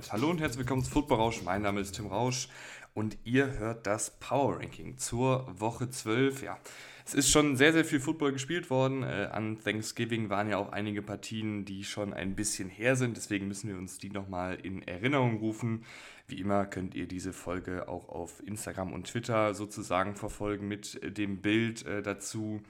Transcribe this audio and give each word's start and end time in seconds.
damit 0.00 0.12
hallo 0.12 0.30
und 0.30 0.40
herzlich 0.40 0.60
willkommen 0.60 0.82
zu 0.82 0.90
Football 0.90 1.18
Rausch. 1.18 1.42
Mein 1.42 1.60
Name 1.60 1.80
ist 1.80 1.94
Tim 1.94 2.06
Rausch 2.06 2.48
und 2.94 3.18
ihr 3.24 3.58
hört 3.58 3.86
das 3.86 4.18
Power 4.18 4.58
Ranking 4.58 4.96
zur 4.96 5.46
Woche 5.60 5.90
12. 5.90 6.42
Ja, 6.42 6.58
es 7.04 7.12
ist 7.12 7.30
schon 7.30 7.54
sehr, 7.56 7.74
sehr 7.74 7.84
viel 7.84 8.00
Football 8.00 8.32
gespielt 8.32 8.70
worden. 8.70 9.02
Äh, 9.02 9.28
an 9.30 9.58
Thanksgiving 9.62 10.30
waren 10.30 10.48
ja 10.48 10.56
auch 10.56 10.72
einige 10.72 11.02
Partien, 11.02 11.66
die 11.66 11.84
schon 11.84 12.14
ein 12.14 12.34
bisschen 12.34 12.70
her 12.70 12.96
sind. 12.96 13.18
Deswegen 13.18 13.46
müssen 13.46 13.68
wir 13.68 13.76
uns 13.76 13.98
die 13.98 14.08
nochmal 14.08 14.54
in 14.62 14.80
Erinnerung 14.88 15.36
rufen. 15.36 15.84
Wie 16.28 16.40
immer 16.40 16.64
könnt 16.64 16.94
ihr 16.94 17.06
diese 17.06 17.34
Folge 17.34 17.86
auch 17.86 18.08
auf 18.08 18.42
Instagram 18.46 18.94
und 18.94 19.08
Twitter 19.08 19.52
sozusagen 19.52 20.16
verfolgen 20.16 20.66
mit 20.66 20.98
dem 21.18 21.42
Bild 21.42 21.84
äh, 21.84 22.00
dazu 22.00 22.62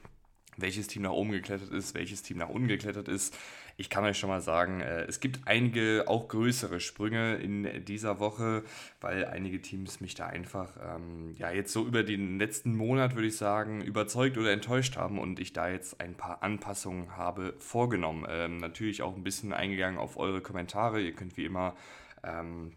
welches 0.56 0.86
Team 0.88 1.02
nach 1.02 1.12
oben 1.12 1.30
geklettert 1.30 1.70
ist, 1.70 1.94
welches 1.94 2.22
Team 2.22 2.38
nach 2.38 2.48
unten 2.48 2.68
geklettert 2.68 3.08
ist. 3.08 3.36
Ich 3.80 3.88
kann 3.88 4.04
euch 4.04 4.18
schon 4.18 4.28
mal 4.28 4.42
sagen, 4.42 4.82
äh, 4.82 5.04
es 5.04 5.20
gibt 5.20 5.40
einige 5.46 6.04
auch 6.06 6.28
größere 6.28 6.80
Sprünge 6.80 7.36
in 7.36 7.86
dieser 7.86 8.20
Woche, 8.20 8.62
weil 9.00 9.24
einige 9.24 9.62
Teams 9.62 10.02
mich 10.02 10.14
da 10.14 10.26
einfach 10.26 10.68
ähm, 10.84 11.32
ja 11.38 11.50
jetzt 11.50 11.72
so 11.72 11.86
über 11.86 12.02
den 12.02 12.38
letzten 12.38 12.76
Monat 12.76 13.14
würde 13.14 13.28
ich 13.28 13.38
sagen 13.38 13.80
überzeugt 13.80 14.36
oder 14.36 14.52
enttäuscht 14.52 14.98
haben 14.98 15.18
und 15.18 15.40
ich 15.40 15.54
da 15.54 15.70
jetzt 15.70 15.98
ein 15.98 16.14
paar 16.14 16.42
Anpassungen 16.42 17.16
habe 17.16 17.54
vorgenommen. 17.58 18.26
Ähm, 18.28 18.58
natürlich 18.58 19.00
auch 19.00 19.16
ein 19.16 19.24
bisschen 19.24 19.54
eingegangen 19.54 19.98
auf 19.98 20.18
eure 20.18 20.42
Kommentare. 20.42 21.00
Ihr 21.00 21.14
könnt 21.14 21.38
wie 21.38 21.46
immer 21.46 21.74
ähm, 22.22 22.72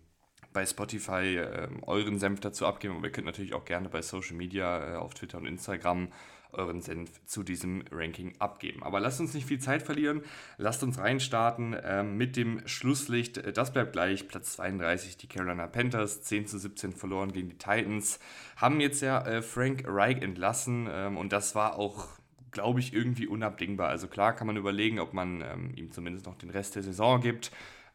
bei 0.53 0.65
Spotify 0.65 1.35
äh, 1.35 1.67
euren 1.81 2.17
Senf 2.17 2.39
dazu 2.39 2.65
abgeben, 2.65 2.95
aber 2.95 3.07
ihr 3.07 3.11
könnt 3.11 3.27
natürlich 3.27 3.53
auch 3.53 3.65
gerne 3.65 3.89
bei 3.89 4.01
Social 4.01 4.37
Media 4.37 4.93
äh, 4.93 4.95
auf 4.95 5.15
Twitter 5.15 5.37
und 5.37 5.47
Instagram 5.47 6.07
euren 6.53 6.81
Senf 6.81 7.23
zu 7.25 7.43
diesem 7.43 7.83
Ranking 7.91 8.33
abgeben. 8.39 8.83
Aber 8.83 8.99
lasst 8.99 9.19
uns 9.19 9.33
nicht 9.33 9.47
viel 9.47 9.59
Zeit 9.59 9.83
verlieren. 9.83 10.21
Lasst 10.57 10.83
uns 10.83 10.97
reinstarten 10.97 11.73
äh, 11.73 12.03
mit 12.03 12.35
dem 12.35 12.65
Schlusslicht. 12.67 13.57
Das 13.57 13.73
bleibt 13.73 13.93
gleich. 13.93 14.27
Platz 14.27 14.53
32, 14.53 15.17
die 15.17 15.27
Carolina 15.27 15.67
Panthers, 15.67 16.23
10 16.23 16.47
zu 16.47 16.57
17 16.57 16.93
verloren 16.93 17.31
gegen 17.31 17.49
die 17.49 17.57
Titans. 17.57 18.19
Haben 18.55 18.79
jetzt 18.79 19.01
ja 19.01 19.25
äh, 19.25 19.41
Frank 19.41 19.83
Reich 19.87 20.21
entlassen 20.21 20.87
ähm, 20.91 21.17
und 21.17 21.33
das 21.33 21.55
war 21.55 21.77
auch 21.77 22.07
glaube 22.53 22.79
ich, 22.79 22.93
irgendwie 22.93 23.25
unabdingbar. 23.27 23.89
Also 23.89 24.07
klar 24.07 24.33
kann 24.35 24.45
man 24.47 24.57
überlegen, 24.57 24.99
ob 24.99 25.13
man 25.13 25.41
ähm, 25.41 25.71
ihm 25.75 25.91
zumindest 25.91 26.27
noch 26.27 26.35
den 26.35 26.51
Rest 26.51 26.75
der 26.75 26.83
Saison 26.83 27.19
gibt. 27.19 27.51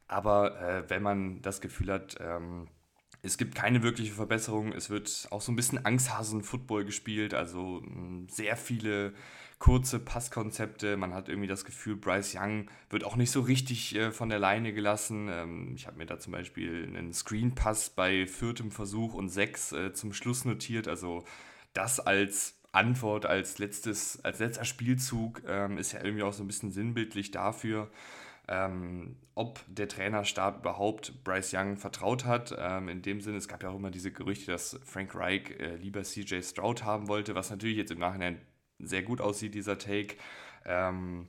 Aber 0.09 0.61
äh, 0.61 0.91
wenn 0.91 1.03
man 1.03 1.41
das 1.42 1.61
Gefühl 1.61 1.92
hat, 1.92 2.17
ähm, 2.20 2.67
es 3.28 3.38
gibt 3.38 3.54
keine 3.54 3.82
wirkliche 3.82 4.12
Verbesserung. 4.12 4.72
Es 4.72 4.90
wird 4.90 5.28
auch 5.30 5.42
so 5.42 5.52
ein 5.52 5.56
bisschen 5.56 5.84
Angsthasen-Football 5.84 6.84
gespielt, 6.84 7.34
also 7.34 7.82
hm, 7.84 8.26
sehr 8.28 8.56
viele 8.56 9.12
kurze 9.58 9.98
Passkonzepte. 9.98 10.96
Man 10.96 11.12
hat 11.12 11.28
irgendwie 11.28 11.48
das 11.48 11.64
Gefühl, 11.64 11.96
Bryce 11.96 12.36
Young 12.36 12.70
wird 12.90 13.04
auch 13.04 13.16
nicht 13.16 13.30
so 13.30 13.40
richtig 13.40 13.94
äh, 13.94 14.12
von 14.12 14.28
der 14.28 14.38
Leine 14.38 14.72
gelassen. 14.72 15.28
Ähm, 15.30 15.72
ich 15.76 15.86
habe 15.86 15.98
mir 15.98 16.06
da 16.06 16.18
zum 16.18 16.32
Beispiel 16.32 16.84
einen 16.86 17.12
Screen-Pass 17.12 17.90
bei 17.90 18.26
viertem 18.26 18.70
Versuch 18.70 19.14
und 19.14 19.28
sechs 19.28 19.72
äh, 19.72 19.92
zum 19.92 20.12
Schluss 20.12 20.44
notiert. 20.44 20.88
Also 20.88 21.24
das 21.74 22.00
als 22.00 22.54
Antwort, 22.72 23.26
als, 23.26 23.58
letztes, 23.58 24.24
als 24.24 24.38
letzter 24.38 24.64
Spielzug 24.64 25.42
ähm, 25.46 25.76
ist 25.76 25.92
ja 25.92 26.02
irgendwie 26.02 26.22
auch 26.22 26.32
so 26.32 26.44
ein 26.44 26.46
bisschen 26.46 26.70
sinnbildlich 26.70 27.30
dafür 27.30 27.90
ähm, 28.48 29.16
ob 29.34 29.60
der 29.68 29.88
Trainerstab 29.88 30.60
überhaupt 30.60 31.22
Bryce 31.22 31.54
Young 31.54 31.77
vertraut 31.77 32.24
hat. 32.24 32.55
Ähm, 32.58 32.88
in 32.88 33.02
dem 33.02 33.20
Sinne, 33.20 33.36
es 33.36 33.46
gab 33.46 33.62
ja 33.62 33.70
auch 33.70 33.77
immer 33.77 33.90
diese 33.90 34.10
Gerüchte, 34.10 34.50
dass 34.50 34.80
Frank 34.84 35.14
Reich 35.14 35.50
äh, 35.58 35.77
lieber 35.77 36.02
CJ 36.02 36.42
Stroud 36.42 36.82
haben 36.82 37.08
wollte, 37.08 37.34
was 37.34 37.50
natürlich 37.50 37.77
jetzt 37.77 37.92
im 37.92 37.98
Nachhinein 37.98 38.40
sehr 38.78 39.02
gut 39.02 39.20
aussieht, 39.20 39.55
dieser 39.55 39.78
Take. 39.78 40.17
Ähm, 40.64 41.28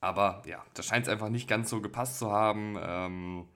aber 0.00 0.42
ja, 0.46 0.64
das 0.74 0.86
scheint 0.86 1.06
es 1.06 1.12
einfach 1.12 1.28
nicht 1.28 1.48
ganz 1.48 1.70
so 1.70 1.80
gepasst 1.80 2.18
zu 2.18 2.30
haben. 2.32 2.76
Ähm, 2.80 3.48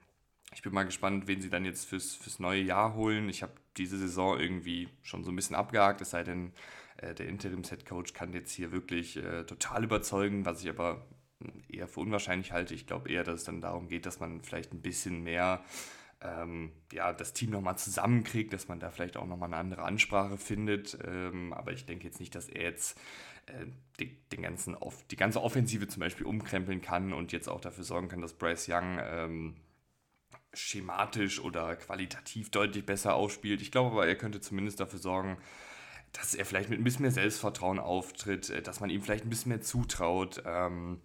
ich 0.55 0.63
bin 0.63 0.73
mal 0.75 0.85
gespannt, 0.85 1.27
wen 1.27 1.41
sie 1.41 1.51
dann 1.51 1.65
jetzt 1.65 1.87
fürs, 1.87 2.15
fürs 2.15 2.39
neue 2.39 2.63
Jahr 2.63 2.95
holen. 2.95 3.29
Ich 3.29 3.43
habe 3.43 3.53
diese 3.77 3.97
Saison 3.97 4.39
irgendwie 4.39 4.89
schon 5.03 5.25
so 5.25 5.33
ein 5.33 5.37
bisschen 5.37 5.57
abgehakt, 5.57 6.01
es 6.03 6.11
sei 6.11 6.25
denn, 6.25 6.53
äh, 6.99 7.15
der 7.15 7.27
Interims-Head-Coach 7.29 8.13
kann 8.13 8.33
jetzt 8.33 8.53
hier 8.53 8.71
wirklich 8.71 9.17
äh, 9.17 9.45
total 9.45 9.85
überzeugen, 9.85 10.45
was 10.45 10.63
ich 10.63 10.69
aber 10.69 11.07
eher 11.69 11.89
für 11.89 12.01
unwahrscheinlich 12.01 12.53
halte. 12.53 12.75
Ich 12.75 12.87
glaube 12.87 13.11
eher, 13.11 13.25
dass 13.25 13.41
es 13.41 13.45
dann 13.45 13.61
darum 13.61 13.89
geht, 13.89 14.07
dass 14.07 14.21
man 14.21 14.43
vielleicht 14.43 14.73
ein 14.73 14.83
bisschen 14.83 15.23
mehr 15.23 15.65
ähm, 16.21 16.73
ja, 16.93 17.13
das 17.13 17.33
Team 17.33 17.51
nochmal 17.51 17.77
zusammenkriegt, 17.77 18.53
dass 18.53 18.69
man 18.69 18.81
da 18.81 18.91
vielleicht 18.91 19.17
auch 19.17 19.27
nochmal 19.27 19.49
eine 19.49 19.57
andere 19.57 19.83
Ansprache 19.83 20.39
findet. 20.39 20.99
Ähm, 21.05 21.53
aber 21.53 21.73
ich 21.73 21.87
denke 21.87 22.05
jetzt 22.05 22.21
nicht, 22.21 22.35
dass 22.35 22.49
er 22.49 22.63
jetzt 22.63 22.99
äh, 23.47 23.67
die, 23.99 24.17
den 24.31 24.43
ganzen 24.43 24.75
Off 24.75 25.05
die 25.11 25.17
ganze 25.17 25.43
Offensive 25.43 25.89
zum 25.89 26.01
Beispiel 26.01 26.27
umkrempeln 26.27 26.81
kann 26.81 27.13
und 27.13 27.33
jetzt 27.33 27.49
auch 27.49 27.61
dafür 27.61 27.85
sorgen 27.85 28.09
kann, 28.09 28.21
dass 28.21 28.35
Bryce 28.35 28.69
Young 28.69 28.99
ähm, 29.01 29.57
schematisch 30.55 31.41
oder 31.41 31.77
qualitativ 31.77 32.51
deutlich 32.51 32.85
besser 32.85 33.15
ausspielt. 33.15 33.63
Ich 33.63 33.73
glaube 33.73 33.91
aber, 33.93 34.07
er 34.07 34.17
könnte 34.17 34.41
zumindest 34.41 34.81
dafür 34.81 34.99
sorgen, 34.99 35.39
dass 36.13 36.35
er 36.35 36.45
vielleicht 36.45 36.69
mit 36.69 36.79
ein 36.79 36.85
bisschen 36.85 37.03
mehr 37.03 37.11
Selbstvertrauen 37.11 37.79
auftritt, 37.79 38.51
äh, 38.51 38.63
dass 38.63 38.81
man 38.81 38.91
ihm 38.91 39.03
vielleicht 39.03 39.25
ein 39.25 39.31
bisschen 39.31 39.51
mehr 39.51 39.63
zutraut. 39.63 40.43
Ähm, 40.47 41.01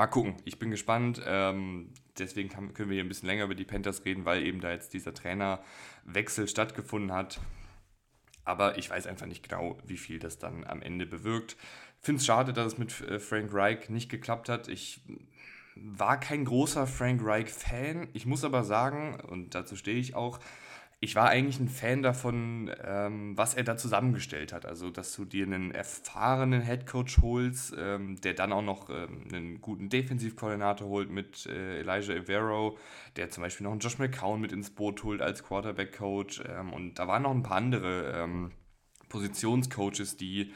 Mal 0.00 0.06
gucken, 0.06 0.36
ich 0.46 0.58
bin 0.58 0.70
gespannt. 0.70 1.20
Ähm, 1.26 1.92
deswegen 2.18 2.48
kann, 2.48 2.72
können 2.72 2.88
wir 2.88 2.94
hier 2.94 3.04
ein 3.04 3.08
bisschen 3.08 3.26
länger 3.26 3.44
über 3.44 3.54
die 3.54 3.66
Panthers 3.66 4.02
reden, 4.06 4.24
weil 4.24 4.46
eben 4.46 4.62
da 4.62 4.70
jetzt 4.70 4.94
dieser 4.94 5.12
Trainerwechsel 5.12 6.48
stattgefunden 6.48 7.12
hat. 7.12 7.38
Aber 8.46 8.78
ich 8.78 8.88
weiß 8.88 9.06
einfach 9.06 9.26
nicht 9.26 9.46
genau, 9.46 9.76
wie 9.84 9.98
viel 9.98 10.18
das 10.18 10.38
dann 10.38 10.64
am 10.64 10.80
Ende 10.80 11.04
bewirkt. 11.04 11.58
Finde 12.00 12.20
es 12.20 12.24
schade, 12.24 12.54
dass 12.54 12.72
es 12.72 12.78
mit 12.78 12.98
äh, 13.02 13.18
Frank 13.18 13.52
Reich 13.52 13.90
nicht 13.90 14.08
geklappt 14.08 14.48
hat. 14.48 14.68
Ich 14.68 15.02
war 15.76 16.18
kein 16.18 16.46
großer 16.46 16.86
Frank 16.86 17.20
Reich-Fan. 17.22 18.08
Ich 18.14 18.24
muss 18.24 18.42
aber 18.42 18.64
sagen, 18.64 19.20
und 19.20 19.54
dazu 19.54 19.76
stehe 19.76 19.98
ich 19.98 20.14
auch, 20.14 20.40
ich 21.02 21.16
war 21.16 21.30
eigentlich 21.30 21.58
ein 21.58 21.68
Fan 21.68 22.02
davon, 22.02 22.70
ähm, 22.84 23.36
was 23.36 23.54
er 23.54 23.64
da 23.64 23.78
zusammengestellt 23.78 24.52
hat. 24.52 24.66
Also, 24.66 24.90
dass 24.90 25.16
du 25.16 25.24
dir 25.24 25.46
einen 25.46 25.70
erfahrenen 25.70 26.60
Headcoach 26.60 27.22
holst, 27.22 27.74
ähm, 27.78 28.20
der 28.20 28.34
dann 28.34 28.52
auch 28.52 28.62
noch 28.62 28.90
ähm, 28.90 29.24
einen 29.32 29.60
guten 29.62 29.88
Defensivkoordinator 29.88 30.86
holt 30.86 31.10
mit 31.10 31.46
äh, 31.46 31.80
Elijah 31.80 32.12
Evero, 32.12 32.76
der 33.16 33.30
zum 33.30 33.42
Beispiel 33.42 33.64
noch 33.64 33.72
einen 33.72 33.80
Josh 33.80 33.98
McCown 33.98 34.42
mit 34.42 34.52
ins 34.52 34.68
Boot 34.68 35.02
holt 35.02 35.22
als 35.22 35.42
Quarterback-Coach. 35.42 36.42
Ähm, 36.46 36.74
und 36.74 36.98
da 36.98 37.08
waren 37.08 37.22
noch 37.22 37.34
ein 37.34 37.42
paar 37.42 37.56
andere 37.56 38.12
ähm, 38.22 38.50
Positionscoaches, 39.08 40.18
die 40.18 40.52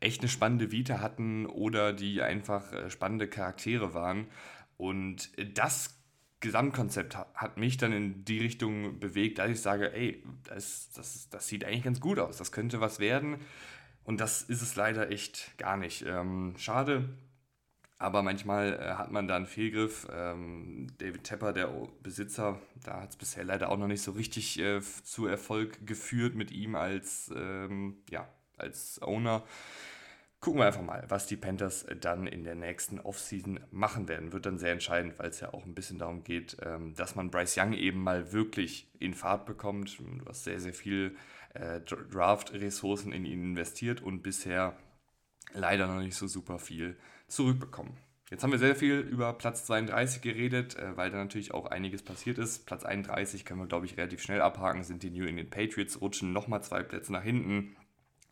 echt 0.00 0.20
eine 0.20 0.28
spannende 0.28 0.72
Vita 0.72 1.00
hatten 1.00 1.46
oder 1.46 1.94
die 1.94 2.20
einfach 2.20 2.70
äh, 2.74 2.90
spannende 2.90 3.28
Charaktere 3.28 3.94
waren. 3.94 4.26
Und 4.76 5.30
das 5.56 5.96
Gesamtkonzept 6.40 7.16
hat, 7.16 7.56
mich 7.56 7.76
dann 7.76 7.92
in 7.92 8.24
die 8.24 8.38
Richtung 8.38 9.00
bewegt, 9.00 9.38
dass 9.38 9.50
ich 9.50 9.60
sage, 9.60 9.92
ey, 9.94 10.22
das, 10.44 10.90
das, 10.94 11.28
das 11.30 11.48
sieht 11.48 11.64
eigentlich 11.64 11.84
ganz 11.84 12.00
gut 12.00 12.18
aus, 12.18 12.36
das 12.36 12.52
könnte 12.52 12.80
was 12.80 13.00
werden. 13.00 13.38
Und 14.04 14.20
das 14.20 14.42
ist 14.42 14.62
es 14.62 14.76
leider 14.76 15.10
echt 15.10 15.58
gar 15.58 15.76
nicht. 15.76 16.04
Ähm, 16.06 16.54
schade, 16.58 17.08
aber 17.98 18.22
manchmal 18.22 18.74
äh, 18.74 18.94
hat 18.94 19.10
man 19.10 19.26
da 19.26 19.36
einen 19.36 19.46
Fehlgriff. 19.46 20.06
Ähm, 20.12 20.88
David 20.98 21.24
Tepper, 21.24 21.52
der 21.52 21.68
Besitzer, 22.02 22.60
da 22.84 23.00
hat 23.00 23.10
es 23.10 23.16
bisher 23.16 23.44
leider 23.44 23.70
auch 23.70 23.78
noch 23.78 23.86
nicht 23.86 24.02
so 24.02 24.12
richtig 24.12 24.58
äh, 24.58 24.80
zu 24.80 25.26
Erfolg 25.26 25.86
geführt 25.86 26.34
mit 26.34 26.50
ihm 26.50 26.74
als, 26.74 27.32
ähm, 27.34 28.02
ja, 28.10 28.28
als 28.58 29.00
Owner. 29.02 29.44
Gucken 30.40 30.60
wir 30.60 30.66
einfach 30.66 30.82
mal, 30.82 31.04
was 31.08 31.26
die 31.26 31.36
Panthers 31.36 31.84
äh, 31.84 31.96
dann 31.96 32.26
in 32.26 32.44
der 32.44 32.54
nächsten 32.54 33.00
Offseason 33.00 33.60
machen 33.70 34.08
werden. 34.08 34.32
Wird 34.32 34.46
dann 34.46 34.58
sehr 34.58 34.72
entscheidend, 34.72 35.18
weil 35.18 35.30
es 35.30 35.40
ja 35.40 35.52
auch 35.52 35.64
ein 35.64 35.74
bisschen 35.74 35.98
darum 35.98 36.24
geht, 36.24 36.56
ähm, 36.62 36.94
dass 36.94 37.14
man 37.14 37.30
Bryce 37.30 37.56
Young 37.56 37.72
eben 37.72 38.02
mal 38.02 38.32
wirklich 38.32 38.88
in 38.98 39.14
Fahrt 39.14 39.46
bekommt. 39.46 39.98
Du 39.98 40.24
hast 40.26 40.44
sehr, 40.44 40.60
sehr 40.60 40.74
viel 40.74 41.16
äh, 41.54 41.80
Draft-Ressourcen 41.80 43.12
in 43.12 43.24
ihn 43.24 43.42
investiert 43.42 44.02
und 44.02 44.22
bisher 44.22 44.76
leider 45.52 45.86
noch 45.86 46.00
nicht 46.00 46.16
so 46.16 46.26
super 46.26 46.58
viel 46.58 46.96
zurückbekommen. 47.28 47.96
Jetzt 48.30 48.42
haben 48.42 48.50
wir 48.50 48.58
sehr 48.58 48.74
viel 48.74 48.98
über 48.98 49.32
Platz 49.34 49.64
32 49.66 50.20
geredet, 50.20 50.76
äh, 50.76 50.96
weil 50.96 51.10
da 51.10 51.18
natürlich 51.18 51.54
auch 51.54 51.66
einiges 51.66 52.02
passiert 52.02 52.38
ist. 52.38 52.66
Platz 52.66 52.84
31 52.84 53.44
können 53.44 53.60
wir, 53.60 53.66
glaube 53.66 53.86
ich, 53.86 53.96
relativ 53.96 54.20
schnell 54.20 54.42
abhaken, 54.42 54.82
sind 54.82 55.02
die 55.02 55.10
New 55.10 55.24
England 55.24 55.50
Patriots, 55.50 56.00
rutschen 56.00 56.32
nochmal 56.32 56.62
zwei 56.62 56.82
Plätze 56.82 57.12
nach 57.12 57.22
hinten. 57.22 57.76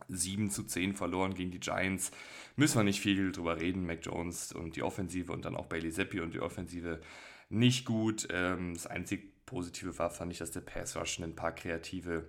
7 0.09 0.49
zu 0.49 0.63
10 0.63 0.93
verloren 0.93 1.33
gegen 1.33 1.51
die 1.51 1.59
Giants. 1.59 2.11
Müssen 2.55 2.79
wir 2.79 2.83
nicht 2.83 3.01
viel 3.01 3.31
drüber 3.31 3.59
reden. 3.59 3.85
Mac 3.85 4.05
Jones 4.05 4.51
und 4.51 4.75
die 4.75 4.83
Offensive 4.83 5.31
und 5.31 5.45
dann 5.45 5.55
auch 5.55 5.65
Bailey 5.65 5.91
Zappi 5.91 6.19
und 6.19 6.33
die 6.33 6.39
Offensive 6.39 7.01
nicht 7.49 7.85
gut. 7.85 8.27
Ähm, 8.31 8.73
das 8.73 8.87
einzig 8.87 9.45
Positive 9.45 9.97
war, 9.99 10.09
fand 10.09 10.31
ich, 10.31 10.39
dass 10.39 10.51
der 10.51 10.61
Pass 10.61 10.95
Rush 10.95 11.19
ein 11.19 11.35
paar 11.35 11.53
kreative 11.53 12.27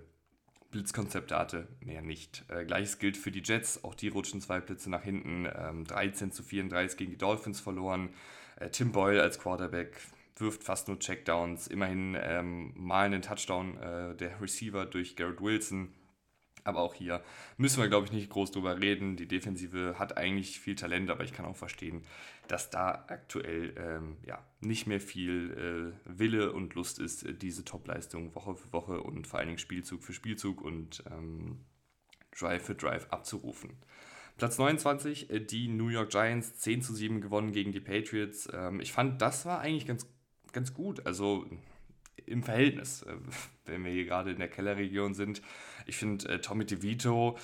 Blitzkonzepte 0.71 1.37
hatte, 1.37 1.67
mehr 1.79 2.01
nicht. 2.01 2.45
Äh, 2.49 2.65
Gleiches 2.65 2.99
gilt 2.99 3.17
für 3.17 3.31
die 3.31 3.41
Jets, 3.43 3.83
auch 3.83 3.95
die 3.95 4.09
rutschen 4.09 4.41
zwei 4.41 4.59
Blitze 4.59 4.89
nach 4.89 5.03
hinten. 5.03 5.47
Ähm, 5.55 5.85
13 5.85 6.31
zu 6.31 6.43
34 6.43 6.97
gegen 6.97 7.11
die 7.11 7.17
Dolphins 7.17 7.59
verloren. 7.59 8.09
Äh, 8.57 8.69
Tim 8.69 8.91
Boyle 8.91 9.21
als 9.21 9.39
Quarterback 9.39 9.97
wirft 10.35 10.63
fast 10.63 10.87
nur 10.87 10.99
Checkdowns. 10.99 11.67
Immerhin 11.67 12.15
ähm, 12.19 12.73
mal 12.75 13.05
einen 13.05 13.21
Touchdown 13.21 13.77
äh, 13.77 14.15
der 14.15 14.39
Receiver 14.41 14.85
durch 14.85 15.15
Garrett 15.15 15.41
Wilson 15.41 15.93
Aber 16.67 16.81
auch 16.81 16.93
hier 16.93 17.23
müssen 17.55 17.81
wir, 17.81 17.87
glaube 17.87 18.05
ich, 18.05 18.11
nicht 18.11 18.29
groß 18.29 18.51
drüber 18.51 18.77
reden. 18.81 19.15
Die 19.15 19.25
Defensive 19.25 19.95
hat 19.97 20.17
eigentlich 20.17 20.59
viel 20.59 20.75
Talent, 20.75 21.09
aber 21.09 21.23
ich 21.23 21.31
kann 21.31 21.45
auch 21.45 21.55
verstehen, 21.55 22.03
dass 22.49 22.69
da 22.69 23.05
aktuell 23.07 23.73
ähm, 23.77 24.17
ja, 24.25 24.45
nicht 24.59 24.85
mehr 24.85 24.99
viel 24.99 25.95
äh, 26.05 26.19
Wille 26.19 26.51
und 26.51 26.75
Lust 26.75 26.99
ist, 26.99 27.25
diese 27.41 27.63
Topleistung 27.63 28.35
Woche 28.35 28.55
für 28.55 28.73
Woche 28.73 29.01
und 29.01 29.27
vor 29.27 29.39
allen 29.39 29.47
Dingen 29.47 29.59
Spielzug 29.59 30.03
für 30.03 30.11
Spielzug 30.11 30.61
und 30.61 31.03
ähm, 31.09 31.61
Drive 32.37 32.65
für 32.65 32.75
Drive 32.75 33.07
abzurufen. 33.11 33.71
Platz 34.35 34.57
29, 34.57 35.29
äh, 35.29 35.39
die 35.39 35.69
New 35.69 35.87
York 35.87 36.09
Giants, 36.09 36.57
10 36.57 36.81
zu 36.81 36.93
7 36.93 37.21
gewonnen 37.21 37.53
gegen 37.53 37.71
die 37.71 37.79
Patriots. 37.79 38.49
Ähm, 38.53 38.81
ich 38.81 38.91
fand, 38.91 39.21
das 39.21 39.45
war 39.45 39.61
eigentlich 39.61 39.87
ganz, 39.87 40.05
ganz 40.51 40.73
gut. 40.73 41.05
Also 41.05 41.45
im 42.27 42.43
Verhältnis, 42.43 43.03
äh, 43.03 43.15
wenn 43.65 43.83
wir 43.83 43.91
hier 43.91 44.05
gerade 44.05 44.31
in 44.31 44.39
der 44.39 44.49
Kellerregion 44.49 45.13
sind. 45.13 45.41
Ich 45.87 45.97
finde, 45.97 46.27
äh, 46.29 46.39
Tommy 46.39 46.65
DeVito 46.65 47.37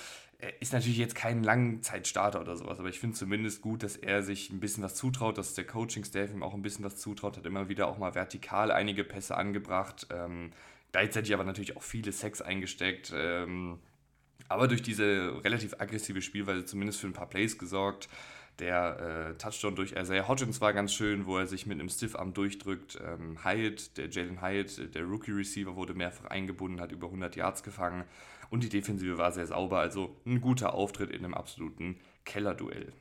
ist 0.60 0.72
natürlich 0.72 0.98
jetzt 0.98 1.14
kein 1.14 1.42
Langzeitstarter 1.42 2.40
oder 2.40 2.56
sowas, 2.56 2.78
aber 2.78 2.88
ich 2.88 2.98
finde 2.98 3.16
zumindest 3.16 3.62
gut, 3.62 3.82
dass 3.82 3.96
er 3.96 4.22
sich 4.22 4.50
ein 4.50 4.60
bisschen 4.60 4.82
was 4.82 4.94
zutraut, 4.94 5.38
dass 5.38 5.54
der 5.54 5.64
Coaching-Staff 5.64 6.32
ihm 6.32 6.42
auch 6.42 6.52
ein 6.52 6.60
bisschen 6.60 6.84
was 6.84 6.96
zutraut, 6.96 7.36
hat 7.36 7.46
immer 7.46 7.68
wieder 7.68 7.88
auch 7.88 7.96
mal 7.96 8.14
vertikal 8.14 8.70
einige 8.70 9.04
Pässe 9.04 9.36
angebracht, 9.36 10.06
ähm, 10.10 10.50
gleichzeitig 10.92 11.32
aber 11.32 11.44
natürlich 11.44 11.76
auch 11.76 11.82
viele 11.82 12.12
Sex 12.12 12.42
eingesteckt. 12.42 13.12
Ähm, 13.16 13.78
aber 14.48 14.68
durch 14.68 14.82
diese 14.82 15.40
relativ 15.42 15.74
aggressive 15.78 16.20
Spielweise 16.20 16.64
zumindest 16.64 17.00
für 17.00 17.06
ein 17.06 17.12
paar 17.12 17.28
Plays 17.28 17.58
gesorgt. 17.58 18.08
Der 18.60 19.32
äh, 19.32 19.38
Touchdown 19.38 19.74
durch 19.74 19.92
Isaiah 19.92 20.28
Hodgins 20.28 20.60
war 20.60 20.72
ganz 20.72 20.92
schön, 20.94 21.26
wo 21.26 21.38
er 21.38 21.46
sich 21.46 21.66
mit 21.66 21.80
einem 21.80 21.88
Stiffarm 21.88 22.34
durchdrückt. 22.34 23.00
Ähm, 23.04 23.44
Hyatt, 23.44 23.96
der 23.96 24.08
Jalen 24.10 24.40
Hyatt, 24.40 24.94
der 24.94 25.02
Rookie-Receiver, 25.04 25.74
wurde 25.74 25.94
mehrfach 25.94 26.26
eingebunden, 26.26 26.80
hat 26.80 26.92
über 26.92 27.06
100 27.08 27.34
Yards 27.34 27.64
gefangen. 27.64 28.04
Und 28.50 28.62
die 28.62 28.68
Defensive 28.68 29.18
war 29.18 29.32
sehr 29.32 29.46
sauber, 29.46 29.78
also 29.78 30.20
ein 30.26 30.40
guter 30.40 30.74
Auftritt 30.74 31.10
in 31.10 31.24
einem 31.24 31.34
absoluten 31.34 32.00
Kellerduell. 32.24 32.92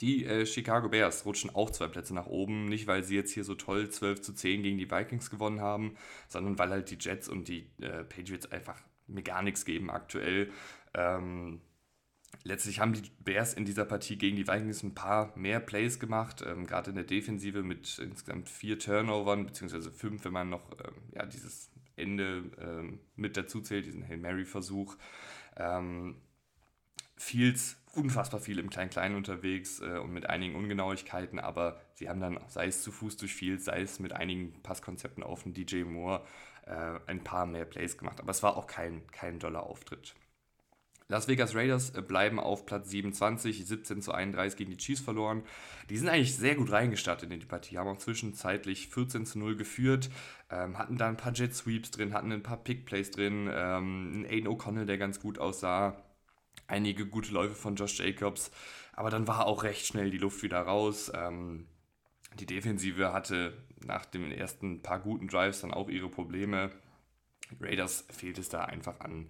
Die 0.00 0.24
äh, 0.24 0.46
Chicago 0.46 0.88
Bears 0.88 1.26
rutschen 1.26 1.54
auch 1.54 1.70
zwei 1.70 1.86
Plätze 1.86 2.14
nach 2.14 2.26
oben, 2.26 2.66
nicht 2.66 2.86
weil 2.86 3.04
sie 3.04 3.16
jetzt 3.16 3.32
hier 3.32 3.44
so 3.44 3.54
toll 3.54 3.90
12 3.90 4.22
zu 4.22 4.32
10 4.32 4.62
gegen 4.62 4.78
die 4.78 4.90
Vikings 4.90 5.30
gewonnen 5.30 5.60
haben, 5.60 5.96
sondern 6.28 6.58
weil 6.58 6.70
halt 6.70 6.90
die 6.90 6.98
Jets 6.98 7.28
und 7.28 7.48
die 7.48 7.66
äh, 7.80 8.04
Patriots 8.04 8.50
einfach 8.50 8.80
mir 9.06 9.22
gar 9.22 9.42
nichts 9.42 9.64
geben 9.64 9.90
aktuell. 9.90 10.50
Ähm, 10.94 11.60
letztlich 12.44 12.80
haben 12.80 12.94
die 12.94 13.02
Bears 13.20 13.52
in 13.52 13.66
dieser 13.66 13.84
Partie 13.84 14.16
gegen 14.16 14.36
die 14.36 14.48
Vikings 14.48 14.82
ein 14.82 14.94
paar 14.94 15.36
mehr 15.36 15.60
Plays 15.60 16.00
gemacht, 16.00 16.42
ähm, 16.46 16.66
gerade 16.66 16.90
in 16.90 16.96
der 16.96 17.04
Defensive 17.04 17.62
mit 17.62 17.98
insgesamt 17.98 18.48
vier 18.48 18.78
Turnovern, 18.78 19.44
beziehungsweise 19.44 19.90
fünf, 19.90 20.24
wenn 20.24 20.32
man 20.32 20.48
noch 20.48 20.70
ähm, 20.82 20.94
ja, 21.14 21.26
dieses 21.26 21.69
Ende 22.00 22.50
ähm, 22.58 23.00
mit 23.16 23.36
dazu 23.36 23.60
zählt, 23.60 23.86
diesen 23.86 24.06
Hail 24.06 24.18
Mary-Versuch. 24.18 24.96
Ähm, 25.56 26.16
Fields 27.16 27.76
unfassbar 27.92 28.40
viel 28.40 28.58
im 28.58 28.70
Klein-Klein 28.70 29.14
unterwegs 29.14 29.80
äh, 29.80 29.98
und 29.98 30.12
mit 30.12 30.28
einigen 30.28 30.54
Ungenauigkeiten, 30.54 31.38
aber 31.38 31.80
sie 31.94 32.08
haben 32.08 32.20
dann, 32.20 32.40
sei 32.48 32.66
es 32.66 32.82
zu 32.82 32.92
Fuß 32.92 33.16
durch 33.18 33.34
Fields, 33.34 33.66
sei 33.66 33.82
es 33.82 33.98
mit 33.98 34.12
einigen 34.12 34.62
Passkonzepten 34.62 35.22
auf 35.22 35.42
den 35.42 35.52
DJ 35.52 35.82
Moore, 35.84 36.24
äh, 36.66 36.98
ein 37.06 37.22
paar 37.22 37.46
mehr 37.46 37.64
Plays 37.64 37.98
gemacht. 37.98 38.20
Aber 38.20 38.30
es 38.30 38.42
war 38.42 38.56
auch 38.56 38.66
kein, 38.66 39.06
kein 39.08 39.38
doller 39.38 39.64
Auftritt. 39.64 40.14
Las 41.10 41.26
Vegas 41.26 41.56
Raiders 41.56 41.90
äh, 41.90 42.02
bleiben 42.02 42.38
auf 42.38 42.66
Platz 42.66 42.88
27, 42.90 43.66
17 43.66 44.00
zu 44.00 44.12
31 44.12 44.56
gegen 44.56 44.70
die 44.70 44.76
Chiefs 44.76 45.00
verloren. 45.00 45.42
Die 45.90 45.98
sind 45.98 46.08
eigentlich 46.08 46.36
sehr 46.36 46.54
gut 46.54 46.70
reingestartet 46.70 47.32
in 47.32 47.40
die 47.40 47.46
Partie, 47.46 47.78
haben 47.78 47.88
auch 47.88 47.98
zwischenzeitlich 47.98 48.88
14 48.88 49.26
zu 49.26 49.40
0 49.40 49.56
geführt, 49.56 50.08
ähm, 50.50 50.78
hatten 50.78 50.96
da 50.96 51.08
ein 51.08 51.16
paar 51.16 51.32
Jet 51.32 51.52
Sweeps 51.52 51.90
drin, 51.90 52.14
hatten 52.14 52.30
ein 52.30 52.44
paar 52.44 52.58
Pick 52.58 52.86
Plays 52.86 53.10
drin, 53.10 53.50
ähm, 53.52 54.24
Aiden 54.30 54.46
O'Connell, 54.46 54.86
der 54.86 54.98
ganz 54.98 55.18
gut 55.18 55.40
aussah, 55.40 56.00
einige 56.68 57.06
gute 57.06 57.32
Läufe 57.32 57.56
von 57.56 57.74
Josh 57.74 57.98
Jacobs, 57.98 58.52
aber 58.92 59.10
dann 59.10 59.26
war 59.26 59.46
auch 59.46 59.64
recht 59.64 59.86
schnell 59.86 60.12
die 60.12 60.18
Luft 60.18 60.44
wieder 60.44 60.60
raus. 60.60 61.10
Ähm, 61.12 61.66
die 62.38 62.46
Defensive 62.46 63.12
hatte 63.12 63.56
nach 63.84 64.04
den 64.04 64.30
ersten 64.30 64.80
paar 64.80 65.00
guten 65.00 65.26
Drives 65.26 65.62
dann 65.62 65.74
auch 65.74 65.88
ihre 65.88 66.08
Probleme. 66.08 66.70
Raiders 67.60 68.04
fehlt 68.10 68.38
es 68.38 68.48
da 68.48 68.64
einfach 68.66 69.00
an 69.00 69.28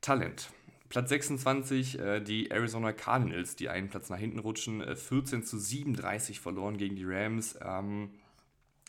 Talent. 0.00 0.50
Platz 0.90 1.08
26, 1.08 2.00
äh, 2.00 2.20
die 2.20 2.50
Arizona 2.50 2.92
Cardinals, 2.92 3.54
die 3.54 3.68
einen 3.68 3.88
Platz 3.88 4.10
nach 4.10 4.18
hinten 4.18 4.40
rutschen, 4.40 4.82
äh, 4.82 4.96
14 4.96 5.44
zu 5.44 5.56
37 5.56 6.40
verloren 6.40 6.76
gegen 6.76 6.96
die 6.96 7.04
Rams. 7.06 7.56
Ähm, 7.64 8.10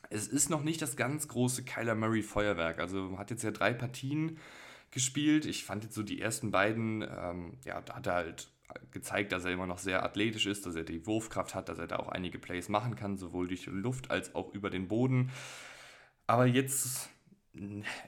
es 0.10 0.28
ist 0.28 0.50
noch 0.50 0.64
nicht 0.64 0.82
das 0.82 0.98
ganz 0.98 1.28
große 1.28 1.64
Kyler 1.64 1.94
Murray 1.94 2.24
Feuerwerk. 2.24 2.80
Also 2.80 3.20
hat 3.20 3.30
jetzt 3.30 3.44
ja 3.44 3.52
drei 3.52 3.72
Partien 3.72 4.40
gespielt. 4.90 5.46
Ich 5.46 5.64
fand 5.64 5.84
jetzt 5.84 5.94
so 5.94 6.02
die 6.02 6.20
ersten 6.20 6.50
beiden, 6.50 7.04
ähm, 7.04 7.54
ja, 7.66 7.80
da 7.82 7.96
hat 7.96 8.08
er 8.08 8.14
halt 8.14 8.50
gezeigt, 8.90 9.32
dass 9.32 9.46
er 9.46 9.52
immer 9.52 9.68
noch 9.68 9.78
sehr 9.78 10.04
athletisch 10.04 10.48
ist, 10.48 10.66
dass 10.66 10.76
er 10.76 10.84
die 10.84 11.06
Wurfkraft 11.06 11.54
hat, 11.54 11.70
dass 11.70 11.78
er 11.78 11.88
da 11.88 11.98
auch 11.98 12.10
einige 12.10 12.40
Plays 12.40 12.68
machen 12.68 12.96
kann, 12.96 13.16
sowohl 13.16 13.48
durch 13.48 13.68
Luft 13.68 14.10
als 14.10 14.34
auch 14.34 14.54
über 14.56 14.72
den 14.72 14.88
Boden. 14.88 15.30
Aber 16.26 16.48
jetzt, 16.48 17.11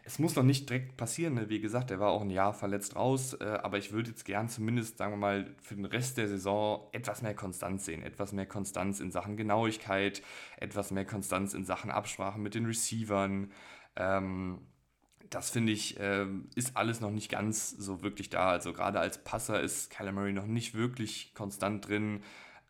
es 0.06 0.20
muss 0.20 0.36
noch 0.36 0.44
nicht 0.44 0.70
direkt 0.70 0.96
passieren. 0.96 1.34
Ne? 1.34 1.50
Wie 1.50 1.60
gesagt, 1.60 1.92
er 1.92 2.00
war 2.00 2.12
auch 2.12 2.22
ein 2.22 2.30
Jahr 2.30 2.54
verletzt 2.54 2.96
raus. 2.96 3.34
Äh, 3.34 3.60
aber 3.62 3.78
ich 3.78 3.92
würde 3.92 4.12
jetzt 4.12 4.24
gern 4.24 4.48
zumindest, 4.48 4.98
sagen 4.98 5.14
wir 5.14 5.18
mal, 5.18 5.56
für 5.62 5.76
den 5.76 5.86
Rest 5.86 6.18
der 6.18 6.28
Saison 6.28 6.88
etwas 6.94 7.22
mehr 7.22 7.36
Konstanz 7.36 7.86
sehen. 7.86 8.04
Etwas 8.04 8.32
mehr 8.32 8.46
Konstanz 8.46 9.00
in 9.00 9.12
Sachen 9.12 9.36
Genauigkeit, 9.36 10.22
etwas 10.58 10.92
mehr 10.92 11.06
Konstanz 11.06 11.54
in 11.54 11.66
Sachen 11.66 11.92
Absprache 11.92 12.40
mit 12.40 12.56
den 12.56 12.66
Receivern. 12.66 13.52
Ähm, 13.98 14.60
das 15.30 15.50
finde 15.50 15.74
ich, 15.74 16.00
äh, 16.00 16.28
ist 16.56 16.78
alles 16.78 17.02
noch 17.02 17.12
nicht 17.12 17.30
ganz 17.30 17.72
so 17.72 18.02
wirklich 18.02 18.30
da. 18.30 18.50
Also 18.50 18.72
gerade 18.72 19.00
als 19.00 19.24
Passer 19.24 19.60
ist 19.60 19.94
Murray 20.00 20.32
noch 20.32 20.46
nicht 20.46 20.74
wirklich 20.74 21.34
konstant 21.34 21.88
drin. 21.88 22.22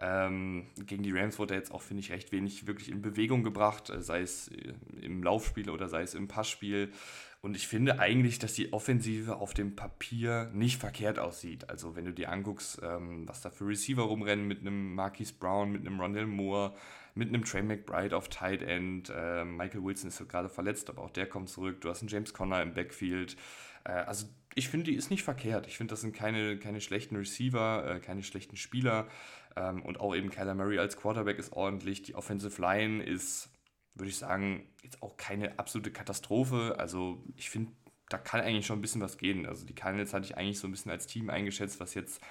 Ähm, 0.05 0.65
gegen 0.85 1.01
die 1.01 1.17
Rams 1.17 1.39
wurde 1.39 1.55
jetzt 1.55 1.71
auch, 1.71 1.81
finde 1.81 2.01
ich, 2.01 2.11
recht 2.11 2.33
wenig 2.33 2.67
wirklich 2.67 2.89
in 2.89 3.01
Bewegung 3.01 3.41
gebracht, 3.41 3.89
äh, 3.89 4.01
sei 4.01 4.19
es 4.19 4.49
äh, 4.49 4.73
im 5.01 5.23
Laufspiel 5.23 5.69
oder 5.69 5.87
sei 5.87 6.01
es 6.01 6.13
im 6.13 6.27
Passspiel. 6.27 6.91
Und 7.39 7.55
ich 7.55 7.67
finde 7.67 7.99
eigentlich, 7.99 8.37
dass 8.37 8.53
die 8.53 8.73
Offensive 8.73 9.37
auf 9.37 9.53
dem 9.53 9.77
Papier 9.77 10.51
nicht 10.53 10.79
verkehrt 10.79 11.19
aussieht. 11.19 11.69
Also 11.69 11.95
wenn 11.95 12.03
du 12.03 12.11
dir 12.11 12.29
anguckst, 12.31 12.81
ähm, 12.83 13.27
was 13.27 13.39
da 13.39 13.49
für 13.49 13.65
Receiver 13.65 14.03
rumrennen 14.03 14.45
mit 14.45 14.59
einem 14.59 14.93
Marquise 14.93 15.33
Brown, 15.39 15.71
mit 15.71 15.87
einem 15.87 15.99
Rondell 15.99 16.25
Moore, 16.25 16.75
mit 17.15 17.29
einem 17.29 17.45
Trey 17.45 17.61
McBride 17.61 18.15
auf 18.15 18.27
Tight 18.27 18.61
End. 18.61 19.09
Äh, 19.09 19.45
Michael 19.45 19.83
Wilson 19.83 20.09
ist 20.09 20.27
gerade 20.27 20.49
verletzt, 20.49 20.89
aber 20.89 21.01
auch 21.01 21.11
der 21.11 21.27
kommt 21.27 21.47
zurück. 21.47 21.79
Du 21.79 21.89
hast 21.89 22.01
einen 22.01 22.09
James 22.09 22.33
Conner 22.33 22.61
im 22.61 22.73
Backfield. 22.73 23.37
Äh, 23.85 23.91
also 23.91 24.25
ich 24.55 24.69
finde, 24.69 24.91
die 24.91 24.95
ist 24.95 25.09
nicht 25.09 25.23
verkehrt. 25.23 25.67
Ich 25.67 25.77
finde, 25.77 25.91
das 25.91 26.01
sind 26.01 26.15
keine, 26.15 26.57
keine 26.57 26.81
schlechten 26.81 27.15
Receiver, 27.15 27.95
äh, 27.95 27.99
keine 27.99 28.23
schlechten 28.23 28.55
Spieler. 28.55 29.07
Ähm, 29.55 29.81
und 29.83 29.99
auch 29.99 30.15
eben 30.15 30.29
Kyler 30.29 30.55
Murray 30.55 30.79
als 30.79 30.97
Quarterback 30.97 31.37
ist 31.39 31.53
ordentlich. 31.53 32.01
Die 32.03 32.15
Offensive 32.15 32.61
Line 32.61 33.03
ist, 33.03 33.49
würde 33.95 34.09
ich 34.09 34.17
sagen, 34.17 34.67
jetzt 34.81 35.01
auch 35.01 35.17
keine 35.17 35.59
absolute 35.59 35.91
Katastrophe. 35.91 36.75
Also 36.77 37.23
ich 37.35 37.49
finde, 37.49 37.71
da 38.09 38.17
kann 38.17 38.41
eigentlich 38.41 38.65
schon 38.65 38.79
ein 38.79 38.81
bisschen 38.81 39.01
was 39.01 39.17
gehen. 39.17 39.45
Also 39.45 39.65
die 39.65 39.75
Cardinals 39.75 40.13
hatte 40.13 40.25
ich 40.25 40.37
eigentlich 40.37 40.59
so 40.59 40.67
ein 40.67 40.71
bisschen 40.71 40.91
als 40.91 41.07
Team 41.07 41.29
eingeschätzt, 41.29 41.79
was 41.79 41.93
jetzt 41.93 42.21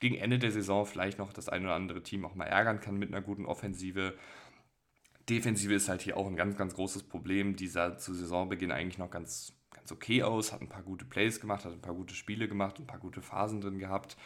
gegen 0.00 0.16
Ende 0.16 0.38
der 0.38 0.52
Saison 0.52 0.86
vielleicht 0.86 1.18
noch 1.18 1.32
das 1.32 1.48
ein 1.48 1.64
oder 1.64 1.74
andere 1.74 2.02
Team 2.02 2.24
auch 2.24 2.34
mal 2.34 2.44
ärgern 2.44 2.80
kann 2.80 2.96
mit 2.96 3.08
einer 3.12 3.22
guten 3.22 3.46
Offensive. 3.46 4.14
Defensive 5.28 5.74
ist 5.74 5.88
halt 5.88 6.02
hier 6.02 6.16
auch 6.16 6.26
ein 6.26 6.36
ganz, 6.36 6.56
ganz 6.56 6.74
großes 6.74 7.04
Problem. 7.04 7.56
Die 7.56 7.66
sah 7.66 7.96
zu 7.98 8.14
Saisonbeginn 8.14 8.72
eigentlich 8.72 8.98
noch 8.98 9.10
ganz, 9.10 9.52
ganz 9.72 9.92
okay 9.92 10.22
aus, 10.22 10.52
hat 10.52 10.62
ein 10.62 10.68
paar 10.68 10.82
gute 10.82 11.04
Plays 11.04 11.40
gemacht, 11.40 11.64
hat 11.64 11.72
ein 11.72 11.82
paar 11.82 11.94
gute 11.94 12.14
Spiele 12.14 12.48
gemacht, 12.48 12.78
ein 12.78 12.86
paar 12.86 13.00
gute 13.00 13.20
Phasen 13.20 13.60
drin 13.60 13.78
gehabt. 13.78 14.16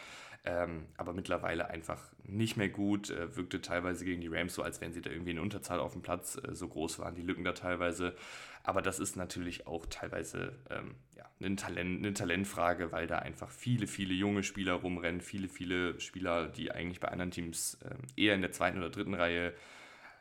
Ähm, 0.45 0.87
aber 0.97 1.13
mittlerweile 1.13 1.69
einfach 1.69 2.11
nicht 2.23 2.57
mehr 2.57 2.67
gut. 2.67 3.09
Äh, 3.09 3.35
wirkte 3.37 3.61
teilweise 3.61 4.03
gegen 4.03 4.19
die 4.19 4.27
Rams 4.27 4.53
so, 4.55 4.61
als 4.61 4.81
wären 4.81 4.91
sie 4.91 5.01
da 5.01 5.09
irgendwie 5.09 5.31
in 5.31 5.39
Unterzahl 5.39 5.79
auf 5.79 5.93
dem 5.93 6.01
Platz. 6.01 6.37
Äh, 6.37 6.53
so 6.53 6.67
groß 6.67 6.99
waren 6.99 7.15
die 7.15 7.21
Lücken 7.21 7.45
da 7.45 7.53
teilweise. 7.53 8.15
Aber 8.63 8.81
das 8.81 8.99
ist 8.99 9.15
natürlich 9.15 9.67
auch 9.67 9.85
teilweise 9.85 10.53
ähm, 10.69 10.95
ja, 11.15 11.23
eine, 11.39 11.55
Talent, 11.55 11.99
eine 11.99 12.13
Talentfrage, 12.13 12.91
weil 12.91 13.07
da 13.07 13.19
einfach 13.19 13.49
viele, 13.49 13.87
viele 13.87 14.13
junge 14.13 14.43
Spieler 14.43 14.73
rumrennen. 14.73 15.21
Viele, 15.21 15.47
viele 15.47 15.99
Spieler, 16.01 16.49
die 16.49 16.71
eigentlich 16.71 16.99
bei 16.99 17.07
anderen 17.07 17.31
Teams 17.31 17.75
äh, 17.75 18.21
eher 18.21 18.35
in 18.35 18.41
der 18.41 18.51
zweiten 18.51 18.79
oder 18.79 18.89
dritten 18.89 19.13
Reihe 19.13 19.53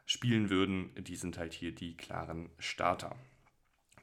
spielen 0.07 0.51
würden, 0.51 0.91
die 0.97 1.17
sind 1.17 1.39
halt 1.39 1.53
hier 1.53 1.75
die 1.75 1.97
klaren 1.97 2.51
Starter. 2.59 3.17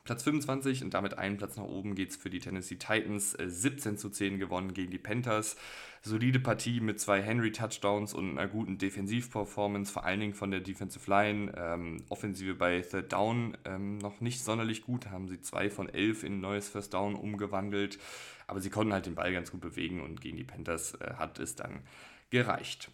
Platz 0.03 0.23
25 0.23 0.83
und 0.83 0.93
damit 0.93 1.17
einen 1.17 1.37
Platz 1.37 1.55
nach 1.57 1.65
oben 1.65 1.93
geht 1.93 2.09
es 2.11 2.15
für 2.15 2.29
die 2.29 2.39
Tennessee 2.39 2.75
Titans. 2.75 3.37
17 3.39 3.93
äh, 3.93 3.97
zu 3.97 4.09
10 4.09 4.39
gewonnen 4.39 4.73
gegen 4.73 4.91
die 4.91 4.97
Panthers. 4.97 5.55
Solide 6.01 6.39
Partie 6.39 6.79
mit 6.79 6.99
zwei 6.99 7.21
Henry-Touchdowns 7.21 8.13
und 8.13 8.37
einer 8.37 8.47
guten 8.47 8.77
Defensivperformance, 8.77 9.91
vor 9.91 10.05
allen 10.05 10.19
Dingen 10.19 10.33
von 10.33 10.49
der 10.49 10.61
Defensive 10.61 11.09
Line. 11.09 11.51
Ähm, 11.55 12.03
Offensive 12.09 12.55
bei 12.55 12.81
Third 12.81 13.11
Down 13.11 13.57
ähm, 13.65 13.97
noch 13.97 14.21
nicht 14.21 14.41
sonderlich 14.41 14.83
gut, 14.83 15.11
haben 15.11 15.27
sie 15.27 15.41
zwei 15.41 15.69
von 15.69 15.89
elf 15.89 16.23
in 16.23 16.39
neues 16.39 16.69
First 16.69 16.93
Down 16.93 17.15
umgewandelt. 17.15 17.99
Aber 18.47 18.61
sie 18.61 18.69
konnten 18.69 18.93
halt 18.93 19.05
den 19.05 19.15
Ball 19.15 19.31
ganz 19.31 19.51
gut 19.51 19.61
bewegen 19.61 20.01
und 20.01 20.21
gegen 20.21 20.37
die 20.37 20.43
Panthers 20.43 20.95
äh, 20.95 21.13
hat 21.15 21.39
es 21.39 21.55
dann 21.55 21.81
gereicht. 22.29 22.89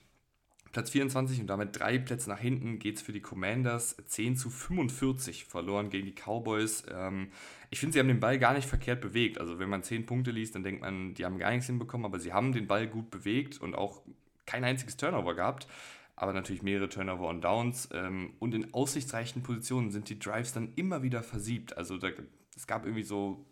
Platz 0.75 0.89
24 0.89 1.39
und 1.39 1.47
damit 1.47 1.79
drei 1.79 1.97
Plätze 1.97 2.29
nach 2.29 2.37
hinten 2.37 2.79
geht 2.79 2.97
es 2.97 3.01
für 3.01 3.13
die 3.13 3.21
Commanders. 3.21 3.95
10 4.07 4.35
zu 4.35 4.49
45 4.49 5.45
verloren 5.45 5.89
gegen 5.89 6.05
die 6.05 6.13
Cowboys. 6.13 6.83
Ähm, 6.93 7.29
ich 7.69 7.79
finde, 7.79 7.93
sie 7.93 7.99
haben 7.99 8.09
den 8.09 8.19
Ball 8.19 8.37
gar 8.37 8.53
nicht 8.53 8.67
verkehrt 8.67 8.99
bewegt. 8.99 9.39
Also 9.39 9.57
wenn 9.57 9.69
man 9.69 9.83
10 9.83 10.05
Punkte 10.05 10.31
liest, 10.31 10.53
dann 10.53 10.63
denkt 10.63 10.81
man, 10.81 11.13
die 11.13 11.23
haben 11.23 11.37
gar 11.37 11.51
nichts 11.51 11.67
hinbekommen, 11.67 12.03
aber 12.03 12.19
sie 12.19 12.33
haben 12.33 12.51
den 12.51 12.67
Ball 12.67 12.87
gut 12.87 13.09
bewegt 13.09 13.61
und 13.61 13.73
auch 13.73 14.01
kein 14.45 14.65
einziges 14.65 14.97
Turnover 14.97 15.33
gehabt. 15.33 15.65
Aber 16.17 16.33
natürlich 16.33 16.61
mehrere 16.61 16.89
Turnover 16.89 17.29
und 17.29 17.41
Downs. 17.41 17.87
Ähm, 17.93 18.33
und 18.39 18.53
in 18.53 18.73
aussichtsreichen 18.73 19.43
Positionen 19.43 19.91
sind 19.91 20.09
die 20.09 20.19
Drives 20.19 20.51
dann 20.51 20.73
immer 20.75 21.03
wieder 21.03 21.23
versiebt. 21.23 21.77
Also 21.77 21.97
da, 21.97 22.09
es 22.53 22.67
gab 22.67 22.83
irgendwie 22.83 23.03
so 23.03 23.45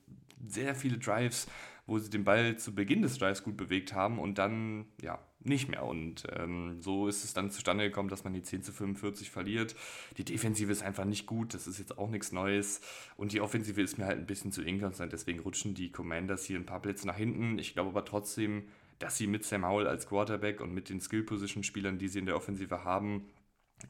sehr 0.45 0.75
viele 0.75 0.97
Drives, 0.97 1.47
wo 1.85 1.97
sie 1.99 2.09
den 2.09 2.25
Ball 2.25 2.57
zu 2.57 2.75
Beginn 2.75 3.01
des 3.01 3.17
Drives 3.17 3.43
gut 3.43 3.55
bewegt 3.55 3.93
haben 3.93 4.19
und 4.19 4.37
dann, 4.37 4.87
ja, 5.01 5.19
nicht 5.45 5.69
mehr. 5.69 5.83
Und 5.83 6.23
ähm, 6.35 6.81
so 6.81 7.07
ist 7.07 7.23
es 7.23 7.33
dann 7.33 7.51
zustande 7.51 7.85
gekommen, 7.85 8.09
dass 8.09 8.23
man 8.23 8.33
die 8.33 8.41
10 8.41 8.63
zu 8.63 8.71
45 8.71 9.31
verliert. 9.31 9.75
Die 10.17 10.25
Defensive 10.25 10.71
ist 10.71 10.83
einfach 10.83 11.05
nicht 11.05 11.25
gut, 11.25 11.53
das 11.53 11.67
ist 11.67 11.79
jetzt 11.79 11.97
auch 11.97 12.09
nichts 12.09 12.31
Neues. 12.31 12.81
Und 13.17 13.31
die 13.31 13.41
Offensive 13.41 13.81
ist 13.81 13.97
mir 13.97 14.05
halt 14.05 14.19
ein 14.19 14.25
bisschen 14.25 14.51
zu 14.51 14.61
inkonstant, 14.61 15.13
deswegen 15.13 15.39
rutschen 15.39 15.73
die 15.73 15.91
Commanders 15.91 16.45
hier 16.45 16.57
ein 16.57 16.65
paar 16.65 16.81
Plätze 16.81 17.07
nach 17.07 17.17
hinten. 17.17 17.59
Ich 17.59 17.73
glaube 17.73 17.89
aber 17.89 18.05
trotzdem, 18.05 18.67
dass 18.99 19.17
sie 19.17 19.27
mit 19.27 19.43
Sam 19.43 19.65
Howell 19.65 19.87
als 19.87 20.07
Quarterback 20.07 20.61
und 20.61 20.73
mit 20.73 20.89
den 20.89 21.01
Skill-Position-Spielern, 21.01 21.97
die 21.97 22.07
sie 22.07 22.19
in 22.19 22.25
der 22.25 22.35
Offensive 22.35 22.83
haben, 22.83 23.25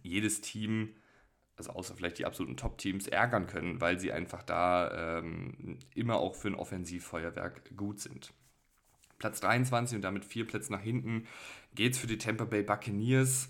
jedes 0.02 0.42
Team 0.42 0.90
also 1.56 1.72
außer 1.72 1.96
vielleicht 1.96 2.18
die 2.20 2.26
absoluten 2.26 2.58
Top-Teams, 2.58 3.08
ärgern 3.08 3.48
können, 3.48 3.80
weil 3.80 4.00
sie 4.00 4.12
einfach 4.12 4.44
da 4.44 5.20
ähm, 5.20 5.78
immer 5.94 6.18
auch 6.18 6.36
für 6.36 6.48
ein 6.48 6.56
Offensivfeuerwerk 6.56 7.76
gut 7.78 8.00
sind. 8.00 8.34
Platz 9.24 9.40
23 9.40 9.96
und 9.96 10.02
damit 10.02 10.26
vier 10.26 10.46
Plätze 10.46 10.70
nach 10.74 10.82
hinten 10.82 11.28
geht 11.76 11.94
es 11.94 11.98
für 11.98 12.08
die 12.08 12.18
Tampa 12.18 12.44
Bay 12.44 12.62
Buccaneers. 12.62 13.48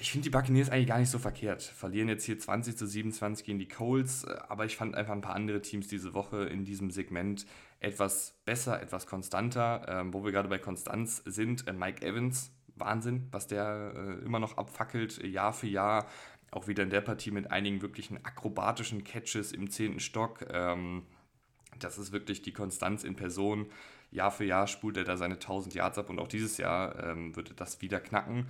Ich 0.00 0.10
finde 0.10 0.24
die 0.24 0.30
Buccaneers 0.30 0.70
eigentlich 0.70 0.86
gar 0.86 0.98
nicht 0.98 1.10
so 1.10 1.18
verkehrt. 1.18 1.62
Verlieren 1.62 2.08
jetzt 2.08 2.24
hier 2.24 2.38
20 2.38 2.74
zu 2.74 2.86
27 2.86 3.44
gegen 3.44 3.58
die 3.58 3.68
Colts, 3.68 4.24
aber 4.24 4.64
ich 4.64 4.78
fand 4.78 4.94
einfach 4.94 5.12
ein 5.12 5.20
paar 5.20 5.34
andere 5.34 5.60
Teams 5.60 5.86
diese 5.86 6.14
Woche 6.14 6.44
in 6.44 6.64
diesem 6.64 6.90
Segment 6.90 7.44
etwas 7.80 8.40
besser, 8.46 8.80
etwas 8.80 9.06
konstanter. 9.06 9.84
Ähm, 9.86 10.14
wo 10.14 10.24
wir 10.24 10.32
gerade 10.32 10.48
bei 10.48 10.56
Konstanz 10.56 11.22
sind, 11.26 11.68
äh, 11.68 11.74
Mike 11.74 12.02
Evans, 12.02 12.50
Wahnsinn, 12.74 13.28
was 13.32 13.46
der 13.46 13.92
äh, 13.94 14.24
immer 14.24 14.38
noch 14.38 14.56
abfackelt, 14.56 15.22
Jahr 15.22 15.52
für 15.52 15.66
Jahr. 15.66 16.06
Auch 16.52 16.68
wieder 16.68 16.84
in 16.84 16.90
der 16.90 17.02
Partie 17.02 17.32
mit 17.32 17.50
einigen 17.50 17.82
wirklichen 17.82 18.24
akrobatischen 18.24 19.04
Catches 19.04 19.52
im 19.52 19.68
zehnten 19.68 20.00
Stock. 20.00 20.46
Ähm, 20.50 21.02
das 21.78 21.98
ist 21.98 22.12
wirklich 22.12 22.40
die 22.40 22.54
Konstanz 22.54 23.04
in 23.04 23.14
Person. 23.14 23.66
Jahr 24.14 24.30
für 24.30 24.44
Jahr 24.44 24.66
spult 24.66 24.96
er 24.96 25.04
da 25.04 25.16
seine 25.16 25.34
1000 25.34 25.74
Yards 25.74 25.98
ab 25.98 26.08
und 26.08 26.18
auch 26.18 26.28
dieses 26.28 26.56
Jahr 26.56 27.02
ähm, 27.02 27.34
wird 27.36 27.50
er 27.50 27.56
das 27.56 27.82
wieder 27.82 28.00
knacken. 28.00 28.46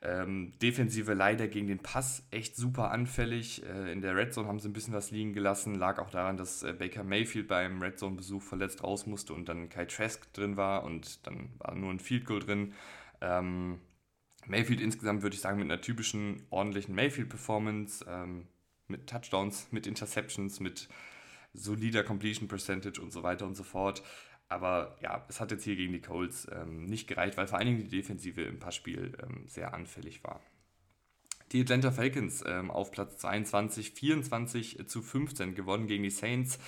Ähm, 0.00 0.52
Defensive 0.62 1.12
leider 1.12 1.48
gegen 1.48 1.66
den 1.66 1.80
Pass 1.80 2.22
echt 2.30 2.54
super 2.54 2.92
anfällig. 2.92 3.64
Äh, 3.66 3.90
in 3.92 4.00
der 4.00 4.14
Red 4.14 4.32
Zone 4.32 4.46
haben 4.46 4.60
sie 4.60 4.68
ein 4.68 4.72
bisschen 4.72 4.94
was 4.94 5.10
liegen 5.10 5.32
gelassen. 5.32 5.74
Lag 5.74 5.98
auch 5.98 6.10
daran, 6.10 6.36
dass 6.36 6.62
äh, 6.62 6.72
Baker 6.72 7.02
Mayfield 7.02 7.48
beim 7.48 7.82
Red 7.82 7.98
Zone 7.98 8.14
Besuch 8.14 8.42
verletzt 8.42 8.84
raus 8.84 9.06
musste 9.06 9.34
und 9.34 9.48
dann 9.48 9.68
Kai 9.68 9.86
Trask 9.86 10.32
drin 10.32 10.56
war 10.56 10.84
und 10.84 11.26
dann 11.26 11.50
war 11.58 11.74
nur 11.74 11.90
ein 11.90 11.98
Field 11.98 12.24
Goal 12.24 12.38
drin. 12.38 12.74
Ähm, 13.20 13.80
Mayfield 14.46 14.80
insgesamt 14.80 15.22
würde 15.22 15.34
ich 15.34 15.40
sagen 15.40 15.58
mit 15.58 15.70
einer 15.70 15.80
typischen 15.80 16.46
ordentlichen 16.50 16.94
Mayfield-Performance, 16.94 18.04
ähm, 18.08 18.46
mit 18.86 19.08
Touchdowns, 19.08 19.68
mit 19.72 19.86
Interceptions, 19.86 20.60
mit 20.60 20.88
solider 21.54 22.04
Completion 22.04 22.48
Percentage 22.48 23.00
und 23.00 23.12
so 23.12 23.22
weiter 23.22 23.46
und 23.46 23.56
so 23.56 23.64
fort. 23.64 24.02
Aber 24.48 24.96
ja, 25.02 25.24
es 25.28 25.40
hat 25.40 25.50
jetzt 25.50 25.64
hier 25.64 25.76
gegen 25.76 25.92
die 25.92 26.00
Colts 26.00 26.48
ähm, 26.50 26.86
nicht 26.86 27.06
gereicht, 27.06 27.36
weil 27.36 27.46
vor 27.46 27.58
allen 27.58 27.66
Dingen 27.66 27.78
die 27.78 27.96
Defensive 27.96 28.42
im 28.42 28.58
Passspiel 28.58 29.12
ähm, 29.22 29.46
sehr 29.46 29.74
anfällig 29.74 30.24
war. 30.24 30.40
Die 31.52 31.62
Atlanta 31.62 31.90
Falcons 31.90 32.44
ähm, 32.46 32.70
auf 32.70 32.90
Platz 32.90 33.16
22, 33.18 33.92
24 33.92 34.86
zu 34.86 35.00
15 35.00 35.54
gewonnen 35.54 35.86
gegen 35.86 36.02
die 36.02 36.10
Saints. 36.10 36.58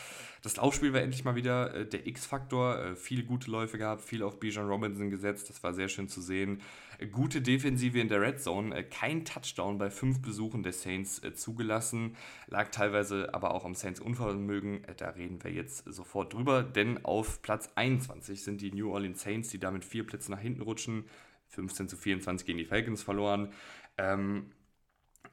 Das 0.43 0.57
Laufspiel 0.57 0.95
war 0.95 1.03
endlich 1.03 1.23
mal 1.23 1.35
wieder 1.35 1.75
äh, 1.75 1.87
der 1.87 2.07
X-Faktor. 2.07 2.79
Äh, 2.79 2.97
viele 2.97 3.25
gute 3.25 3.51
Läufe 3.51 3.77
gehabt, 3.77 4.01
viel 4.01 4.23
auf 4.23 4.41
Bijan 4.41 4.67
Robinson 4.67 5.11
gesetzt. 5.11 5.51
Das 5.51 5.63
war 5.63 5.75
sehr 5.75 5.89
schön 5.89 6.09
zu 6.09 6.23
sehen. 6.23 6.63
Äh, 6.99 7.09
gute 7.09 7.43
Defensive 7.43 8.01
in 8.01 8.09
der 8.09 8.23
Red 8.23 8.41
Zone. 8.41 8.75
Äh, 8.75 8.85
kein 8.85 9.27
Touchdown 9.27 9.77
bei 9.77 9.91
fünf 9.91 10.23
Besuchen 10.23 10.63
der 10.63 10.73
Saints 10.73 11.23
äh, 11.23 11.35
zugelassen. 11.35 12.17
Lag 12.47 12.71
teilweise 12.71 13.35
aber 13.35 13.55
auch 13.55 13.67
am 13.67 13.75
Saints 13.75 14.01
Unvermögen. 14.01 14.85
Äh, 14.85 14.95
da 14.97 15.11
reden 15.11 15.45
wir 15.45 15.53
jetzt 15.53 15.85
sofort 15.93 16.33
drüber. 16.33 16.63
Denn 16.63 17.05
auf 17.05 17.43
Platz 17.43 17.69
21 17.75 18.43
sind 18.43 18.63
die 18.63 18.73
New 18.73 18.91
Orleans 18.91 19.21
Saints, 19.21 19.51
die 19.51 19.59
damit 19.59 19.85
vier 19.85 20.07
Plätze 20.07 20.31
nach 20.31 20.41
hinten 20.41 20.63
rutschen. 20.63 21.05
15 21.49 21.89
zu 21.89 21.97
24 21.99 22.47
gegen 22.47 22.59
die 22.59 22.65
Falcons 22.65 23.03
verloren. 23.03 23.53
Ähm, 23.99 24.53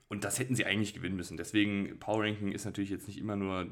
und 0.09 0.23
das 0.23 0.39
hätten 0.39 0.55
sie 0.55 0.65
eigentlich 0.65 0.93
gewinnen 0.93 1.15
müssen. 1.15 1.37
Deswegen, 1.37 1.99
Power 1.99 2.23
Ranking 2.23 2.51
ist 2.51 2.65
natürlich 2.65 2.89
jetzt 2.89 3.07
nicht 3.07 3.19
immer 3.19 3.35
nur 3.35 3.67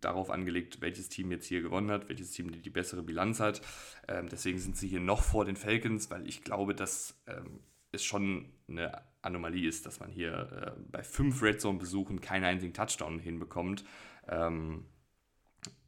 darauf 0.00 0.30
angelegt, 0.30 0.80
welches 0.80 1.08
Team 1.08 1.30
jetzt 1.30 1.46
hier 1.46 1.60
gewonnen 1.60 1.90
hat, 1.90 2.08
welches 2.08 2.30
Team 2.30 2.50
die, 2.50 2.62
die 2.62 2.70
bessere 2.70 3.02
Bilanz 3.02 3.40
hat. 3.40 3.60
Ähm, 4.08 4.28
deswegen 4.28 4.58
sind 4.58 4.76
sie 4.76 4.88
hier 4.88 5.00
noch 5.00 5.22
vor 5.22 5.44
den 5.44 5.56
Falcons, 5.56 6.10
weil 6.10 6.26
ich 6.26 6.44
glaube, 6.44 6.74
dass 6.74 7.20
ähm, 7.26 7.60
es 7.92 8.04
schon 8.04 8.52
eine 8.68 9.02
Anomalie 9.22 9.68
ist, 9.68 9.86
dass 9.86 10.00
man 10.00 10.10
hier 10.10 10.76
äh, 10.76 10.80
bei 10.90 11.02
fünf 11.02 11.42
Red 11.42 11.60
Zone-Besuchen 11.60 12.20
keinen 12.20 12.44
einzigen 12.44 12.72
Touchdown 12.72 13.18
hinbekommt. 13.18 13.84
Ähm, 14.28 14.84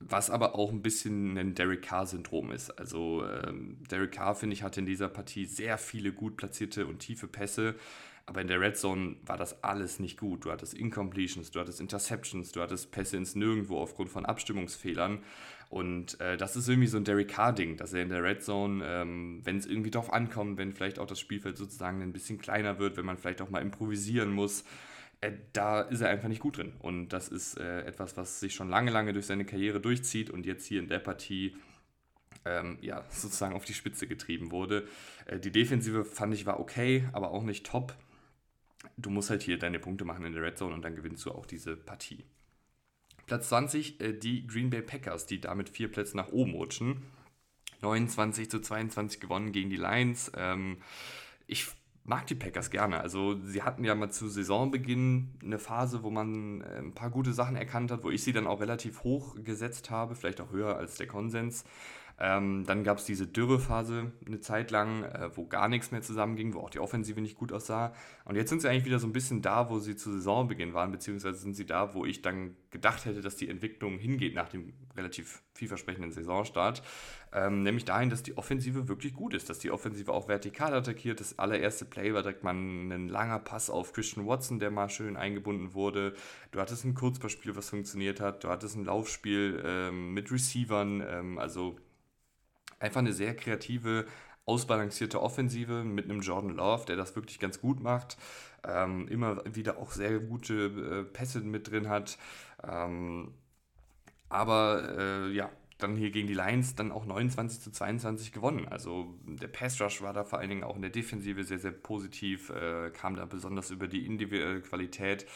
was 0.00 0.30
aber 0.30 0.54
auch 0.54 0.70
ein 0.70 0.82
bisschen 0.82 1.37
ein 1.38 1.54
Derek 1.54 1.82
Carr-Syndrom 1.82 2.50
ist. 2.50 2.70
Also 2.78 3.25
ähm, 3.25 3.82
Derek 3.90 4.12
Carr, 4.12 4.35
finde 4.35 4.54
ich, 4.54 4.62
hatte 4.62 4.80
in 4.80 4.87
dieser 4.87 5.08
Partie 5.08 5.44
sehr 5.44 5.78
viele 5.78 6.12
gut 6.12 6.37
platzierte 6.37 6.87
und 6.87 6.99
tiefe 6.99 7.28
Pässe. 7.28 7.76
Aber 8.28 8.42
in 8.42 8.47
der 8.47 8.61
Red 8.61 8.76
Zone 8.76 9.16
war 9.25 9.38
das 9.38 9.64
alles 9.64 10.00
nicht 10.00 10.18
gut. 10.18 10.44
Du 10.44 10.52
hattest 10.52 10.75
Incompletions, 10.75 11.50
du 11.50 11.61
hattest 11.61 11.80
Interceptions, 11.80 12.52
du 12.52 12.61
hattest 12.61 12.92
Pässe 12.92 13.16
ins 13.16 13.35
Nirgendwo 13.35 13.78
aufgrund 13.78 14.11
von 14.11 14.26
Abstimmungsfehlern. 14.26 15.23
Und 15.70 16.20
äh, 16.20 16.37
das 16.37 16.54
ist 16.54 16.68
irgendwie 16.68 16.88
so 16.88 16.99
ein 16.99 17.04
Derek 17.04 17.28
Carr-Ding, 17.28 17.78
dass 17.78 17.94
er 17.94 18.02
in 18.02 18.11
der 18.11 18.23
Red 18.23 18.42
Zone, 18.42 18.85
ähm, 18.87 19.40
wenn 19.44 19.56
es 19.56 19.64
irgendwie 19.64 19.90
drauf 19.90 20.12
ankommt, 20.12 20.58
wenn 20.58 20.75
vielleicht 20.75 20.99
auch 20.99 21.06
das 21.06 21.18
Spielfeld 21.18 21.56
sozusagen 21.56 22.02
ein 22.02 22.12
bisschen 22.12 22.38
kleiner 22.38 22.78
wird, 22.78 22.99
wenn 22.99 23.06
man 23.06 23.16
vielleicht 23.16 23.40
auch 23.40 23.49
mal 23.49 23.62
improvisieren 23.62 24.30
muss, 24.30 24.62
äh, 25.23 25.32
da 25.54 25.80
ist 25.80 26.02
er 26.02 26.11
einfach 26.11 26.28
nicht 26.28 26.42
gut 26.42 26.58
drin. 26.58 26.75
Und 26.80 27.08
das 27.08 27.28
ist 27.30 27.58
äh, 27.58 27.80
etwas, 27.87 28.18
was 28.18 28.40
sich 28.40 28.54
schon 28.54 28.68
lange, 28.68 28.90
lange 28.90 29.14
durch 29.14 29.25
seine 29.25 29.47
Karriere 29.47 29.80
durchzieht 29.80 30.28
und 30.28 30.44
jetzt 30.44 30.66
hier 30.66 30.80
in 30.80 30.88
der 30.88 30.99
Partie 30.99 31.56
ähm, 32.44 32.76
ja, 32.82 33.06
sozusagen 33.08 33.54
auf 33.54 33.64
die 33.64 33.75
Spitze 33.75 34.06
getrieben 34.06 34.50
wurde. 34.50 34.87
Äh, 35.25 35.38
die 35.40 35.50
Defensive 35.50 36.04
fand 36.04 36.35
ich 36.35 36.44
war 36.44 36.61
okay, 36.61 37.08
aber 37.12 37.30
auch 37.30 37.42
nicht 37.42 37.64
top 37.64 37.97
du 38.99 39.11
musst 39.11 39.31
halt 39.31 39.43
hier 39.43 39.59
deine 39.59 39.78
Punkte 39.78 40.05
machen 40.05 40.25
in 40.25 40.33
der 40.33 40.43
Red 40.43 40.59
Zone 40.59 40.75
und 40.75 40.83
dann 40.83 40.97
gewinnst 40.97 41.25
du 41.25 41.31
auch 41.31 41.47
diese 41.47 41.76
Partie. 41.76 42.25
Platz 43.26 43.49
20, 43.49 44.00
äh, 44.00 44.12
die 44.12 44.47
Green 44.47 44.71
Bay 44.71 44.83
Packers, 44.83 45.26
die 45.26 45.40
damit 45.40 45.69
vier 45.69 45.90
Plätze 45.90 46.17
nach 46.17 46.28
oben 46.28 46.55
rutschen. 46.55 47.02
29 47.81 48.50
zu 48.50 48.61
22 48.61 49.21
gewonnen 49.21 49.52
gegen 49.52 49.71
die 49.71 49.76
Lions. 49.76 50.33
Ähm, 50.37 50.78
ich 51.47 51.69
mag 52.05 52.26
die 52.26 52.35
Packers 52.35 52.71
gerne. 52.71 53.00
Also 53.00 53.38
sie 53.45 53.62
hatten 53.62 53.85
ja 53.85 53.95
mal 53.95 54.11
zu 54.11 54.28
Saisonbeginn 54.28 55.38
eine 55.43 55.59
Phase, 55.59 56.02
wo 56.02 56.11
man 56.11 56.62
äh, 56.62 56.78
ein 56.78 56.95
paar 56.95 57.11
gute 57.11 57.33
Sachen 57.33 57.55
erkannt 57.55 57.90
hat, 57.90 58.02
wo 58.02 58.11
ich 58.11 58.25
sie 58.25 58.33
dann 58.33 58.47
auch 58.47 58.61
relativ 58.61 59.05
hoch 59.05 59.37
gesetzt 59.45 59.90
habe, 59.90 60.14
vielleicht 60.14 60.40
auch 60.40 60.50
höher 60.50 60.76
als 60.76 60.97
der 60.97 61.07
Konsens. 61.07 61.64
Ähm, 62.21 62.65
dann 62.67 62.83
gab 62.83 62.99
es 62.99 63.05
diese 63.05 63.27
Dürrephase 63.27 64.13
eine 64.27 64.41
Zeit 64.41 64.73
lang, 64.73 65.05
äh, 65.05 65.31
wo 65.37 65.47
gar 65.47 65.69
nichts 65.69 65.93
mehr 65.93 66.03
zusammenging, 66.03 66.53
wo 66.55 66.61
auch 66.61 66.71
die 66.71 66.81
Offensive 66.81 67.21
nicht 67.21 67.37
gut 67.37 67.53
aussah. 67.53 67.93
Und 68.25 68.35
jetzt 68.35 68.51
sind 68.51 68.61
sie 68.61 68.69
eigentlich 68.69 68.87
wieder 68.87 68.99
so 68.99 69.07
ein 69.07 69.13
bisschen 69.13 69.41
da, 69.41 69.71
wo 69.71 69.79
sie 69.79 69.95
zu 69.95 70.13
Saisonbeginn 70.13 70.75
waren, 70.75 70.91
beziehungsweise 70.91 71.39
sind 71.39 71.55
sie 71.55 71.67
da, 71.67 71.95
wo 71.95 72.05
ich 72.05 72.21
dann 72.21 72.57
gedacht 72.71 73.05
hätte, 73.05 73.21
dass 73.21 73.37
die 73.37 73.49
Entwicklung 73.49 73.99
hingeht 73.99 74.35
nach 74.35 74.49
dem 74.49 74.73
relativ 74.97 75.43
vielversprechenden 75.55 76.11
Saisonstart. 76.11 76.83
Ähm, 77.33 77.63
nämlich 77.63 77.85
dahin, 77.85 78.11
dass 78.11 78.23
die 78.23 78.37
Offensive 78.37 78.89
wirklich 78.89 79.15
gut 79.15 79.33
ist, 79.35 79.49
dass 79.49 79.61
die 79.61 79.71
Offensive 79.71 80.13
auch 80.13 80.27
vertikal 80.29 80.75
attackiert. 80.75 81.21
Das 81.21 81.39
allererste 81.39 81.85
Play 81.85 82.15
war 82.15 82.23
direkt 82.23 82.43
mal 82.43 82.55
ein 82.55 83.09
langer 83.09 83.39
Pass 83.39 83.71
auf 83.71 83.93
Christian 83.93 84.27
Watson, 84.27 84.59
der 84.59 84.73
mal 84.73 84.89
schön 84.89 85.17
eingebunden 85.17 85.75
wurde. 85.75 86.15
Du 86.51 86.61
hattest 86.61 86.85
ein 86.85 86.95
Kurzpassspiel, 86.95 87.55
was 87.55 87.71
funktioniert 87.71 88.21
hat. 88.21 88.43
Du 88.43 88.49
hattest 88.49 88.77
ein 88.77 88.85
Laufspiel 88.85 89.63
ähm, 89.65 90.15
mit 90.15 90.33
Receivern. 90.33 91.03
Ähm, 91.07 91.39
also 91.39 91.77
einfach 92.78 93.00
eine 93.00 93.12
sehr 93.12 93.35
kreative, 93.35 94.06
ausbalancierte 94.44 95.20
Offensive 95.20 95.85
mit 95.85 96.06
einem 96.06 96.20
Jordan 96.20 96.56
Love, 96.56 96.87
der 96.87 96.97
das 96.97 97.14
wirklich 97.16 97.38
ganz 97.38 97.61
gut 97.61 97.80
macht. 97.80 98.16
Ähm, 98.66 99.06
immer 99.08 99.42
wieder 99.54 99.78
auch 99.78 99.92
sehr 99.92 100.18
gute 100.18 101.04
äh, 101.04 101.04
Pässe 101.04 101.40
mit 101.40 101.70
drin 101.70 101.88
hat. 101.88 102.18
Ähm, 102.66 103.35
aber 104.28 104.97
äh, 104.99 105.32
ja, 105.32 105.50
dann 105.78 105.97
hier 105.97 106.11
gegen 106.11 106.26
die 106.26 106.35
Lions 106.35 106.75
dann 106.75 106.90
auch 106.90 107.04
29 107.04 107.61
zu 107.61 107.70
22 107.70 108.32
gewonnen. 108.32 108.66
Also 108.68 109.14
der 109.26 109.49
Pass 109.49 109.80
Rush 109.80 110.02
war 110.02 110.12
da 110.12 110.25
vor 110.25 110.38
allen 110.38 110.49
Dingen 110.49 110.64
auch 110.64 110.76
in 110.76 110.82
der 110.82 110.90
Defensive 110.90 111.44
sehr, 111.44 111.58
sehr 111.58 111.70
positiv, 111.70 112.50
äh, 112.50 112.90
kam 112.90 113.16
da 113.16 113.26
besonders 113.26 113.70
über 113.70 113.87
die 113.87 114.06
individuelle 114.06 114.61
Qualität 114.61 115.26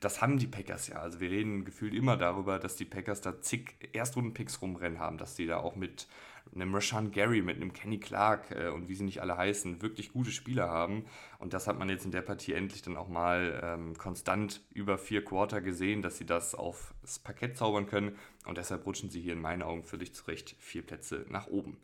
das 0.00 0.22
haben 0.22 0.38
die 0.38 0.46
Packers 0.46 0.88
ja. 0.88 0.96
Also 0.96 1.20
wir 1.20 1.30
reden 1.30 1.64
gefühlt 1.64 1.94
immer 1.94 2.16
darüber, 2.16 2.58
dass 2.58 2.76
die 2.76 2.84
Packers 2.84 3.20
da 3.20 3.40
zig 3.40 3.74
Erstrunden-Picks 3.92 4.62
rumrennen 4.62 4.98
haben, 4.98 5.18
dass 5.18 5.34
die 5.34 5.46
da 5.46 5.58
auch 5.58 5.76
mit 5.76 6.08
einem 6.54 6.74
Rashan 6.74 7.10
Gary, 7.10 7.42
mit 7.42 7.56
einem 7.56 7.72
Kenny 7.72 7.98
Clark 7.98 8.50
äh, 8.50 8.68
und 8.68 8.88
wie 8.88 8.94
sie 8.94 9.04
nicht 9.04 9.22
alle 9.22 9.36
heißen, 9.36 9.82
wirklich 9.82 10.12
gute 10.12 10.30
Spieler 10.30 10.68
haben. 10.68 11.04
Und 11.38 11.52
das 11.52 11.66
hat 11.66 11.78
man 11.78 11.88
jetzt 11.88 12.04
in 12.04 12.10
der 12.10 12.22
Partie 12.22 12.52
endlich 12.52 12.82
dann 12.82 12.96
auch 12.96 13.08
mal 13.08 13.60
ähm, 13.62 13.96
konstant 13.96 14.60
über 14.72 14.98
vier 14.98 15.24
Quarter 15.24 15.60
gesehen, 15.60 16.02
dass 16.02 16.18
sie 16.18 16.26
das 16.26 16.54
aufs 16.54 17.18
Parkett 17.18 17.56
zaubern 17.56 17.86
können. 17.86 18.16
Und 18.46 18.58
deshalb 18.58 18.84
rutschen 18.86 19.10
sie 19.10 19.20
hier 19.20 19.34
in 19.34 19.40
meinen 19.40 19.62
Augen 19.62 19.84
völlig 19.84 20.14
zurecht 20.14 20.56
vier 20.58 20.82
Plätze 20.82 21.24
nach 21.28 21.46
oben. 21.46 21.78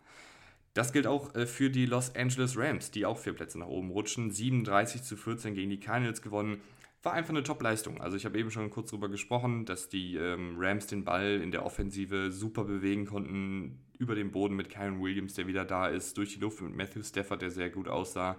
Das 0.77 0.93
gilt 0.93 1.07
auch 1.07 1.35
äh, 1.35 1.47
für 1.47 1.71
die 1.71 1.87
Los 1.87 2.15
Angeles 2.15 2.57
Rams, 2.59 2.91
die 2.91 3.07
auch 3.07 3.19
vier 3.19 3.33
Plätze 3.33 3.59
nach 3.59 3.67
oben 3.67 3.91
rutschen. 3.91 4.31
37 4.31 5.03
zu 5.03 5.17
14 5.17 5.55
gegen 5.55 5.71
die 5.71 5.81
Cardinals 5.81 6.21
gewonnen. 6.21 6.61
War 7.03 7.15
einfach 7.15 7.31
eine 7.31 7.45
Top-Leistung. 7.45 8.01
Also 8.01 8.17
ich 8.17 8.27
habe 8.27 8.39
eben 8.39 8.51
schon 8.51 8.69
kurz 8.69 8.91
darüber 8.91 9.09
gesprochen, 9.09 9.65
dass 9.65 9.89
die 9.89 10.17
ähm, 10.17 10.57
Rams 10.59 10.87
den 10.87 11.05
Ball 11.05 11.41
in 11.41 11.51
der 11.51 11.65
Offensive 11.65 12.31
super 12.31 12.65
bewegen 12.65 13.07
konnten, 13.07 13.86
über 13.99 14.15
den 14.15 14.31
Boden 14.31 14.57
mit 14.57 14.71
Kyron 14.71 15.01
Williams, 15.01 15.35
der 15.35 15.47
wieder 15.47 15.65
da 15.65 15.89
ist, 15.89 16.17
durch 16.17 16.35
die 16.35 16.41
Luft 16.41 16.61
mit 16.61 16.75
Matthew 16.75 17.03
Stafford, 17.03 17.43
der 17.43 17.51
sehr 17.51 17.71
gut 17.71 17.89
aussah. 17.89 18.37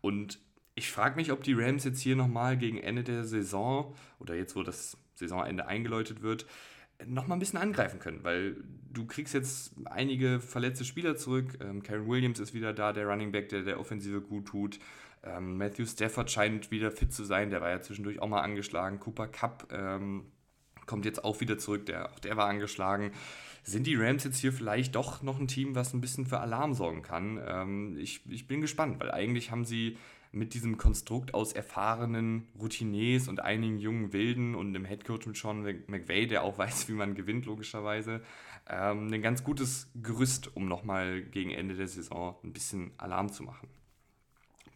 Und 0.00 0.38
ich 0.74 0.90
frage 0.90 1.16
mich, 1.16 1.32
ob 1.32 1.42
die 1.42 1.54
Rams 1.54 1.84
jetzt 1.84 2.00
hier 2.00 2.16
nochmal 2.16 2.56
gegen 2.56 2.78
Ende 2.78 3.02
der 3.02 3.24
Saison 3.24 3.94
oder 4.18 4.34
jetzt, 4.34 4.56
wo 4.56 4.62
das 4.62 4.96
Saisonende 5.14 5.66
eingeläutet 5.66 6.22
wird, 6.22 6.46
nochmal 7.06 7.36
ein 7.36 7.40
bisschen 7.40 7.58
angreifen 7.58 7.98
können, 7.98 8.24
weil 8.24 8.56
du 8.92 9.06
kriegst 9.06 9.34
jetzt 9.34 9.74
einige 9.86 10.40
verletzte 10.40 10.84
Spieler 10.84 11.16
zurück. 11.16 11.58
Ähm, 11.60 11.82
Karen 11.82 12.06
Williams 12.06 12.40
ist 12.40 12.54
wieder 12.54 12.72
da, 12.72 12.92
der 12.92 13.06
Running 13.06 13.32
Back, 13.32 13.48
der 13.48 13.62
der 13.62 13.80
Offensive 13.80 14.20
gut 14.20 14.46
tut. 14.46 14.78
Ähm, 15.22 15.58
Matthew 15.58 15.86
Stafford 15.86 16.30
scheint 16.30 16.70
wieder 16.70 16.90
fit 16.90 17.12
zu 17.12 17.24
sein, 17.24 17.50
der 17.50 17.60
war 17.60 17.70
ja 17.70 17.80
zwischendurch 17.80 18.20
auch 18.20 18.28
mal 18.28 18.40
angeschlagen. 18.40 19.00
Cooper 19.00 19.28
Cup 19.28 19.68
ähm, 19.70 20.26
kommt 20.86 21.04
jetzt 21.04 21.24
auch 21.24 21.40
wieder 21.40 21.58
zurück, 21.58 21.86
der, 21.86 22.12
auch 22.12 22.18
der 22.18 22.36
war 22.36 22.48
angeschlagen. 22.48 23.12
Sind 23.62 23.86
die 23.86 23.96
Rams 23.96 24.24
jetzt 24.24 24.38
hier 24.38 24.52
vielleicht 24.52 24.94
doch 24.94 25.22
noch 25.22 25.38
ein 25.38 25.48
Team, 25.48 25.74
was 25.74 25.92
ein 25.92 26.00
bisschen 26.00 26.26
für 26.26 26.40
Alarm 26.40 26.74
sorgen 26.74 27.02
kann? 27.02 27.40
Ähm, 27.46 27.96
ich, 27.98 28.20
ich 28.28 28.46
bin 28.46 28.60
gespannt, 28.60 29.00
weil 29.00 29.10
eigentlich 29.10 29.50
haben 29.50 29.64
sie 29.64 29.96
mit 30.32 30.54
diesem 30.54 30.78
Konstrukt 30.78 31.34
aus 31.34 31.52
erfahrenen 31.52 32.46
Routiniers 32.58 33.28
und 33.28 33.40
einigen 33.40 33.78
jungen 33.78 34.12
Wilden 34.12 34.54
und 34.54 34.72
dem 34.72 34.84
Headcoach 34.84 35.26
mit 35.26 35.36
Sean 35.36 35.62
McVay, 35.62 36.26
der 36.26 36.44
auch 36.44 36.58
weiß, 36.58 36.88
wie 36.88 36.92
man 36.92 37.14
gewinnt, 37.14 37.46
logischerweise, 37.46 38.22
ähm, 38.68 39.12
ein 39.12 39.22
ganz 39.22 39.42
gutes 39.42 39.90
Gerüst, 40.00 40.54
um 40.56 40.66
nochmal 40.66 41.22
gegen 41.22 41.50
Ende 41.50 41.74
der 41.74 41.88
Saison 41.88 42.36
ein 42.44 42.52
bisschen 42.52 42.92
Alarm 42.98 43.32
zu 43.32 43.42
machen. 43.42 43.68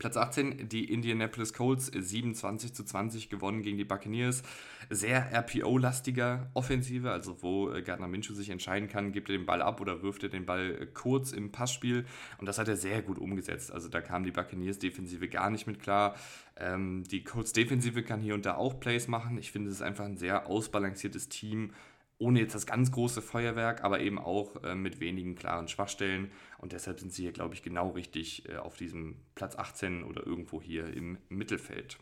Platz 0.05 0.19
18, 0.19 0.69
die 0.69 0.93
Indianapolis 0.93 1.55
Colts, 1.55 1.87
27 1.87 2.75
zu 2.75 2.85
20 2.85 3.31
gewonnen 3.31 3.63
gegen 3.63 3.79
die 3.79 3.87
Buccaneers. 3.87 4.43
Sehr 4.91 5.33
RPO-lastiger 5.33 6.51
Offensive, 6.53 7.11
also 7.11 7.43
wo 7.43 7.71
äh, 7.71 7.81
Gardner 7.81 8.07
Minshew 8.07 8.35
sich 8.35 8.51
entscheiden 8.51 8.87
kann, 8.87 9.13
gibt 9.13 9.31
er 9.31 9.39
den 9.39 9.47
Ball 9.47 9.63
ab 9.63 9.81
oder 9.81 10.03
wirft 10.03 10.23
er 10.23 10.29
den 10.29 10.45
Ball 10.45 10.73
äh, 10.79 10.87
kurz 10.93 11.33
im 11.33 11.53
Passspiel. 11.53 12.05
Und 12.37 12.45
das 12.45 12.59
hat 12.59 12.69
er 12.69 12.77
sehr 12.77 13.01
gut 13.01 13.17
umgesetzt. 13.17 13.73
Also 13.73 13.89
da 13.89 14.03
kam 14.03 14.25
die 14.25 14.31
Buccaneers-Defensive 14.31 15.27
gar 15.29 15.49
nicht 15.49 15.67
mit 15.67 15.81
klar. 15.81 16.17
Ähm, 16.59 17.05
die 17.05 17.25
Colts-Defensive 17.25 18.03
kann 18.03 18.21
hier 18.21 18.35
und 18.35 18.45
da 18.45 18.57
auch 18.57 18.79
Plays 18.79 19.09
machen. 19.09 19.39
Ich 19.39 19.53
finde, 19.53 19.71
es 19.71 19.77
ist 19.77 19.83
einfach 19.83 20.05
ein 20.05 20.19
sehr 20.19 20.51
ausbalanciertes 20.51 21.31
Team 21.31 21.71
ohne 22.19 22.41
jetzt 22.41 22.55
das 22.55 22.67
ganz 22.67 22.93
große 22.93 23.23
Feuerwerk, 23.23 23.83
aber 23.83 24.01
eben 24.01 24.19
auch 24.19 24.63
äh, 24.63 24.75
mit 24.75 25.01
wenigen 25.01 25.35
klaren 25.35 25.69
Schwachstellen. 25.69 26.31
Und 26.59 26.73
deshalb 26.73 27.01
sind 27.01 27.13
sie 27.13 27.23
hier, 27.23 27.33
glaube 27.33 27.55
ich, 27.55 27.63
genau 27.63 27.91
richtig 27.91 28.49
äh, 28.49 28.57
auf 28.57 28.77
diesem 28.77 29.17
Platz 29.35 29.57
18 29.57 30.05
oder 30.05 30.27
irgendwo 30.27 30.63
hier 30.63 30.87
im 30.95 31.19
Mittelfeld. 31.29 31.99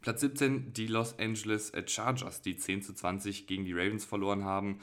Platz 0.00 0.20
17, 0.20 0.72
die 0.72 0.86
Los 0.86 1.18
Angeles 1.18 1.70
äh, 1.70 1.86
Chargers, 1.86 2.42
die 2.42 2.56
10 2.56 2.82
zu 2.82 2.94
20 2.94 3.46
gegen 3.46 3.64
die 3.64 3.72
Ravens 3.72 4.04
verloren 4.04 4.44
haben. 4.44 4.80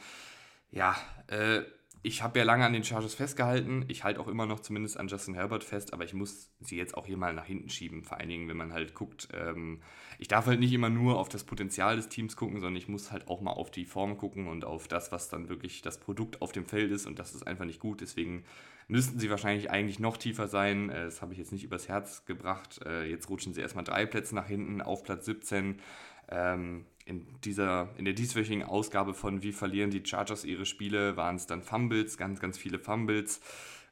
Ja, 0.72 0.96
äh, 1.28 1.62
ich 2.08 2.24
habe 2.24 2.40
ja 2.40 2.46
lange 2.46 2.66
an 2.66 2.72
den 2.72 2.86
Chargers 2.86 3.14
festgehalten. 3.14 3.84
Ich 3.90 4.06
halte 4.06 4.22
auch 4.22 4.30
immer 4.30 4.46
noch 4.46 4.62
zumindest 4.62 4.98
an 4.98 5.10
Justin 5.10 5.34
Herbert 5.34 5.66
fest, 5.66 5.94
aber 5.94 6.06
ich 6.06 6.14
muss 6.14 6.50
sie 6.62 6.78
jetzt 6.78 6.96
auch 6.96 7.06
hier 7.06 7.18
mal 7.18 7.34
nach 7.34 7.46
hinten 7.46 7.70
schieben. 7.70 8.02
Vor 8.06 8.18
allen 8.18 8.30
Dingen, 8.30 8.48
wenn 8.48 8.56
man 8.56 8.72
halt 8.72 8.94
guckt, 8.94 9.28
ähm, 9.34 9.82
ich 10.18 10.30
darf 10.30 10.46
halt 10.46 10.62
nicht 10.62 10.72
immer 10.72 10.90
nur 10.90 11.20
auf 11.20 11.28
das 11.28 11.44
Potenzial 11.44 11.98
des 11.98 12.08
Teams 12.08 12.38
gucken, 12.38 12.62
sondern 12.62 12.78
ich 12.78 12.88
muss 12.88 13.12
halt 13.12 13.28
auch 13.28 13.42
mal 13.42 13.52
auf 13.52 13.72
die 13.72 13.84
Form 13.84 14.18
gucken 14.18 14.48
und 14.48 14.64
auf 14.64 14.88
das, 14.88 15.12
was 15.12 15.28
dann 15.28 15.50
wirklich 15.50 15.82
das 15.82 16.00
Produkt 16.00 16.42
auf 16.42 16.54
dem 16.54 16.66
Feld 16.66 16.92
ist. 16.92 17.08
Und 17.08 17.20
das 17.20 17.36
ist 17.36 17.46
einfach 17.46 17.66
nicht 17.66 17.82
gut. 17.82 18.00
Deswegen 18.00 18.46
müssten 18.88 19.20
sie 19.20 19.30
wahrscheinlich 19.30 19.70
eigentlich 19.70 20.00
noch 20.00 20.16
tiefer 20.16 20.48
sein. 20.48 20.90
Äh, 20.90 21.04
das 21.04 21.22
habe 21.22 21.34
ich 21.34 21.40
jetzt 21.40 21.52
nicht 21.52 21.66
übers 21.66 21.90
Herz 21.90 22.24
gebracht. 22.24 22.80
Äh, 22.86 23.10
jetzt 23.10 23.30
rutschen 23.30 23.54
sie 23.54 23.60
erstmal 23.60 23.84
drei 23.84 24.06
Plätze 24.06 24.34
nach 24.34 24.48
hinten 24.48 24.82
auf 24.82 25.04
Platz 25.04 25.26
17. 25.26 25.82
Ähm, 26.30 26.86
in, 27.08 27.26
dieser, 27.44 27.90
in 27.98 28.06
der 28.06 28.14
dieswöchigen 28.14 28.64
Ausgabe 28.64 29.14
von 29.14 29.42
Wie 29.42 29.54
verlieren 29.54 29.92
die 29.92 30.06
Chargers 30.06 30.44
ihre 30.44 30.66
Spiele 30.66 31.16
waren 31.16 31.38
es 31.38 31.48
dann 31.48 31.62
Fumbles, 31.62 32.18
ganz, 32.18 32.40
ganz 32.40 32.58
viele 32.58 32.80
Fumbles. 32.80 33.40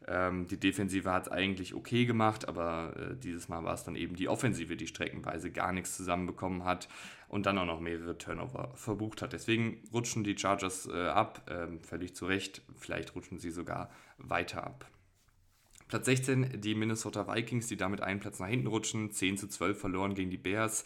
Ähm, 0.08 0.48
die 0.48 0.60
Defensive 0.60 1.12
hat 1.12 1.28
es 1.28 1.32
eigentlich 1.32 1.74
okay 1.74 2.06
gemacht, 2.06 2.48
aber 2.48 2.94
äh, 2.98 3.16
dieses 3.16 3.48
Mal 3.48 3.64
war 3.64 3.74
es 3.74 3.86
dann 3.86 3.96
eben 3.96 4.16
die 4.16 4.28
Offensive, 4.28 4.76
die 4.76 4.88
streckenweise 4.88 5.50
gar 5.50 5.72
nichts 5.72 5.96
zusammenbekommen 5.96 6.66
hat 6.66 6.90
und 7.30 7.46
dann 7.46 7.58
auch 7.58 7.66
noch 7.66 7.80
mehrere 7.80 8.18
Turnover 8.18 8.72
verbucht 8.76 9.22
hat. 9.22 9.34
Deswegen 9.34 9.82
rutschen 9.94 10.24
die 10.24 10.38
Chargers 10.38 10.88
äh, 10.88 11.08
ab, 11.08 11.50
äh, 11.50 11.68
völlig 11.84 12.16
zu 12.16 12.26
Recht. 12.26 12.62
Vielleicht 12.76 13.16
rutschen 13.16 13.40
sie 13.40 13.50
sogar 13.50 13.90
weiter 14.18 14.66
ab. 14.66 14.86
Platz 15.88 16.06
16 16.06 16.62
die 16.62 16.74
Minnesota 16.74 17.28
Vikings, 17.28 17.68
die 17.68 17.78
damit 17.78 18.02
einen 18.02 18.20
Platz 18.20 18.40
nach 18.40 18.48
hinten 18.48 18.68
rutschen, 18.68 19.12
10 19.12 19.38
zu 19.38 19.48
12 19.48 19.80
verloren 19.80 20.16
gegen 20.16 20.32
die 20.32 20.38
Bears. 20.38 20.84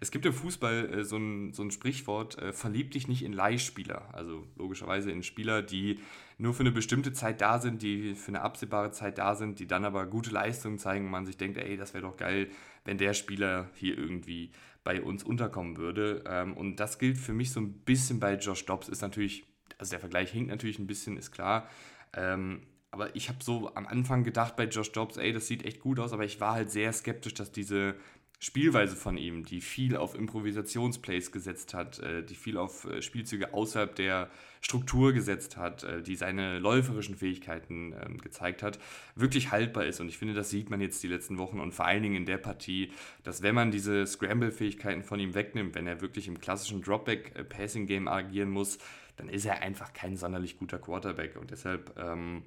Es 0.00 0.10
gibt 0.10 0.26
im 0.26 0.34
Fußball 0.34 0.92
äh, 0.92 1.04
so, 1.04 1.16
ein, 1.16 1.52
so 1.52 1.62
ein 1.62 1.70
Sprichwort, 1.70 2.38
äh, 2.38 2.52
verlieb 2.52 2.90
dich 2.90 3.08
nicht 3.08 3.22
in 3.22 3.32
Leihspieler. 3.32 4.12
Also 4.12 4.46
logischerweise 4.56 5.10
in 5.10 5.22
Spieler, 5.22 5.62
die 5.62 6.00
nur 6.36 6.52
für 6.52 6.60
eine 6.60 6.72
bestimmte 6.72 7.12
Zeit 7.14 7.40
da 7.40 7.60
sind, 7.60 7.82
die 7.82 8.14
für 8.14 8.28
eine 8.28 8.42
absehbare 8.42 8.90
Zeit 8.90 9.16
da 9.16 9.34
sind, 9.34 9.58
die 9.58 9.66
dann 9.66 9.86
aber 9.86 10.06
gute 10.06 10.30
Leistungen 10.30 10.78
zeigen 10.78 11.06
und 11.06 11.10
man 11.12 11.24
sich 11.24 11.38
denkt, 11.38 11.56
ey, 11.56 11.76
das 11.78 11.94
wäre 11.94 12.02
doch 12.02 12.16
geil, 12.16 12.48
wenn 12.84 12.98
der 12.98 13.14
Spieler 13.14 13.70
hier 13.74 13.96
irgendwie 13.96 14.50
bei 14.84 15.00
uns 15.00 15.22
unterkommen 15.22 15.78
würde. 15.78 16.24
Ähm, 16.26 16.54
und 16.54 16.76
das 16.76 16.98
gilt 16.98 17.16
für 17.16 17.32
mich 17.32 17.52
so 17.52 17.60
ein 17.60 17.72
bisschen 17.72 18.20
bei 18.20 18.34
Josh 18.34 18.66
Dobbs. 18.66 18.88
Ist 18.88 19.00
natürlich, 19.00 19.44
also 19.78 19.90
der 19.92 20.00
Vergleich 20.00 20.30
hinkt 20.30 20.50
natürlich 20.50 20.78
ein 20.78 20.86
bisschen, 20.86 21.16
ist 21.16 21.30
klar. 21.30 21.68
Ähm, 22.14 22.60
aber 22.92 23.16
ich 23.16 23.28
habe 23.28 23.42
so 23.42 23.74
am 23.74 23.86
Anfang 23.86 24.22
gedacht 24.22 24.54
bei 24.54 24.64
Josh 24.64 24.92
Dobbs, 24.92 25.16
ey, 25.16 25.32
das 25.32 25.46
sieht 25.46 25.64
echt 25.64 25.80
gut 25.80 25.98
aus, 25.98 26.12
aber 26.12 26.24
ich 26.24 26.40
war 26.40 26.52
halt 26.52 26.70
sehr 26.70 26.92
skeptisch, 26.92 27.34
dass 27.34 27.50
diese 27.50 27.96
Spielweise 28.38 28.96
von 28.96 29.16
ihm, 29.16 29.44
die 29.44 29.60
viel 29.60 29.96
auf 29.96 30.14
Improvisationsplays 30.14 31.30
gesetzt 31.30 31.74
hat, 31.74 32.00
äh, 32.00 32.22
die 32.22 32.34
viel 32.34 32.58
auf 32.58 32.84
äh, 32.84 33.00
Spielzüge 33.00 33.54
außerhalb 33.54 33.94
der 33.94 34.30
Struktur 34.60 35.12
gesetzt 35.12 35.56
hat, 35.56 35.84
äh, 35.84 36.02
die 36.02 36.16
seine 36.16 36.58
läuferischen 36.58 37.14
Fähigkeiten 37.14 37.94
ähm, 38.04 38.18
gezeigt 38.18 38.62
hat, 38.62 38.78
wirklich 39.14 39.52
haltbar 39.52 39.86
ist. 39.86 40.00
Und 40.00 40.08
ich 40.08 40.18
finde, 40.18 40.34
das 40.34 40.50
sieht 40.50 40.70
man 40.70 40.80
jetzt 40.80 41.02
die 41.04 41.08
letzten 41.08 41.38
Wochen 41.38 41.60
und 41.60 41.72
vor 41.72 41.86
allen 41.86 42.02
Dingen 42.02 42.16
in 42.16 42.26
der 42.26 42.38
Partie, 42.38 42.90
dass 43.22 43.42
wenn 43.42 43.54
man 43.54 43.70
diese 43.70 44.06
Scramble-Fähigkeiten 44.06 45.04
von 45.04 45.20
ihm 45.20 45.34
wegnimmt, 45.34 45.76
wenn 45.76 45.86
er 45.86 46.00
wirklich 46.00 46.26
im 46.26 46.40
klassischen 46.40 46.82
Dropback-Passing-Game 46.82 48.08
agieren 48.08 48.50
muss, 48.50 48.78
dann 49.16 49.28
ist 49.28 49.46
er 49.46 49.62
einfach 49.62 49.92
kein 49.92 50.16
sonderlich 50.16 50.58
guter 50.58 50.80
Quarterback. 50.80 51.36
Und 51.36 51.52
deshalb 51.52 51.96
ähm, 51.96 52.42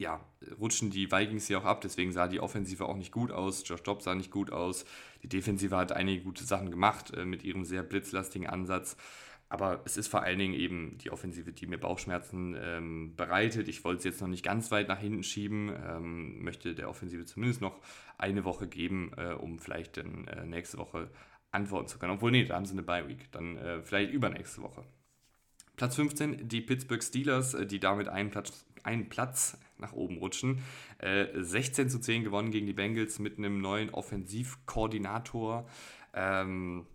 ja, 0.00 0.24
rutschen 0.58 0.90
die 0.90 1.12
Vikings 1.12 1.46
hier 1.46 1.58
auch 1.58 1.66
ab. 1.66 1.82
Deswegen 1.82 2.10
sah 2.10 2.26
die 2.26 2.40
Offensive 2.40 2.86
auch 2.86 2.96
nicht 2.96 3.12
gut 3.12 3.30
aus. 3.30 3.62
Josh 3.68 3.82
Dobbs 3.82 4.04
sah 4.04 4.14
nicht 4.14 4.30
gut 4.30 4.50
aus. 4.50 4.86
Die 5.22 5.28
Defensive 5.28 5.76
hat 5.76 5.92
einige 5.92 6.22
gute 6.22 6.42
Sachen 6.42 6.70
gemacht 6.70 7.14
äh, 7.14 7.26
mit 7.26 7.44
ihrem 7.44 7.66
sehr 7.66 7.82
blitzlastigen 7.82 8.48
Ansatz. 8.48 8.96
Aber 9.50 9.82
es 9.84 9.98
ist 9.98 10.08
vor 10.08 10.22
allen 10.22 10.38
Dingen 10.38 10.54
eben 10.54 10.96
die 10.98 11.10
Offensive, 11.10 11.52
die 11.52 11.66
mir 11.66 11.76
Bauchschmerzen 11.76 12.56
ähm, 12.58 13.14
bereitet. 13.14 13.68
Ich 13.68 13.84
wollte 13.84 13.98
es 13.98 14.04
jetzt 14.04 14.20
noch 14.22 14.28
nicht 14.28 14.44
ganz 14.44 14.70
weit 14.70 14.88
nach 14.88 15.00
hinten 15.00 15.22
schieben, 15.22 15.70
ähm, 15.86 16.42
möchte 16.42 16.74
der 16.74 16.88
Offensive 16.88 17.26
zumindest 17.26 17.60
noch 17.60 17.78
eine 18.16 18.44
Woche 18.44 18.68
geben, 18.68 19.12
äh, 19.18 19.34
um 19.34 19.58
vielleicht 19.58 19.98
dann 19.98 20.26
äh, 20.28 20.46
nächste 20.46 20.78
Woche 20.78 21.10
antworten 21.50 21.88
zu 21.88 21.98
können. 21.98 22.12
Obwohl, 22.12 22.30
nee, 22.30 22.44
da 22.44 22.54
haben 22.54 22.64
sie 22.64 22.72
eine 22.72 22.84
Bye-Week. 22.84 23.30
Dann 23.32 23.58
äh, 23.58 23.82
vielleicht 23.82 24.12
übernächste 24.12 24.62
Woche. 24.62 24.84
Platz 25.76 25.96
15, 25.96 26.48
die 26.48 26.62
Pittsburgh 26.62 27.02
Steelers, 27.02 27.52
äh, 27.52 27.66
die 27.66 27.80
damit 27.80 28.08
einen 28.08 28.30
Platz, 28.30 28.64
einen 28.82 29.10
Platz 29.10 29.58
nach 29.80 29.92
oben 29.92 30.18
rutschen. 30.18 30.62
Äh, 30.98 31.26
16 31.34 31.88
zu 31.88 32.00
10 32.00 32.24
gewonnen 32.24 32.50
gegen 32.50 32.66
die 32.66 32.72
Bengals 32.72 33.18
mit 33.18 33.38
einem 33.38 33.60
neuen 33.60 33.90
Offensivkoordinator. 33.90 35.66
Ähm, 36.14 36.86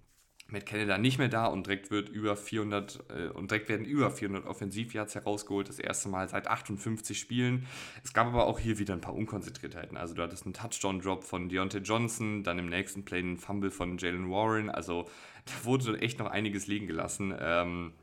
mit 0.47 0.67
Canada 0.67 0.99
nicht 0.99 1.17
mehr 1.17 1.27
da 1.27 1.47
und 1.47 1.65
direkt 1.65 1.89
wird 1.89 2.07
über 2.09 2.35
400 2.35 3.03
äh, 3.09 3.27
und 3.29 3.49
direkt 3.49 3.67
werden 3.67 3.85
über 3.85 4.11
400 4.11 4.45
Offensivjahrs 4.45 5.15
herausgeholt, 5.15 5.69
das 5.69 5.79
erste 5.79 6.07
Mal 6.07 6.29
seit 6.29 6.47
58 6.47 7.17
Spielen. 7.17 7.65
Es 8.03 8.13
gab 8.13 8.27
aber 8.27 8.45
auch 8.45 8.59
hier 8.59 8.77
wieder 8.77 8.93
ein 8.93 9.01
paar 9.01 9.15
Unkonzentriertheiten. 9.15 9.97
Also 9.97 10.13
du 10.13 10.21
hattest 10.21 10.45
einen 10.45 10.53
Touchdown-Drop 10.53 11.23
von 11.23 11.49
Deontay 11.49 11.79
Johnson, 11.79 12.43
dann 12.43 12.59
im 12.59 12.69
nächsten 12.69 13.05
Play 13.05 13.19
einen 13.19 13.37
Fumble 13.37 13.71
von 13.71 13.97
Jalen 13.97 14.29
Warren. 14.29 14.69
Also 14.69 15.09
da 15.45 15.65
wurde 15.65 15.99
echt 15.99 16.19
noch 16.19 16.27
einiges 16.29 16.67
liegen 16.67 16.85
gelassen. 16.85 17.33
Ähm, 17.39 17.93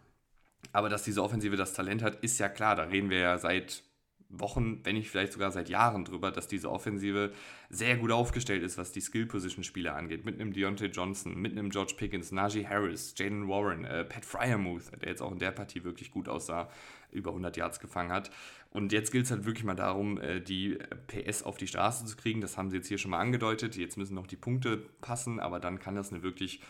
aber 0.73 0.89
dass 0.89 1.05
diese 1.05 1.23
Offensive 1.23 1.57
das 1.57 1.75
Talent 1.75 2.03
hat, 2.03 2.25
ist 2.25 2.39
ja 2.39 2.49
klar. 2.49 2.75
Da 2.75 2.85
reden 2.85 3.11
wir 3.11 3.19
ja 3.19 3.39
seit 3.39 3.85
Wochen, 4.33 4.81
wenn 4.85 4.97
nicht 4.97 5.11
vielleicht 5.11 5.33
sogar 5.33 5.53
seit 5.53 5.69
Jahren 5.69 6.05
drüber, 6.05 6.33
dass 6.33 6.49
diese 6.49 6.71
Offensive 6.71 7.33
sehr 7.69 7.97
gut 7.97 8.11
aufgestellt 8.11 8.63
ist, 8.63 8.79
was 8.79 8.91
die 8.91 9.01
Skill-Position-Spieler 9.01 9.95
angeht. 9.95 10.25
Mit 10.25 10.41
einem 10.41 10.53
Deontay 10.53 10.87
Johnson, 10.87 11.37
mit 11.37 11.53
einem 11.53 11.71
George 11.71 11.95
Pickens, 11.97 12.33
Najee 12.33 12.67
Harris, 12.67 13.15
Jaden 13.17 13.49
Warren, 13.49 13.85
äh, 13.85 14.05
Pat 14.05 14.25
Fryermuth, 14.25 14.91
der 15.03 15.11
jetzt 15.11 15.21
auch 15.21 15.33
in 15.33 15.39
der 15.39 15.53
Partie 15.53 15.85
wirklich 15.85 16.11
gut 16.11 16.29
aussah, 16.29 16.71
über 17.11 17.31
100 17.31 17.57
Yards 17.59 17.79
gefangen 17.79 18.11
hat. 18.11 18.31
Und 18.71 18.93
jetzt 18.93 19.13
gilt 19.13 19.27
es 19.27 19.31
halt 19.31 19.45
wirklich 19.45 19.65
mal 19.65 19.75
darum, 19.75 20.19
äh, 20.19 20.41
die 20.41 20.79
PS 21.07 21.43
auf 21.43 21.59
die 21.59 21.67
Straße 21.67 22.07
zu 22.07 22.17
kriegen. 22.17 22.41
Das 22.41 22.57
haben 22.57 22.71
sie 22.71 22.77
jetzt 22.77 22.89
hier 22.89 22.99
schon 22.99 23.11
mal 23.11 23.21
angedeutet. 23.21 23.77
Jetzt 23.77 23.99
müssen 23.99 24.15
noch 24.15 24.27
die 24.27 24.37
Punkte 24.37 24.79
passen, 25.03 25.41
aber 25.41 25.61
dann 25.61 25.79
kann 25.79 25.95
das 25.95 26.11
eine 26.11 26.23
wirklich 26.23 26.63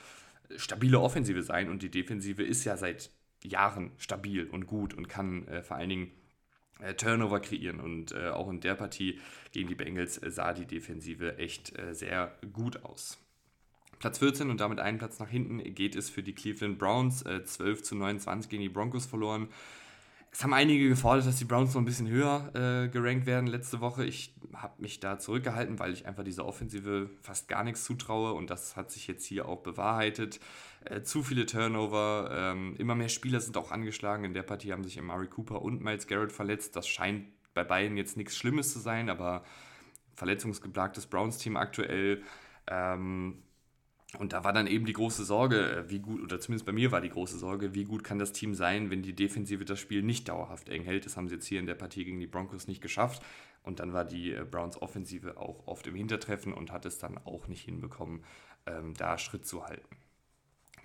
stabile 0.57 1.01
Offensive 1.01 1.43
sein. 1.43 1.71
Und 1.71 1.83
die 1.83 1.91
Defensive 1.91 2.43
ist 2.43 2.65
ja 2.65 2.77
seit 2.77 3.11
Jahren 3.45 3.93
stabil 3.99 4.47
und 4.47 4.67
gut 4.67 4.95
und 4.95 5.09
kann 5.09 5.47
äh, 5.49 5.63
vor 5.63 5.77
allen 5.77 5.91
Dingen 5.91 6.11
Turnover 6.97 7.41
kreieren. 7.41 7.81
Und 7.81 8.13
äh, 8.13 8.29
auch 8.29 8.49
in 8.51 8.61
der 8.61 8.75
Partie 8.75 9.19
gegen 9.53 9.69
die 9.69 9.75
Bengals 9.75 10.19
äh, 10.19 10.31
sah 10.31 10.53
die 10.53 10.67
Defensive 10.67 11.39
echt 11.39 11.79
äh, 11.79 11.95
sehr 11.95 12.37
gut 12.53 12.85
aus. 12.85 13.19
Platz 13.99 14.19
14 14.19 14.51
und 14.51 14.61
damit 14.61 14.81
einen 14.81 14.99
Platz 14.99 15.21
nach 15.21 15.29
hinten 15.29 15.75
geht 15.75 15.95
es 15.95 16.11
für 16.11 16.23
die 16.23 16.35
Cleveland 16.35 16.79
Browns. 16.79 17.21
12 17.21 17.61
äh, 17.61 17.83
zu 17.83 17.95
29 17.95 18.51
gegen 18.51 18.63
die 18.63 18.69
Broncos 18.69 19.07
verloren. 19.07 19.49
Es 20.35 20.43
haben 20.43 20.55
einige 20.55 20.89
gefordert, 20.89 21.27
dass 21.27 21.37
die 21.37 21.45
Browns 21.45 21.75
noch 21.75 21.83
ein 21.83 21.85
bisschen 21.85 22.09
höher 22.09 22.51
äh, 22.55 22.89
gerankt 22.89 23.27
werden 23.27 23.47
letzte 23.47 23.83
Woche. 23.83 24.07
Ich 24.07 24.35
habe 24.55 24.81
mich 24.81 24.99
da 24.99 25.19
zurückgehalten, 25.19 25.79
weil 25.79 25.93
ich 25.93 26.07
einfach 26.07 26.25
dieser 26.25 26.47
Offensive 26.47 27.11
fast 27.21 27.49
gar 27.49 27.63
nichts 27.65 27.85
zutraue 27.85 28.33
und 28.33 28.49
das 28.49 28.75
hat 28.75 28.91
sich 28.91 29.07
jetzt 29.07 29.27
hier 29.27 29.47
auch 29.47 29.63
bewahrheitet. 29.63 30.41
Äh, 30.87 31.03
zu 31.03 31.23
viele 31.23 31.45
Turnover, 31.45 32.31
ähm, 32.33 32.75
immer 32.79 32.95
mehr 32.95 33.11
Spieler 33.11 33.41
sind 33.41 33.59
auch 33.59 33.71
angeschlagen. 33.71 34.25
In 34.25 34.33
der 34.33 34.43
Partie 34.43 34.73
haben 34.73 34.85
sich 34.85 34.99
Amari 34.99 35.27
Cooper 35.27 35.61
und 35.61 35.83
Miles 35.83 36.07
Garrett 36.07 36.33
verletzt. 36.33 36.77
Das 36.77 36.89
scheint 36.89 37.27
bei 37.53 37.63
beiden 37.63 37.99
jetzt 37.99 38.17
nichts 38.17 38.35
Schlimmes 38.35 38.73
zu 38.73 38.79
sein, 38.79 39.11
aber 39.11 39.45
verletzungsgeplagtes 40.15 41.09
Browns-Team 41.09 41.59
aktuell. 41.59 42.23
Ähm, 42.67 43.43
und 44.19 44.35
da 44.35 44.45
war 44.45 44.53
dann 44.53 44.67
eben 44.67 44.85
die 44.85 44.93
große 44.93 45.25
Sorge, 45.25 45.71
äh, 45.71 45.91
wie 45.91 46.01
gut, 46.01 46.23
oder 46.23 46.39
zumindest 46.39 46.67
bei 46.67 46.73
mir 46.73 46.93
war 46.93 47.01
die 47.01 47.09
große 47.09 47.39
Sorge, 47.39 47.75
wie 47.75 47.85
gut 47.85 48.05
kann 48.05 48.19
das 48.19 48.33
Team 48.33 48.55
sein, 48.55 48.91
wenn 48.91 49.03
die 49.03 49.15
Defensive 49.15 49.65
das 49.65 49.81
Spiel 49.81 50.03
nicht 50.03 50.29
dauerhaft 50.29 50.69
eng 50.69 50.83
hält. 50.83 51.07
Das 51.07 51.17
haben 51.17 51.29
sie 51.29 51.37
jetzt 51.37 51.47
hier 51.47 51.61
in 51.61 51.67
der 51.67 51.75
Partie 51.75 52.05
gegen 52.05 52.21
die 52.21 52.27
Broncos 52.27 52.67
nicht 52.67 52.83
geschafft. 52.83 53.23
Und 53.63 53.81
dann 53.81 53.93
war 53.93 54.05
die 54.05 54.33
äh, 54.33 54.45
Browns 54.45 54.81
Offensive 54.81 55.39
auch 55.39 55.67
oft 55.67 55.87
im 55.87 55.95
Hintertreffen 55.95 56.53
und 56.53 56.73
hat 56.73 56.85
es 56.85 56.99
dann 56.99 57.17
auch 57.25 57.49
nicht 57.49 57.65
hinbekommen, 57.65 58.23
ähm, 58.67 58.93
da 58.95 59.17
Schritt 59.17 59.47
zu 59.47 59.65
halten. 59.67 59.97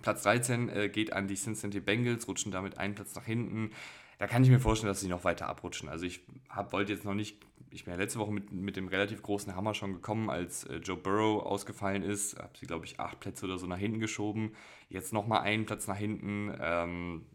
Platz 0.00 0.22
13 0.22 0.68
äh, 0.68 0.88
geht 0.88 1.12
an 1.12 1.28
die 1.28 1.34
Cincinnati 1.34 1.80
Bengals, 1.80 2.28
rutschen 2.28 2.50
damit 2.50 2.78
einen 2.78 2.94
Platz 2.94 3.14
nach 3.14 3.24
hinten. 3.24 3.72
Da 4.18 4.26
kann 4.26 4.42
ich 4.42 4.48
mir 4.48 4.60
vorstellen, 4.60 4.88
dass 4.88 5.00
sie 5.00 5.08
noch 5.08 5.24
weiter 5.24 5.48
abrutschen. 5.48 5.88
Also 5.88 6.06
ich 6.06 6.22
wollte 6.70 6.92
jetzt 6.92 7.04
noch 7.04 7.14
nicht 7.14 7.44
ich 7.70 7.84
bin 7.84 7.92
ja 7.92 7.98
letzte 7.98 8.18
Woche 8.18 8.32
mit, 8.32 8.52
mit 8.52 8.76
dem 8.76 8.88
relativ 8.88 9.22
großen 9.22 9.54
Hammer 9.54 9.74
schon 9.74 9.92
gekommen, 9.92 10.30
als 10.30 10.64
äh, 10.64 10.76
Joe 10.76 10.96
Burrow 10.96 11.42
ausgefallen 11.44 12.02
ist. 12.02 12.38
Habe 12.38 12.56
sie, 12.58 12.66
glaube 12.66 12.86
ich, 12.86 12.98
acht 13.00 13.20
Plätze 13.20 13.46
oder 13.46 13.58
so 13.58 13.66
nach 13.66 13.78
hinten 13.78 14.00
geschoben. 14.00 14.52
Jetzt 14.88 15.12
nochmal 15.12 15.40
einen 15.40 15.66
Platz 15.66 15.86
nach 15.86 15.96
hinten. 15.96 16.54
Ähm, 16.60 17.26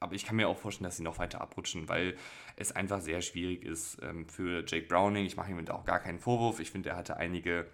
aber 0.00 0.14
ich 0.14 0.24
kann 0.26 0.36
mir 0.36 0.48
auch 0.48 0.58
vorstellen, 0.58 0.86
dass 0.86 0.96
sie 0.96 1.02
noch 1.04 1.18
weiter 1.18 1.40
abrutschen, 1.40 1.88
weil 1.88 2.16
es 2.56 2.72
einfach 2.72 3.00
sehr 3.00 3.20
schwierig 3.20 3.64
ist 3.64 3.98
ähm, 4.02 4.26
für 4.26 4.64
Jake 4.66 4.88
Browning. 4.88 5.26
Ich 5.26 5.36
mache 5.36 5.50
ihm 5.50 5.68
auch 5.68 5.84
gar 5.84 6.00
keinen 6.00 6.18
Vorwurf. 6.18 6.58
Ich 6.58 6.70
finde, 6.70 6.90
er 6.90 6.96
hatte 6.96 7.16
einige 7.16 7.66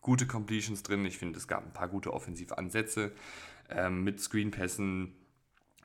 gute 0.00 0.26
Completions 0.26 0.82
drin. 0.82 1.04
Ich 1.04 1.18
finde, 1.18 1.38
es 1.38 1.48
gab 1.48 1.66
ein 1.66 1.72
paar 1.72 1.88
gute 1.88 2.12
Offensivansätze 2.12 3.12
ähm, 3.68 4.04
mit 4.04 4.20
Screenpässen 4.20 5.14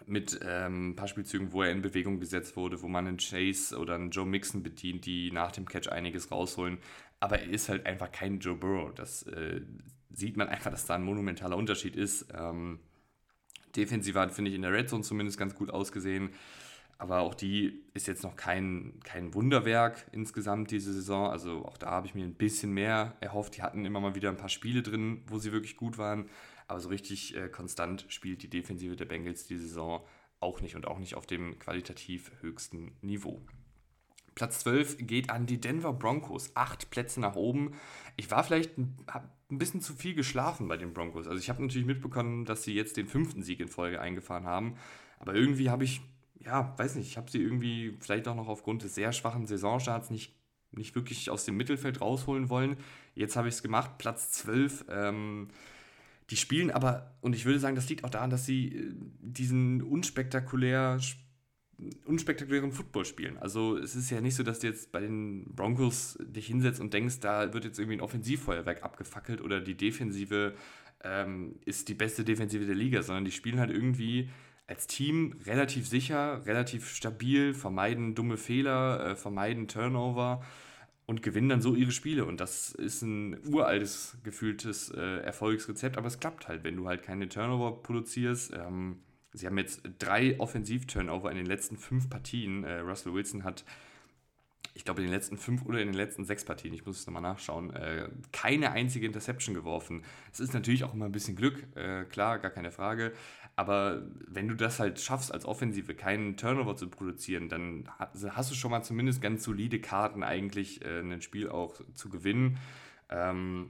mit 0.07 0.39
ähm, 0.43 0.89
ein 0.89 0.95
paar 0.95 1.07
Spielzügen, 1.07 1.51
wo 1.51 1.63
er 1.63 1.71
in 1.71 1.81
Bewegung 1.81 2.19
gesetzt 2.19 2.55
wurde, 2.55 2.81
wo 2.81 2.87
man 2.87 3.07
einen 3.07 3.17
Chase 3.17 3.77
oder 3.77 3.95
einen 3.95 4.11
Joe 4.11 4.25
Mixon 4.25 4.63
bedient, 4.63 5.05
die 5.05 5.31
nach 5.31 5.51
dem 5.51 5.65
Catch 5.65 5.89
einiges 5.89 6.31
rausholen. 6.31 6.77
Aber 7.19 7.39
er 7.39 7.49
ist 7.49 7.69
halt 7.69 7.85
einfach 7.85 8.11
kein 8.11 8.39
Joe 8.39 8.55
Burrow. 8.55 8.93
Das 8.93 9.23
äh, 9.23 9.61
sieht 10.11 10.37
man 10.37 10.47
einfach, 10.47 10.71
dass 10.71 10.85
da 10.85 10.95
ein 10.95 11.03
monumentaler 11.03 11.57
Unterschied 11.57 11.95
ist. 11.95 12.27
Ähm, 12.33 12.79
defensiv 13.75 14.15
hat, 14.15 14.31
finde 14.31 14.49
ich, 14.49 14.55
in 14.55 14.61
der 14.61 14.71
Red 14.71 14.89
Zone 14.89 15.03
zumindest 15.03 15.37
ganz 15.37 15.55
gut 15.55 15.69
ausgesehen. 15.69 16.29
Aber 16.97 17.19
auch 17.19 17.33
die 17.33 17.83
ist 17.93 18.07
jetzt 18.07 18.23
noch 18.23 18.37
kein, 18.37 18.99
kein 19.03 19.33
Wunderwerk 19.33 20.05
insgesamt 20.13 20.71
diese 20.71 20.93
Saison. 20.93 21.29
Also 21.29 21.65
auch 21.65 21.77
da 21.77 21.91
habe 21.91 22.07
ich 22.07 22.15
mir 22.15 22.23
ein 22.23 22.35
bisschen 22.35 22.71
mehr 22.71 23.15
erhofft. 23.19 23.57
Die 23.57 23.61
hatten 23.61 23.85
immer 23.85 23.99
mal 23.99 24.15
wieder 24.15 24.29
ein 24.29 24.37
paar 24.37 24.49
Spiele 24.49 24.81
drin, 24.81 25.21
wo 25.27 25.37
sie 25.37 25.51
wirklich 25.51 25.75
gut 25.75 25.97
waren. 25.97 26.29
Aber 26.67 26.79
so 26.79 26.89
richtig 26.89 27.35
äh, 27.35 27.47
konstant 27.49 28.05
spielt 28.09 28.43
die 28.43 28.49
Defensive 28.49 28.95
der 28.95 29.05
Bengals 29.05 29.45
die 29.45 29.57
Saison 29.57 30.05
auch 30.39 30.61
nicht 30.61 30.75
und 30.75 30.87
auch 30.87 30.99
nicht 30.99 31.15
auf 31.15 31.25
dem 31.25 31.57
qualitativ 31.59 32.31
höchsten 32.41 32.97
Niveau. 33.01 33.41
Platz 34.35 34.59
12 34.59 34.97
geht 34.99 35.29
an 35.29 35.45
die 35.45 35.61
Denver 35.61 35.93
Broncos. 35.93 36.51
Acht 36.55 36.89
Plätze 36.89 37.21
nach 37.21 37.35
oben. 37.35 37.73
Ich 38.17 38.29
war 38.29 38.43
vielleicht 38.43 38.77
ein, 38.77 38.97
bisschen 39.49 39.79
zu 39.79 39.93
viel 39.93 40.13
geschlafen 40.13 40.67
bei 40.67 40.75
den 40.75 40.93
Broncos. 40.93 41.27
Also 41.27 41.39
ich 41.39 41.49
habe 41.49 41.63
natürlich 41.63 41.87
mitbekommen, 41.87 42.43
dass 42.43 42.63
sie 42.63 42.73
jetzt 42.73 42.97
den 42.97 43.07
fünften 43.07 43.43
Sieg 43.43 43.61
in 43.61 43.69
Folge 43.69 44.01
eingefahren 44.01 44.45
haben. 44.45 44.75
Aber 45.19 45.33
irgendwie 45.33 45.69
habe 45.69 45.85
ich, 45.85 46.01
ja, 46.39 46.77
weiß 46.77 46.95
nicht, 46.95 47.07
ich 47.07 47.15
habe 47.15 47.31
sie 47.31 47.41
irgendwie 47.41 47.95
vielleicht 48.01 48.27
auch 48.27 48.35
noch 48.35 48.49
aufgrund 48.49 48.83
des 48.83 48.93
sehr 48.93 49.13
schwachen 49.13 49.47
Saisonstarts 49.47 50.09
nicht, 50.09 50.35
nicht 50.71 50.93
wirklich 50.95 51.29
aus 51.29 51.45
dem 51.45 51.55
Mittelfeld 51.55 52.01
rausholen 52.01 52.49
wollen. 52.49 52.75
Jetzt 53.13 53.37
habe 53.37 53.47
ich 53.47 53.55
es 53.55 53.63
gemacht. 53.63 53.97
Platz 53.97 54.31
12. 54.31 54.85
Ähm, 54.89 55.47
die 56.29 56.37
spielen 56.37 56.71
aber, 56.71 57.17
und 57.21 57.35
ich 57.35 57.45
würde 57.45 57.59
sagen, 57.59 57.75
das 57.75 57.89
liegt 57.89 58.03
auch 58.03 58.09
daran, 58.09 58.29
dass 58.29 58.45
sie 58.45 58.75
äh, 58.75 58.93
diesen 59.19 59.81
unspektakulär, 59.81 60.99
unspektakulären 62.05 62.71
Football 62.71 63.05
spielen. 63.05 63.37
Also 63.37 63.77
es 63.77 63.95
ist 63.95 64.09
ja 64.09 64.21
nicht 64.21 64.35
so, 64.35 64.43
dass 64.43 64.59
du 64.59 64.67
jetzt 64.67 64.91
bei 64.91 65.01
den 65.01 65.53
Broncos 65.53 66.17
dich 66.21 66.47
hinsetzt 66.47 66.79
und 66.79 66.93
denkst, 66.93 67.19
da 67.19 67.53
wird 67.53 67.65
jetzt 67.65 67.77
irgendwie 67.77 67.97
ein 67.97 68.01
Offensivfeuerwerk 68.01 68.83
abgefackelt 68.83 69.41
oder 69.41 69.59
die 69.61 69.75
Defensive 69.75 70.55
ähm, 71.03 71.59
ist 71.65 71.89
die 71.89 71.93
beste 71.93 72.23
Defensive 72.23 72.65
der 72.65 72.75
Liga, 72.75 73.03
sondern 73.03 73.25
die 73.25 73.31
spielen 73.31 73.59
halt 73.59 73.71
irgendwie 73.71 74.29
als 74.67 74.87
Team 74.87 75.35
relativ 75.45 75.87
sicher, 75.87 76.43
relativ 76.45 76.89
stabil, 76.89 77.53
vermeiden 77.53 78.15
dumme 78.15 78.37
Fehler, 78.37 79.11
äh, 79.11 79.15
vermeiden 79.15 79.67
Turnover 79.67 80.43
und 81.05 81.21
gewinnen 81.21 81.49
dann 81.49 81.61
so 81.61 81.75
ihre 81.75 81.91
Spiele. 81.91 82.25
Und 82.25 82.39
das 82.39 82.71
ist 82.71 83.01
ein 83.01 83.37
uraltes, 83.47 84.17
gefühltes 84.23 84.89
äh, 84.89 85.19
Erfolgsrezept, 85.19 85.97
aber 85.97 86.07
es 86.07 86.19
klappt 86.19 86.47
halt, 86.47 86.63
wenn 86.63 86.75
du 86.75 86.87
halt 86.87 87.03
keine 87.03 87.29
Turnover 87.29 87.83
produzierst. 87.83 88.53
Ähm, 88.53 88.99
sie 89.33 89.45
haben 89.45 89.57
jetzt 89.57 89.81
drei 89.99 90.39
Offensiv-Turnover 90.39 91.29
in 91.29 91.37
den 91.37 91.45
letzten 91.45 91.77
fünf 91.77 92.09
Partien. 92.09 92.63
Äh, 92.63 92.79
Russell 92.79 93.13
Wilson 93.13 93.43
hat, 93.43 93.65
ich 94.73 94.83
glaube, 94.83 95.01
in 95.01 95.07
den 95.07 95.13
letzten 95.13 95.37
fünf 95.37 95.63
oder 95.65 95.79
in 95.79 95.87
den 95.87 95.95
letzten 95.95 96.25
sechs 96.25 96.43
Partien, 96.43 96.73
ich 96.73 96.85
muss 96.85 96.99
es 96.99 97.05
nochmal 97.05 97.21
nachschauen, 97.21 97.71
äh, 97.73 98.09
keine 98.31 98.71
einzige 98.71 99.05
Interception 99.05 99.53
geworfen. 99.53 100.03
Es 100.33 100.39
ist 100.39 100.53
natürlich 100.53 100.83
auch 100.83 100.93
immer 100.93 101.05
ein 101.05 101.11
bisschen 101.11 101.35
Glück, 101.35 101.67
äh, 101.75 102.05
klar, 102.05 102.39
gar 102.39 102.51
keine 102.51 102.71
Frage. 102.71 103.13
Aber 103.55 104.01
wenn 104.27 104.47
du 104.47 104.55
das 104.55 104.79
halt 104.79 104.99
schaffst, 104.99 105.33
als 105.33 105.45
Offensive 105.45 105.95
keinen 105.95 106.35
Turnover 106.35 106.75
zu 106.75 106.89
produzieren, 106.89 107.47
dann 107.47 107.89
hast 107.97 108.51
du 108.51 108.55
schon 108.55 108.71
mal 108.71 108.83
zumindest 108.83 109.21
ganz 109.21 109.43
solide 109.43 109.79
Karten, 109.79 110.23
eigentlich 110.23 110.83
äh, 110.83 110.99
ein 110.99 111.21
Spiel 111.21 111.49
auch 111.49 111.79
zu 111.93 112.09
gewinnen. 112.09 112.57
Ähm, 113.09 113.69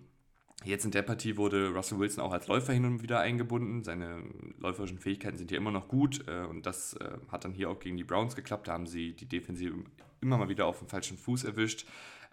jetzt 0.64 0.86
in 0.86 0.92
der 0.92 1.04
Partie 1.04 1.38
wurde 1.38 1.70
Russell 1.70 2.00
Wilson 2.00 2.24
auch 2.24 2.32
als 2.32 2.48
Läufer 2.48 2.74
hin 2.74 2.86
und 2.86 3.04
wieder 3.04 3.20
eingebunden. 3.20 3.84
Seine 3.84 4.24
läuferischen 4.58 4.98
Fähigkeiten 4.98 5.38
sind 5.38 5.52
ja 5.52 5.58
immer 5.58 5.72
noch 5.72 5.88
gut 5.88 6.28
äh, 6.28 6.46
und 6.46 6.66
das 6.66 6.96
äh, 6.96 7.18
hat 7.32 7.46
dann 7.46 7.54
hier 7.54 7.70
auch 7.70 7.80
gegen 7.80 7.98
die 7.98 8.04
Browns 8.04 8.36
geklappt. 8.36 8.68
Da 8.68 8.74
haben 8.74 8.88
sie 8.88 9.14
die 9.14 9.28
Defensive 9.28 9.76
immer 10.20 10.40
mal 10.40 10.50
wieder 10.50 10.66
auf 10.66 10.80
dem 10.80 10.88
falschen 10.88 11.18
Fuß 11.18 11.44
erwischt. 11.44 11.86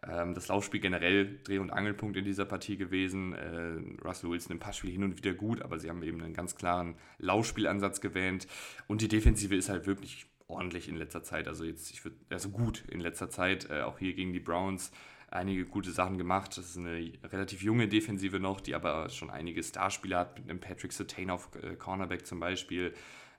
Ähm, 0.08 0.34
das 0.34 0.48
Laufspiel 0.48 0.80
generell 0.80 1.38
Dreh- 1.44 1.58
und 1.58 1.70
Angelpunkt 1.70 2.16
in 2.16 2.24
dieser 2.24 2.44
Partie 2.44 2.76
gewesen. 2.76 3.32
Äh, 3.34 4.04
Russell 4.04 4.30
Wilson 4.30 4.52
im 4.52 4.58
Passspiel 4.58 4.90
hin 4.90 5.04
und 5.04 5.16
wieder 5.16 5.34
gut, 5.34 5.62
aber 5.62 5.78
sie 5.78 5.88
haben 5.88 6.02
eben 6.02 6.20
einen 6.22 6.34
ganz 6.34 6.56
klaren 6.56 6.96
Laufspielansatz 7.18 8.00
gewählt. 8.00 8.46
Und 8.88 9.00
die 9.00 9.08
Defensive 9.08 9.54
ist 9.54 9.68
halt 9.68 9.86
wirklich 9.86 10.26
ordentlich 10.48 10.88
in 10.88 10.96
letzter 10.96 11.22
Zeit. 11.22 11.48
Also 11.48 11.64
jetzt, 11.64 11.90
ich 11.92 12.04
würde, 12.04 12.16
also 12.30 12.50
gut 12.50 12.84
in 12.90 13.00
letzter 13.00 13.30
Zeit, 13.30 13.70
äh, 13.70 13.82
auch 13.82 13.98
hier 13.98 14.14
gegen 14.14 14.32
die 14.32 14.40
Browns 14.40 14.92
einige 15.30 15.64
gute 15.64 15.92
Sachen 15.92 16.18
gemacht. 16.18 16.56
Das 16.58 16.66
ist 16.66 16.76
eine 16.76 17.12
relativ 17.24 17.62
junge 17.62 17.88
Defensive 17.88 18.38
noch, 18.38 18.60
die 18.60 18.74
aber 18.74 19.08
schon 19.08 19.30
einige 19.30 19.62
Starspieler 19.62 20.18
hat, 20.18 20.38
mit 20.38 20.50
einem 20.50 20.60
Patrick 20.60 20.92
Sertain 20.92 21.30
auf 21.30 21.48
äh, 21.62 21.74
Cornerback 21.76 22.26
zum 22.26 22.40
Beispiel. 22.40 22.92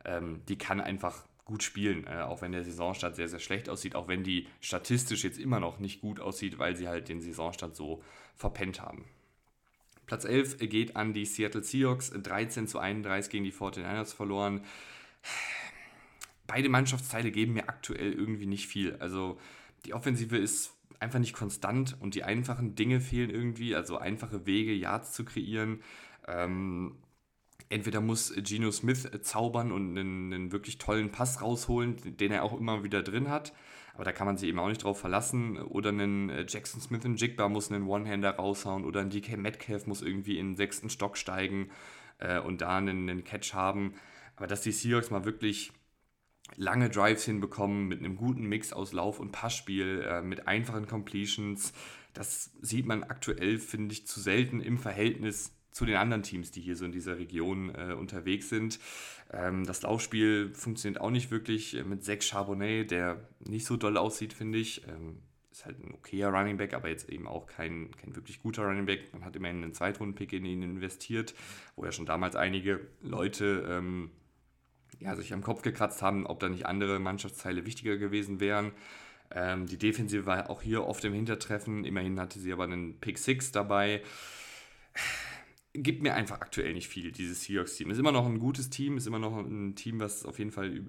Ähm, 0.06 0.42
die 0.48 0.58
kann 0.58 0.82
einfach 0.82 1.26
gut 1.46 1.64
spielen, 1.64 2.08
äh, 2.08 2.22
auch 2.22 2.42
wenn 2.42 2.52
der 2.52 2.64
Saisonstart 2.64 3.16
sehr, 3.16 3.28
sehr 3.28 3.40
schlecht 3.40 3.70
aussieht, 3.70 3.96
auch 3.96 4.08
wenn 4.08 4.24
die 4.24 4.48
statistisch 4.62 5.24
jetzt 5.24 5.40
immer 5.40 5.60
noch 5.60 5.80
nicht 5.80 6.02
gut 6.02 6.20
aussieht, 6.20 6.58
weil 6.58 6.76
sie 6.76 6.88
halt 6.88 7.10
den 7.10 7.22
Saisonstart 7.22 7.76
so 7.76 8.02
verpennt 8.36 8.82
haben. 8.82 9.06
Platz 10.06 10.26
11 10.26 10.58
geht 10.70 10.96
an 10.96 11.14
die 11.14 11.26
Seattle 11.26 11.64
Seahawks, 11.64 12.12
13 12.12 12.68
zu 12.68 12.80
31 12.80 13.32
gegen 13.32 13.44
die 13.44 13.54
49ers 13.54 14.14
verloren. 14.14 14.64
Beide 16.48 16.70
Mannschaftsteile 16.70 17.32
geben 17.32 17.54
mir 17.54 17.70
aktuell 17.70 18.14
irgendwie 18.14 18.46
nicht 18.46 18.68
viel. 18.68 18.96
Also 18.98 19.40
die 19.86 19.94
Offensive 19.94 20.38
ist 20.38 20.74
einfach 21.00 21.20
nicht 21.20 21.34
konstant 21.34 21.98
und 22.00 22.16
die 22.16 22.24
einfachen 22.24 22.76
Dinge 22.76 23.00
fehlen 23.00 23.30
irgendwie, 23.30 23.76
also 23.76 23.98
einfache 23.98 24.46
Wege, 24.46 24.74
Yards 24.74 25.14
zu 25.14 25.26
kreieren. 25.26 25.82
Ähm, 26.28 26.96
entweder 27.74 28.02
muss 28.02 28.34
Geno 28.36 28.72
Smith 28.72 29.10
zaubern 29.22 29.72
und 29.72 29.98
einen, 29.98 30.34
einen, 30.34 30.52
wirklich 30.52 30.78
tollen 30.78 31.12
Pass 31.12 31.42
rausholen, 31.42 31.98
den 32.18 32.32
er 32.32 32.44
auch 32.44 32.58
immer 32.58 32.84
wieder 32.84 33.04
drin 33.04 33.30
hat. 33.30 33.54
Aber 33.96 34.04
da 34.04 34.12
kann 34.12 34.26
man 34.26 34.38
sich 34.38 34.50
eben 34.50 34.60
auch 34.60 34.70
nicht 34.70 34.84
drauf 34.84 35.00
verlassen. 35.00 35.58
Oder 35.58 35.90
einen 35.90 36.30
äh, 36.30 36.46
Jackson 36.48 36.82
Smith 36.82 37.06
und 37.06 37.20
Jigba 37.22 37.50
muss 37.50 37.72
einen 37.72 37.88
One-Hander 37.88 38.32
raushauen. 38.32 38.86
Oder 38.86 39.02
ein 39.02 39.10
DK 39.10 39.38
Metcalf 39.38 39.86
muss 39.86 40.02
irgendwie 40.02 40.38
in 40.40 40.52
den 40.52 40.56
sechsten 40.56 40.90
Stock 40.90 41.18
steigen 41.18 41.70
äh, 42.20 42.40
und 42.40 42.62
da 42.62 42.78
einen, 42.78 43.10
einen 43.10 43.24
Catch 43.24 43.54
haben. 43.54 43.94
Aber 44.36 44.48
dass 44.48 44.62
die 44.62 44.72
Seahawks 44.72 45.12
mal 45.12 45.26
wirklich 45.26 45.72
lange 46.56 46.90
Drives 46.90 47.26
hinbekommen 47.26 47.88
mit 47.88 48.00
einem 48.00 48.16
guten 48.16 48.46
Mix 48.46 48.74
aus 48.74 48.94
Lauf- 48.94 49.20
und 49.20 49.32
Passspiel, 49.32 50.04
äh, 50.08 50.22
mit 50.22 50.48
einfachen 50.48 50.88
Completions, 50.88 51.74
das 52.14 52.52
sieht 52.62 52.86
man 52.86 53.04
aktuell, 53.04 53.58
finde 53.58 53.94
ich, 53.94 54.08
zu 54.08 54.20
selten 54.20 54.60
im 54.60 54.78
Verhältnis 54.78 55.52
zu 55.74 55.86
den 55.86 55.98
anderen 55.98 56.24
Teams, 56.24 56.52
die 56.52 56.62
hier 56.62 56.78
so 56.78 56.86
in 56.86 56.92
dieser 56.92 57.18
Region 57.18 57.74
äh, 57.76 57.94
unterwegs 57.94 58.48
sind. 58.48 58.80
Ähm, 59.32 59.66
das 59.66 59.82
Laufspiel 59.82 60.54
funktioniert 60.54 61.02
auch 61.02 61.10
nicht 61.10 61.32
wirklich 61.32 61.76
äh, 61.76 61.84
mit 61.84 62.06
Zach 62.06 62.22
Charbonnet, 62.22 62.92
der 62.92 63.28
nicht 63.40 63.66
so 63.66 63.76
doll 63.76 63.98
aussieht, 63.98 64.34
finde 64.34 64.60
ich. 64.60 64.88
Ähm, 64.88 65.18
ist 65.52 65.66
halt 65.66 65.84
ein 65.84 65.94
okayer 65.94 66.30
Running 66.30 66.58
Back, 66.58 66.74
aber 66.74 66.90
jetzt 66.90 67.10
eben 67.10 67.28
auch 67.28 67.48
kein, 67.48 67.92
kein 67.98 68.16
wirklich 68.16 68.42
guter 68.42 68.64
Running 68.64 68.86
Back. 68.86 69.14
Man 69.14 69.26
hat 69.26 69.36
immerhin 69.36 69.64
einen 69.64 69.74
Zweitrunden-Pick 69.74 70.34
in 70.34 70.46
ihn 70.46 70.64
investiert, 70.64 71.34
wo 71.76 71.86
ja 71.86 71.92
schon 71.92 72.06
damals 72.06 72.36
einige 72.36 72.80
Leute 73.02 73.66
ähm, 73.68 74.12
ja, 75.00 75.16
sich 75.16 75.34
am 75.34 75.42
Kopf 75.42 75.64
gekratzt 75.64 76.02
haben, 76.02 76.26
ob 76.26 76.40
da 76.40 76.50
nicht 76.50 76.66
andere 76.66 77.00
Mannschaftsteile 77.00 77.66
wichtiger 77.66 77.98
gewesen 77.98 78.40
wären. 78.40 78.72
Ähm, 79.32 79.66
die 79.66 79.78
Defensive 79.78 80.26
war 80.26 80.50
auch 80.50 80.62
hier 80.62 80.86
oft 80.86 81.04
im 81.04 81.14
Hintertreffen. 81.14 81.84
Immerhin 81.84 82.20
hatte 82.20 82.40
sie 82.40 82.54
aber 82.54 82.64
einen 82.64 83.00
Pick 83.00 83.18
6 83.18 83.52
dabei 83.52 84.02
gibt 85.74 86.04
mir 86.04 86.14
einfach 86.14 86.42
aktuell 86.42 86.74
nicht 86.74 86.88
viel, 86.88 87.12
dieses 87.12 87.44
Seahawks-Team. 87.44 87.90
Ist 87.90 87.98
immer 87.98 88.12
noch 88.12 88.26
ein 88.26 88.40
gutes 88.40 88.70
Team, 88.70 88.98
ist 88.98 89.08
immer 89.08 89.20
noch 89.20 89.36
ein 89.38 89.76
Team, 89.76 90.00
was 90.00 90.26
auf 90.26 90.38
jeden 90.38 90.52
Fall 90.52 90.82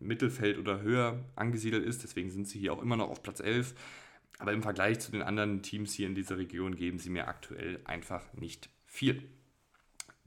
Mittelfeld 0.00 0.58
oder 0.58 0.82
höher 0.82 1.24
angesiedelt 1.36 1.84
ist. 1.84 2.02
Deswegen 2.02 2.30
sind 2.30 2.48
sie 2.48 2.58
hier 2.58 2.72
auch 2.72 2.82
immer 2.82 2.96
noch 2.96 3.10
auf 3.10 3.22
Platz 3.22 3.40
11. 3.40 3.74
Aber 4.38 4.52
im 4.52 4.62
Vergleich 4.62 4.98
zu 4.98 5.12
den 5.12 5.22
anderen 5.22 5.62
Teams 5.62 5.94
hier 5.94 6.08
in 6.08 6.16
dieser 6.16 6.36
Region 6.36 6.74
geben 6.74 6.98
sie 6.98 7.10
mir 7.10 7.28
aktuell 7.28 7.80
einfach 7.84 8.32
nicht 8.34 8.68
viel. 8.86 9.22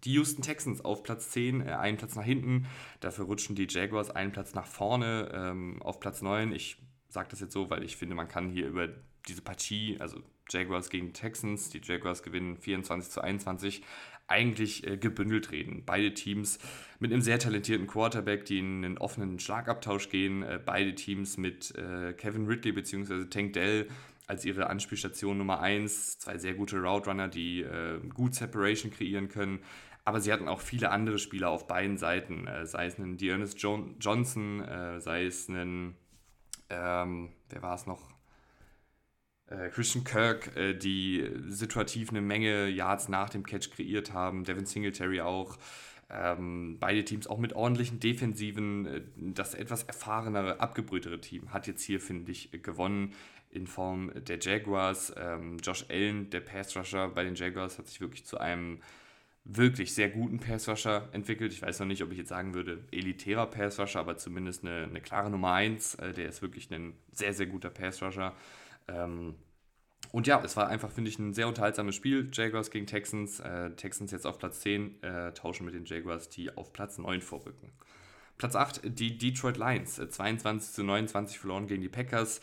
Die 0.05 0.13
Houston 0.13 0.41
Texans 0.41 0.85
auf 0.85 1.03
Platz 1.03 1.31
10, 1.31 1.61
äh, 1.61 1.71
einen 1.71 1.97
Platz 1.97 2.15
nach 2.15 2.23
hinten. 2.23 2.67
Dafür 3.01 3.25
rutschen 3.25 3.55
die 3.55 3.67
Jaguars 3.69 4.09
einen 4.09 4.31
Platz 4.31 4.53
nach 4.53 4.65
vorne 4.65 5.29
ähm, 5.33 5.81
auf 5.81 5.99
Platz 5.99 6.21
9. 6.21 6.53
Ich 6.53 6.77
sage 7.09 7.29
das 7.31 7.39
jetzt 7.39 7.53
so, 7.53 7.69
weil 7.69 7.83
ich 7.83 7.95
finde, 7.97 8.15
man 8.15 8.27
kann 8.27 8.49
hier 8.49 8.67
über 8.67 8.89
diese 9.27 9.41
Partie, 9.41 9.97
also 9.99 10.21
Jaguars 10.49 10.89
gegen 10.89 11.13
Texans, 11.13 11.69
die 11.69 11.81
Jaguars 11.83 12.23
gewinnen 12.23 12.57
24 12.57 13.11
zu 13.11 13.21
21, 13.21 13.83
eigentlich 14.27 14.85
äh, 14.85 14.97
gebündelt 14.97 15.51
reden. 15.51 15.83
Beide 15.85 16.13
Teams 16.13 16.59
mit 16.99 17.11
einem 17.11 17.21
sehr 17.21 17.39
talentierten 17.39 17.87
Quarterback, 17.87 18.45
die 18.45 18.59
in 18.59 18.83
einen 18.83 18.97
offenen 18.97 19.39
Schlagabtausch 19.39 20.09
gehen. 20.09 20.43
Äh, 20.43 20.59
beide 20.63 20.95
Teams 20.95 21.37
mit 21.37 21.73
äh, 21.75 22.13
Kevin 22.13 22.45
Ridley 22.45 22.73
bzw. 22.73 23.25
Tank 23.25 23.53
Dell 23.53 23.87
als 24.27 24.43
ihre 24.43 24.69
Anspielstation 24.69 25.37
Nummer 25.37 25.61
1. 25.61 26.19
Zwei 26.19 26.37
sehr 26.37 26.53
gute 26.53 26.77
Route 26.77 27.09
Runner, 27.09 27.29
die 27.29 27.61
äh, 27.61 27.99
gut 28.13 28.35
Separation 28.35 28.91
kreieren 28.91 29.29
können. 29.29 29.59
Aber 30.03 30.21
sie 30.21 30.31
hatten 30.31 30.47
auch 30.47 30.61
viele 30.61 30.91
andere 30.91 31.19
Spieler 31.19 31.49
auf 31.49 31.67
beiden 31.67 31.97
Seiten, 31.97 32.47
äh, 32.47 32.65
sei 32.65 32.85
es 32.85 32.97
einen 32.97 33.17
Dearness 33.17 33.55
jo 33.57 33.89
Johnson, 33.99 34.61
äh, 34.61 34.99
sei 34.99 35.25
es 35.25 35.49
einen, 35.49 35.95
ähm, 36.69 37.33
wer 37.49 37.61
war 37.61 37.75
es 37.75 37.85
noch? 37.85 38.17
äh, 39.49 39.69
Christian 39.69 40.03
Kirk, 40.03 40.55
äh, 40.55 40.73
die 40.73 41.29
situativ 41.47 42.09
eine 42.09 42.21
Menge 42.21 42.67
Yards 42.67 43.09
nach 43.09 43.29
dem 43.29 43.45
Catch 43.45 43.71
kreiert 43.71 44.13
haben, 44.13 44.43
Devin 44.43 44.65
Singletary 44.65 45.21
auch. 45.21 45.57
Ähm, 46.09 46.77
beide 46.79 47.03
Teams 47.03 47.27
auch 47.27 47.37
mit 47.37 47.53
ordentlichen 47.53 47.99
Defensiven. 47.99 48.85
Äh, 48.85 49.01
das 49.15 49.53
etwas 49.53 49.83
erfahrenere, 49.83 50.59
abgebrühtere 50.59 51.19
Team 51.19 51.53
hat 51.53 51.67
jetzt 51.67 51.83
hier, 51.83 51.99
finde 51.99 52.31
ich, 52.31 52.51
gewonnen 52.63 53.13
in 53.49 53.67
Form 53.67 54.11
der 54.15 54.39
Jaguars. 54.39 55.13
Ähm, 55.17 55.57
Josh 55.57 55.85
Allen, 55.89 56.29
der 56.29 56.41
Pass-Rusher 56.41 57.09
bei 57.09 57.23
den 57.23 57.35
Jaguars, 57.35 57.77
hat 57.77 57.87
sich 57.87 58.01
wirklich 58.01 58.25
zu 58.25 58.37
einem 58.37 58.79
wirklich 59.49 59.93
sehr 59.93 60.09
guten 60.09 60.39
Pass-Rusher 60.39 61.09
entwickelt. 61.13 61.53
Ich 61.53 61.61
weiß 61.61 61.79
noch 61.79 61.87
nicht, 61.87 62.03
ob 62.03 62.11
ich 62.11 62.17
jetzt 62.17 62.29
sagen 62.29 62.53
würde, 62.53 62.83
elitärer 62.91 63.47
Pass-Rusher, 63.47 63.99
aber 63.99 64.17
zumindest 64.17 64.63
eine, 64.63 64.83
eine 64.83 65.01
klare 65.01 65.29
Nummer 65.29 65.53
1. 65.53 65.95
Äh, 65.95 66.13
der 66.13 66.27
ist 66.27 66.41
wirklich 66.41 66.69
ein 66.71 66.93
sehr, 67.11 67.33
sehr 67.33 67.45
guter 67.45 67.69
Pass-Rusher. 67.69 68.33
Ähm, 68.87 69.35
und 70.11 70.27
ja, 70.27 70.41
es 70.43 70.55
war 70.57 70.67
einfach, 70.67 70.91
finde 70.91 71.09
ich, 71.09 71.19
ein 71.19 71.33
sehr 71.33 71.47
unterhaltsames 71.47 71.95
Spiel. 71.95 72.29
Jaguars 72.31 72.71
gegen 72.71 72.87
Texans. 72.87 73.39
Äh, 73.39 73.71
Texans 73.71 74.11
jetzt 74.11 74.27
auf 74.27 74.37
Platz 74.37 74.61
10 74.61 75.01
äh, 75.03 75.33
tauschen 75.33 75.65
mit 75.65 75.73
den 75.73 75.85
Jaguars, 75.85 76.29
die 76.29 76.55
auf 76.55 76.73
Platz 76.73 76.97
9 76.97 77.21
vorrücken. 77.21 77.71
Platz 78.37 78.55
8, 78.55 78.81
die 78.83 79.17
Detroit 79.17 79.57
Lions. 79.57 79.97
Äh, 79.97 80.09
22 80.09 80.73
zu 80.73 80.83
29 80.83 81.39
verloren 81.39 81.67
gegen 81.67 81.81
die 81.81 81.89
Packers. 81.89 82.41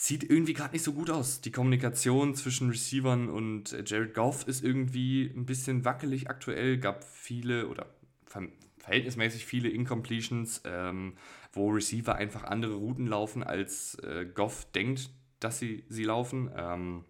Sieht 0.00 0.22
irgendwie 0.22 0.52
gerade 0.52 0.74
nicht 0.74 0.84
so 0.84 0.92
gut 0.92 1.10
aus. 1.10 1.40
Die 1.40 1.50
Kommunikation 1.50 2.36
zwischen 2.36 2.70
Receivern 2.70 3.28
und 3.28 3.72
äh, 3.72 3.82
Jared 3.84 4.14
Goff 4.14 4.46
ist 4.46 4.62
irgendwie 4.62 5.24
ein 5.24 5.44
bisschen 5.44 5.84
wackelig 5.84 6.30
aktuell. 6.30 6.78
Gab 6.78 7.02
viele 7.02 7.66
oder 7.66 7.86
ver 8.24 8.42
verhältnismäßig 8.78 9.44
viele 9.44 9.68
Incompletions, 9.68 10.62
ähm, 10.64 11.14
wo 11.52 11.70
Receiver 11.70 12.14
einfach 12.14 12.44
andere 12.44 12.74
Routen 12.74 13.08
laufen, 13.08 13.42
als 13.42 13.96
äh, 13.96 14.24
Goff 14.24 14.70
denkt, 14.72 15.10
dass 15.40 15.58
sie 15.58 15.82
sie 15.88 16.04
laufen. 16.04 16.48
Ähm, 16.56 17.04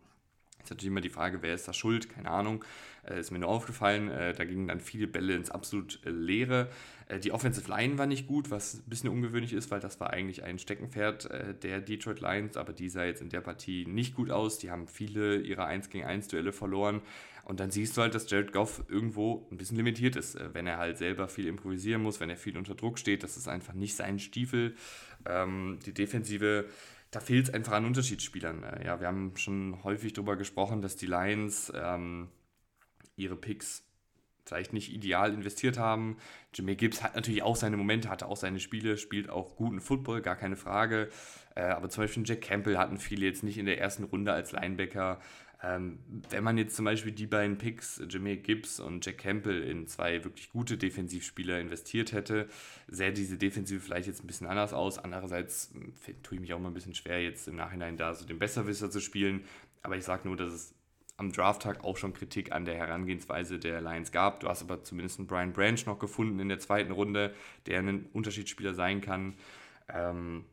ist 0.68 0.70
natürlich 0.70 0.90
immer 0.90 1.00
die 1.00 1.08
Frage, 1.08 1.40
wer 1.40 1.54
ist 1.54 1.66
da 1.66 1.72
schuld? 1.72 2.10
Keine 2.10 2.30
Ahnung. 2.30 2.64
Äh, 3.08 3.20
ist 3.20 3.30
mir 3.30 3.38
nur 3.38 3.48
aufgefallen. 3.48 4.10
Äh, 4.10 4.34
da 4.34 4.44
gingen 4.44 4.68
dann 4.68 4.80
viele 4.80 5.06
Bälle 5.06 5.34
ins 5.34 5.50
absolut 5.50 5.98
äh, 6.04 6.10
Leere. 6.10 6.68
Äh, 7.08 7.20
die 7.20 7.32
Offensive 7.32 7.70
Line 7.70 7.96
war 7.96 8.06
nicht 8.06 8.26
gut, 8.26 8.50
was 8.50 8.74
ein 8.74 8.88
bisschen 8.88 9.08
ungewöhnlich 9.08 9.54
ist, 9.54 9.70
weil 9.70 9.80
das 9.80 9.98
war 9.98 10.10
eigentlich 10.10 10.44
ein 10.44 10.58
Steckenpferd 10.58 11.30
äh, 11.30 11.54
der 11.54 11.80
Detroit 11.80 12.20
Lions, 12.20 12.58
aber 12.58 12.74
die 12.74 12.90
sah 12.90 13.04
jetzt 13.04 13.22
in 13.22 13.30
der 13.30 13.40
Partie 13.40 13.86
nicht 13.86 14.14
gut 14.14 14.30
aus. 14.30 14.58
Die 14.58 14.70
haben 14.70 14.88
viele 14.88 15.38
ihrer 15.38 15.64
1 15.64 15.88
gegen 15.88 16.04
1 16.04 16.28
Duelle 16.28 16.52
verloren. 16.52 17.00
Und 17.44 17.60
dann 17.60 17.70
siehst 17.70 17.96
du 17.96 18.02
halt, 18.02 18.14
dass 18.14 18.30
Jared 18.30 18.52
Goff 18.52 18.84
irgendwo 18.88 19.48
ein 19.50 19.56
bisschen 19.56 19.78
limitiert 19.78 20.16
ist, 20.16 20.38
wenn 20.52 20.66
er 20.66 20.76
halt 20.76 20.98
selber 20.98 21.28
viel 21.28 21.46
improvisieren 21.46 22.02
muss, 22.02 22.20
wenn 22.20 22.28
er 22.28 22.36
viel 22.36 22.58
unter 22.58 22.74
Druck 22.74 22.98
steht. 22.98 23.22
Das 23.22 23.38
ist 23.38 23.48
einfach 23.48 23.72
nicht 23.72 23.96
sein 23.96 24.18
Stiefel. 24.18 24.74
Ähm, 25.24 25.78
die 25.86 25.94
Defensive 25.94 26.66
da 27.10 27.20
fehlt 27.20 27.48
es 27.48 27.54
einfach 27.54 27.72
an 27.72 27.84
Unterschiedsspielern. 27.84 28.62
Äh, 28.62 28.86
ja, 28.86 29.00
wir 29.00 29.06
haben 29.06 29.36
schon 29.36 29.82
häufig 29.84 30.12
darüber 30.12 30.36
gesprochen, 30.36 30.82
dass 30.82 30.96
die 30.96 31.06
Lions 31.06 31.72
ähm, 31.74 32.28
ihre 33.16 33.36
Picks 33.36 33.84
vielleicht 34.44 34.72
nicht 34.72 34.92
ideal 34.92 35.32
investiert 35.32 35.78
haben. 35.78 36.16
Jimmy 36.54 36.74
Gibbs 36.74 37.02
hat 37.02 37.14
natürlich 37.14 37.42
auch 37.42 37.56
seine 37.56 37.76
Momente, 37.76 38.08
hatte 38.08 38.26
auch 38.26 38.36
seine 38.36 38.60
Spiele, 38.60 38.96
spielt 38.96 39.28
auch 39.28 39.56
guten 39.56 39.80
Football, 39.80 40.22
gar 40.22 40.36
keine 40.36 40.56
Frage. 40.56 41.10
Äh, 41.54 41.62
aber 41.62 41.90
zum 41.90 42.04
Beispiel 42.04 42.22
Jack 42.26 42.40
Campbell 42.40 42.78
hatten 42.78 42.98
viele 42.98 43.26
jetzt 43.26 43.42
nicht 43.42 43.58
in 43.58 43.66
der 43.66 43.78
ersten 43.78 44.04
Runde 44.04 44.32
als 44.32 44.52
Linebacker. 44.52 45.20
Ähm, 45.60 45.98
wenn 46.30 46.44
man 46.44 46.56
jetzt 46.56 46.76
zum 46.76 46.84
Beispiel 46.84 47.10
die 47.10 47.26
beiden 47.26 47.58
Picks, 47.58 48.00
Jimmy 48.08 48.36
Gibbs 48.36 48.78
und 48.78 49.04
Jack 49.04 49.18
Campbell, 49.18 49.62
in 49.62 49.88
zwei 49.88 50.22
wirklich 50.22 50.50
gute 50.50 50.78
Defensivspieler 50.78 51.58
investiert 51.58 52.12
hätte, 52.12 52.48
sähe 52.86 53.12
diese 53.12 53.38
Defensive 53.38 53.80
vielleicht 53.80 54.06
jetzt 54.06 54.22
ein 54.22 54.28
bisschen 54.28 54.46
anders 54.46 54.72
aus. 54.72 54.98
Andererseits 54.98 55.72
hm, 55.72 55.94
tue 56.22 56.36
ich 56.36 56.40
mich 56.40 56.54
auch 56.54 56.60
mal 56.60 56.68
ein 56.68 56.74
bisschen 56.74 56.94
schwer, 56.94 57.22
jetzt 57.22 57.48
im 57.48 57.56
Nachhinein 57.56 57.96
da 57.96 58.14
so 58.14 58.24
den 58.24 58.38
Besserwisser 58.38 58.90
zu 58.90 59.00
spielen. 59.00 59.44
Aber 59.82 59.96
ich 59.96 60.04
sage 60.04 60.28
nur, 60.28 60.36
dass 60.36 60.52
es 60.52 60.74
am 61.16 61.32
Drafttag 61.32 61.82
auch 61.82 61.96
schon 61.96 62.12
Kritik 62.12 62.52
an 62.52 62.64
der 62.64 62.76
Herangehensweise 62.76 63.58
der 63.58 63.80
Lions 63.80 64.12
gab. 64.12 64.38
Du 64.38 64.48
hast 64.48 64.62
aber 64.62 64.84
zumindest 64.84 65.18
einen 65.18 65.26
Brian 65.26 65.52
Branch 65.52 65.84
noch 65.86 65.98
gefunden 65.98 66.38
in 66.38 66.48
der 66.48 66.60
zweiten 66.60 66.92
Runde, 66.92 67.34
der 67.66 67.80
ein 67.80 68.06
Unterschiedsspieler 68.12 68.74
sein 68.74 69.00
kann. 69.00 69.34
Ähm, 69.88 70.44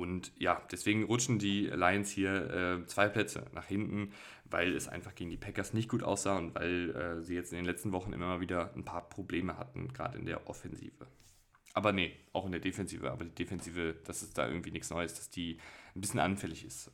und 0.00 0.32
ja, 0.38 0.62
deswegen 0.70 1.04
rutschen 1.04 1.38
die 1.38 1.66
Lions 1.66 2.10
hier 2.10 2.50
äh, 2.82 2.86
zwei 2.86 3.08
Plätze 3.08 3.46
nach 3.52 3.66
hinten, 3.66 4.12
weil 4.44 4.74
es 4.74 4.88
einfach 4.88 5.14
gegen 5.14 5.30
die 5.30 5.36
Packers 5.36 5.72
nicht 5.74 5.88
gut 5.88 6.02
aussah 6.02 6.38
und 6.38 6.54
weil 6.54 6.90
äh, 6.90 7.22
sie 7.22 7.34
jetzt 7.34 7.52
in 7.52 7.56
den 7.56 7.64
letzten 7.64 7.92
Wochen 7.92 8.12
immer 8.12 8.26
mal 8.26 8.40
wieder 8.40 8.74
ein 8.74 8.84
paar 8.84 9.08
Probleme 9.08 9.56
hatten, 9.58 9.92
gerade 9.92 10.18
in 10.18 10.26
der 10.26 10.48
Offensive. 10.48 11.06
Aber 11.72 11.92
nee, 11.92 12.16
auch 12.32 12.46
in 12.46 12.52
der 12.52 12.60
Defensive. 12.60 13.10
Aber 13.10 13.24
die 13.24 13.34
Defensive, 13.34 13.96
das 14.04 14.22
ist 14.22 14.36
da 14.36 14.48
irgendwie 14.48 14.72
nichts 14.72 14.90
Neues, 14.90 15.14
dass 15.14 15.30
die 15.30 15.58
ein 15.94 16.00
bisschen 16.00 16.20
anfällig 16.20 16.64
ist. 16.64 16.90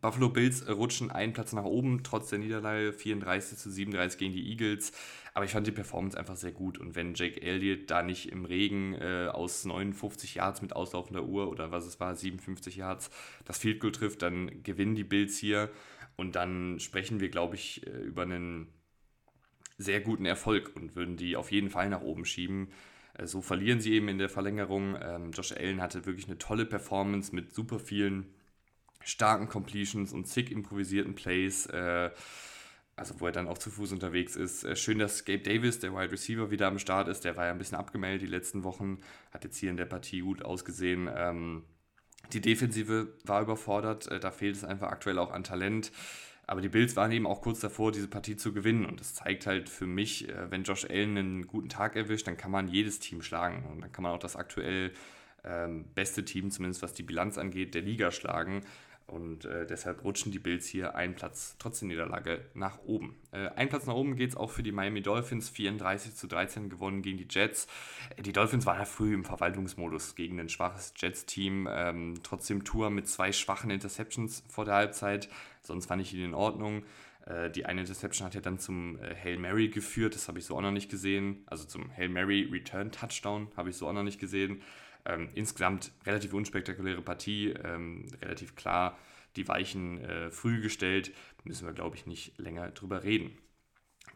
Buffalo 0.00 0.28
Bills 0.28 0.68
rutschen 0.68 1.10
einen 1.10 1.32
Platz 1.32 1.52
nach 1.52 1.64
oben, 1.64 2.02
trotz 2.02 2.30
der 2.30 2.38
Niederlage 2.38 2.92
34 2.92 3.58
zu 3.58 3.70
37 3.70 4.18
gegen 4.18 4.32
die 4.32 4.50
Eagles. 4.50 4.92
Aber 5.34 5.44
ich 5.44 5.52
fand 5.52 5.66
die 5.66 5.72
Performance 5.72 6.18
einfach 6.18 6.36
sehr 6.36 6.52
gut. 6.52 6.78
Und 6.78 6.94
wenn 6.94 7.14
Jake 7.14 7.40
Elliott 7.40 7.90
da 7.90 8.02
nicht 8.02 8.30
im 8.30 8.44
Regen 8.44 8.94
äh, 8.94 9.28
aus 9.32 9.64
59 9.64 10.34
Yards 10.34 10.62
mit 10.62 10.74
auslaufender 10.74 11.24
Uhr 11.24 11.48
oder 11.48 11.70
was 11.70 11.86
es 11.86 12.00
war, 12.00 12.14
57 12.14 12.76
Yards, 12.76 13.10
das 13.44 13.58
Field 13.58 13.80
Goal 13.80 13.92
trifft, 13.92 14.22
dann 14.22 14.62
gewinnen 14.62 14.94
die 14.94 15.04
Bills 15.04 15.38
hier. 15.38 15.70
Und 16.16 16.36
dann 16.36 16.78
sprechen 16.80 17.20
wir, 17.20 17.30
glaube 17.30 17.54
ich, 17.54 17.86
äh, 17.86 17.90
über 17.90 18.22
einen 18.22 18.68
sehr 19.78 20.00
guten 20.00 20.26
Erfolg 20.26 20.72
und 20.76 20.96
würden 20.96 21.16
die 21.16 21.36
auf 21.36 21.50
jeden 21.50 21.70
Fall 21.70 21.88
nach 21.88 22.02
oben 22.02 22.24
schieben. 22.24 22.68
Äh, 23.14 23.26
so 23.26 23.40
verlieren 23.40 23.80
sie 23.80 23.94
eben 23.94 24.08
in 24.08 24.18
der 24.18 24.28
Verlängerung. 24.28 24.96
Ähm, 25.00 25.32
Josh 25.32 25.52
Allen 25.52 25.80
hatte 25.80 26.06
wirklich 26.06 26.26
eine 26.26 26.38
tolle 26.38 26.66
Performance 26.66 27.34
mit 27.34 27.54
super 27.54 27.78
vielen 27.78 28.34
starken 29.04 29.48
Completions 29.48 30.12
und 30.12 30.26
zig 30.26 30.50
improvisierten 30.50 31.14
Plays. 31.14 31.66
Äh, 31.66 32.10
also 32.94 33.20
wo 33.20 33.26
er 33.26 33.32
dann 33.32 33.48
auch 33.48 33.58
zu 33.58 33.70
Fuß 33.70 33.92
unterwegs 33.92 34.36
ist. 34.36 34.64
Äh, 34.64 34.76
schön, 34.76 34.98
dass 34.98 35.24
Gabe 35.24 35.40
Davis, 35.40 35.78
der 35.78 35.92
Wide 35.94 36.12
Receiver, 36.12 36.50
wieder 36.50 36.68
am 36.68 36.78
Start 36.78 37.08
ist. 37.08 37.24
Der 37.24 37.36
war 37.36 37.46
ja 37.46 37.52
ein 37.52 37.58
bisschen 37.58 37.78
abgemeldet 37.78 38.22
die 38.22 38.30
letzten 38.30 38.64
Wochen, 38.64 38.98
hat 39.32 39.44
jetzt 39.44 39.56
hier 39.56 39.70
in 39.70 39.76
der 39.76 39.86
Partie 39.86 40.20
gut 40.20 40.44
ausgesehen. 40.44 41.08
Ähm, 41.14 41.64
die 42.32 42.40
Defensive 42.40 43.14
war 43.24 43.42
überfordert, 43.42 44.08
äh, 44.08 44.20
da 44.20 44.30
fehlt 44.30 44.56
es 44.56 44.64
einfach 44.64 44.88
aktuell 44.88 45.18
auch 45.18 45.32
an 45.32 45.44
Talent. 45.44 45.90
Aber 46.46 46.60
die 46.60 46.68
Bills 46.68 46.96
waren 46.96 47.12
eben 47.12 47.26
auch 47.26 47.40
kurz 47.40 47.60
davor, 47.60 47.92
diese 47.92 48.08
Partie 48.08 48.36
zu 48.36 48.52
gewinnen. 48.52 48.84
Und 48.84 49.00
das 49.00 49.14
zeigt 49.14 49.46
halt 49.46 49.68
für 49.68 49.86
mich, 49.86 50.28
äh, 50.28 50.50
wenn 50.50 50.64
Josh 50.64 50.84
Allen 50.84 51.16
einen 51.16 51.46
guten 51.46 51.68
Tag 51.68 51.96
erwischt, 51.96 52.26
dann 52.26 52.36
kann 52.36 52.50
man 52.50 52.68
jedes 52.68 52.98
Team 52.98 53.22
schlagen. 53.22 53.64
Und 53.70 53.80
dann 53.80 53.92
kann 53.92 54.02
man 54.02 54.12
auch 54.12 54.18
das 54.18 54.36
aktuell 54.36 54.92
ähm, 55.44 55.86
beste 55.94 56.24
Team, 56.24 56.50
zumindest 56.50 56.82
was 56.82 56.94
die 56.94 57.02
Bilanz 57.02 57.38
angeht, 57.38 57.74
der 57.74 57.82
Liga 57.82 58.10
schlagen. 58.10 58.62
Und 59.06 59.44
äh, 59.44 59.66
deshalb 59.66 60.04
rutschen 60.04 60.32
die 60.32 60.38
Bills 60.38 60.66
hier 60.66 60.94
einen 60.94 61.14
Platz 61.14 61.56
trotz 61.58 61.80
der 61.80 61.88
Niederlage 61.88 62.44
nach 62.54 62.78
oben. 62.84 63.16
Äh, 63.30 63.48
ein 63.56 63.68
Platz 63.68 63.86
nach 63.86 63.94
oben 63.94 64.16
geht 64.16 64.30
es 64.30 64.36
auch 64.36 64.50
für 64.50 64.62
die 64.62 64.72
Miami 64.72 65.02
Dolphins. 65.02 65.50
34 65.50 66.14
zu 66.14 66.26
13 66.26 66.70
gewonnen 66.70 67.02
gegen 67.02 67.18
die 67.18 67.26
Jets. 67.28 67.66
Äh, 68.16 68.22
die 68.22 68.32
Dolphins 68.32 68.64
waren 68.64 68.78
ja 68.78 68.84
früh 68.84 69.12
im 69.12 69.24
Verwaltungsmodus 69.24 70.14
gegen 70.14 70.40
ein 70.40 70.48
schwaches 70.48 70.94
Jets-Team. 70.96 71.68
Ähm, 71.70 72.14
trotzdem 72.22 72.64
Tour 72.64 72.90
mit 72.90 73.08
zwei 73.08 73.32
schwachen 73.32 73.70
Interceptions 73.70 74.44
vor 74.48 74.64
der 74.64 74.74
Halbzeit. 74.74 75.28
Sonst 75.62 75.86
fand 75.86 76.00
ich 76.00 76.14
ihn 76.14 76.24
in 76.24 76.34
Ordnung. 76.34 76.84
Äh, 77.26 77.50
die 77.50 77.66
eine 77.66 77.82
Interception 77.82 78.26
hat 78.26 78.34
ja 78.34 78.40
dann 78.40 78.58
zum 78.58 78.98
äh, 78.98 79.14
Hail 79.14 79.38
Mary 79.38 79.68
geführt. 79.68 80.14
Das 80.14 80.28
habe 80.28 80.38
ich 80.38 80.46
so 80.46 80.56
auch 80.56 80.62
noch 80.62 80.72
nicht 80.72 80.90
gesehen. 80.90 81.44
Also 81.46 81.64
zum 81.64 81.94
Hail 81.96 82.08
Mary 82.08 82.48
Return 82.50 82.90
Touchdown 82.90 83.48
habe 83.56 83.70
ich 83.70 83.76
so 83.76 83.88
auch 83.88 83.92
noch 83.92 84.02
nicht 84.02 84.20
gesehen. 84.20 84.62
Ähm, 85.04 85.28
insgesamt 85.34 85.92
relativ 86.06 86.32
unspektakuläre 86.32 87.02
Partie, 87.02 87.48
ähm, 87.50 88.06
relativ 88.20 88.54
klar 88.54 88.98
die 89.36 89.48
Weichen 89.48 89.98
äh, 90.04 90.30
früh 90.30 90.60
gestellt. 90.60 91.12
Müssen 91.44 91.66
wir, 91.66 91.72
glaube 91.72 91.96
ich, 91.96 92.06
nicht 92.06 92.38
länger 92.38 92.70
drüber 92.70 93.02
reden. 93.02 93.36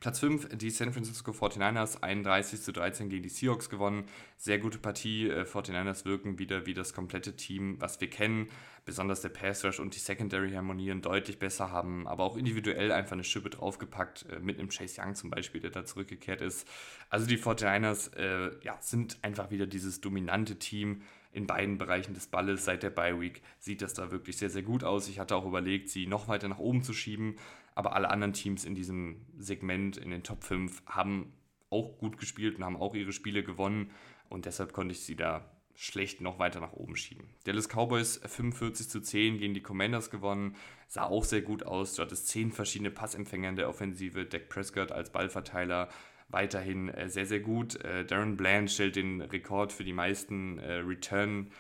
Platz 0.01 0.21
5, 0.21 0.51
die 0.57 0.71
San 0.71 0.93
Francisco 0.93 1.31
49ers, 1.31 2.03
31 2.03 2.61
zu 2.61 2.73
13 2.73 3.09
gegen 3.09 3.23
die 3.23 3.29
Seahawks 3.29 3.71
gewonnen. 3.71 4.05
Sehr 4.37 4.59
gute 4.59 4.79
Partie. 4.79 5.31
49ers 5.31 6.03
äh, 6.03 6.05
wirken 6.05 6.39
wieder 6.39 6.67
wie 6.67 6.75
das 6.75 6.93
komplette 6.93 7.35
Team, 7.37 7.81
was 7.81 8.01
wir 8.01 8.11
kennen. 8.11 8.49
Besonders 8.85 9.23
der 9.23 9.31
Pass 9.31 9.65
Rush 9.65 9.81
und 9.81 9.95
die 9.95 9.99
Secondary 9.99 10.53
harmonieren 10.53 11.01
deutlich 11.01 11.39
besser, 11.39 11.71
haben 11.71 12.07
aber 12.07 12.25
auch 12.25 12.37
individuell 12.37 12.93
einfach 12.93 13.13
eine 13.13 13.25
Schippe 13.25 13.51
draufgepackt, 13.51 14.27
äh, 14.31 14.39
mit 14.39 14.59
einem 14.59 14.69
Chase 14.69 15.01
Young 15.01 15.15
zum 15.15 15.31
Beispiel, 15.31 15.61
der 15.61 15.71
da 15.71 15.85
zurückgekehrt 15.85 16.43
ist. 16.43 16.69
Also 17.09 17.27
die 17.27 17.39
49ers 17.39 18.15
äh, 18.17 18.51
ja, 18.63 18.77
sind 18.81 19.19
einfach 19.23 19.51
wieder 19.51 19.67
dieses 19.67 20.03
dominante 20.03 20.57
Team 20.59 21.03
in 21.33 21.47
beiden 21.47 21.79
Bereichen 21.79 22.15
des 22.15 22.27
Balles. 22.27 22.65
Seit 22.65 22.83
der 22.83 22.91
Bye 22.91 23.21
Week 23.21 23.43
sieht 23.59 23.83
das 23.83 23.95
da 23.95 24.11
wirklich 24.11 24.37
sehr, 24.37 24.51
sehr 24.51 24.63
gut 24.63 24.85
aus. 24.85 25.09
Ich 25.09 25.19
hatte 25.19 25.37
auch 25.37 25.47
überlegt, 25.47 25.89
sie 25.89 26.07
noch 26.07 26.29
weiter 26.29 26.49
nach 26.49 26.59
oben 26.59 26.83
zu 26.83 26.93
schieben 26.93 27.37
aber 27.77 27.95
alle 27.95 28.11
anderen 28.11 28.33
Teams 28.33 28.65
in 28.65 28.75
diesem 28.75 29.27
Segment, 29.39 29.97
in 29.97 30.11
den 30.11 30.25
Top 30.25 30.43
5, 30.43 30.83
haben 30.87 31.33
auch 31.71 31.99
gut 31.99 32.19
gespielt 32.19 32.57
und 32.57 32.65
haben 32.65 32.77
auch 32.77 32.95
ihre 32.95 33.13
Spiele 33.13 33.45
gewonnen. 33.45 33.91
Und 34.29 34.47
deshalb 34.47 34.73
konnte 34.73 34.93
ich 34.93 35.01
sie 35.01 35.15
da 35.15 35.49
schlecht 35.75 36.23
noch 36.23 36.39
weiter 36.39 36.59
nach 36.59 36.73
oben 36.73 36.97
schieben. 36.97 37.29
Dallas 37.45 37.69
Cowboys 37.69 38.21
45 38.25 38.89
zu 38.89 39.01
10 39.01 39.39
gegen 39.39 39.53
die 39.53 39.63
Commanders 39.63 40.11
gewonnen. 40.11 40.57
Sah 40.89 41.05
auch 41.05 41.25
sehr 41.25 41.43
gut 41.43 41.65
aus. 41.65 41.95
Du 41.95 42.03
hattest 42.03 42.29
zehn 42.29 42.51
verschiedene 42.51 42.91
Passempfänger 42.91 43.51
in 43.51 43.57
der 43.57 43.69
Offensive. 43.69 44.25
Dak 44.25 44.49
Prescott 44.49 44.91
als 44.91 45.13
Ballverteiler 45.13 45.91
weiterhin 46.29 46.89
äh, 46.89 47.11
sehr, 47.11 47.27
sehr 47.27 47.41
gut. 47.41 47.77
Äh, 47.85 48.07
Darren 48.07 48.39
Bland 48.39 48.71
stellt 48.71 48.97
den 48.97 49.21
Rekord 49.21 49.71
für 49.71 49.85
die 49.85 49.93
meisten 49.93 50.59
äh, 50.59 50.77
Return 50.77 51.51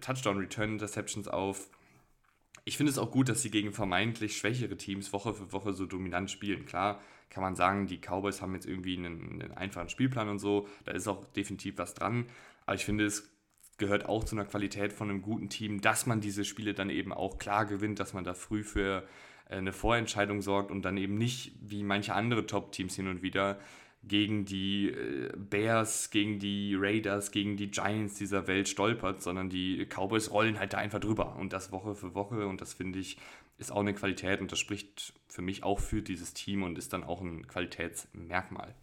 Touchdown 0.00 0.38
Return 0.38 0.72
Interceptions 0.72 1.28
auf 1.28 1.70
ich 2.68 2.76
finde 2.76 2.92
es 2.92 2.98
auch 2.98 3.10
gut, 3.10 3.30
dass 3.30 3.40
sie 3.40 3.50
gegen 3.50 3.72
vermeintlich 3.72 4.36
schwächere 4.36 4.76
Teams 4.76 5.12
Woche 5.14 5.32
für 5.32 5.52
Woche 5.52 5.72
so 5.72 5.86
dominant 5.86 6.30
spielen. 6.30 6.66
Klar 6.66 7.00
kann 7.30 7.42
man 7.42 7.56
sagen, 7.56 7.86
die 7.86 7.98
Cowboys 7.98 8.42
haben 8.42 8.54
jetzt 8.54 8.66
irgendwie 8.66 8.96
einen, 8.96 9.40
einen 9.40 9.52
einfachen 9.52 9.88
Spielplan 9.88 10.28
und 10.28 10.38
so, 10.38 10.68
da 10.84 10.92
ist 10.92 11.08
auch 11.08 11.24
definitiv 11.32 11.78
was 11.78 11.94
dran. 11.94 12.26
Aber 12.66 12.74
ich 12.74 12.84
finde, 12.84 13.06
es 13.06 13.30
gehört 13.78 14.06
auch 14.06 14.22
zu 14.22 14.36
einer 14.36 14.44
Qualität 14.44 14.92
von 14.92 15.08
einem 15.08 15.22
guten 15.22 15.48
Team, 15.48 15.80
dass 15.80 16.04
man 16.04 16.20
diese 16.20 16.44
Spiele 16.44 16.74
dann 16.74 16.90
eben 16.90 17.12
auch 17.12 17.38
klar 17.38 17.64
gewinnt, 17.64 18.00
dass 18.00 18.12
man 18.12 18.24
da 18.24 18.34
früh 18.34 18.62
für 18.62 19.04
äh, 19.48 19.56
eine 19.56 19.72
Vorentscheidung 19.72 20.42
sorgt 20.42 20.70
und 20.70 20.82
dann 20.82 20.98
eben 20.98 21.16
nicht 21.16 21.52
wie 21.62 21.82
manche 21.82 22.14
andere 22.14 22.44
Top-Teams 22.44 22.94
hin 22.96 23.08
und 23.08 23.22
wieder 23.22 23.58
gegen 24.08 24.44
die 24.44 24.88
äh, 24.88 25.30
Bears, 25.36 26.10
gegen 26.10 26.38
die 26.38 26.74
Raiders, 26.74 27.30
gegen 27.30 27.56
die 27.56 27.70
Giants 27.70 28.14
dieser 28.14 28.46
Welt 28.46 28.68
stolpert, 28.68 29.22
sondern 29.22 29.50
die 29.50 29.86
Cowboys 29.86 30.30
rollen 30.30 30.58
halt 30.58 30.72
da 30.72 30.78
einfach 30.78 31.00
drüber. 31.00 31.36
Und 31.36 31.52
das 31.52 31.70
Woche 31.70 31.94
für 31.94 32.14
Woche. 32.14 32.46
Und 32.46 32.60
das 32.60 32.74
finde 32.74 32.98
ich 32.98 33.18
ist 33.58 33.72
auch 33.72 33.80
eine 33.80 33.94
Qualität. 33.94 34.40
Und 34.40 34.52
das 34.52 34.58
spricht 34.58 35.12
für 35.28 35.42
mich 35.42 35.64
auch 35.64 35.80
für 35.80 36.00
dieses 36.00 36.32
Team 36.32 36.62
und 36.62 36.78
ist 36.78 36.92
dann 36.92 37.04
auch 37.04 37.20
ein 37.20 37.46
Qualitätsmerkmal. 37.46 38.74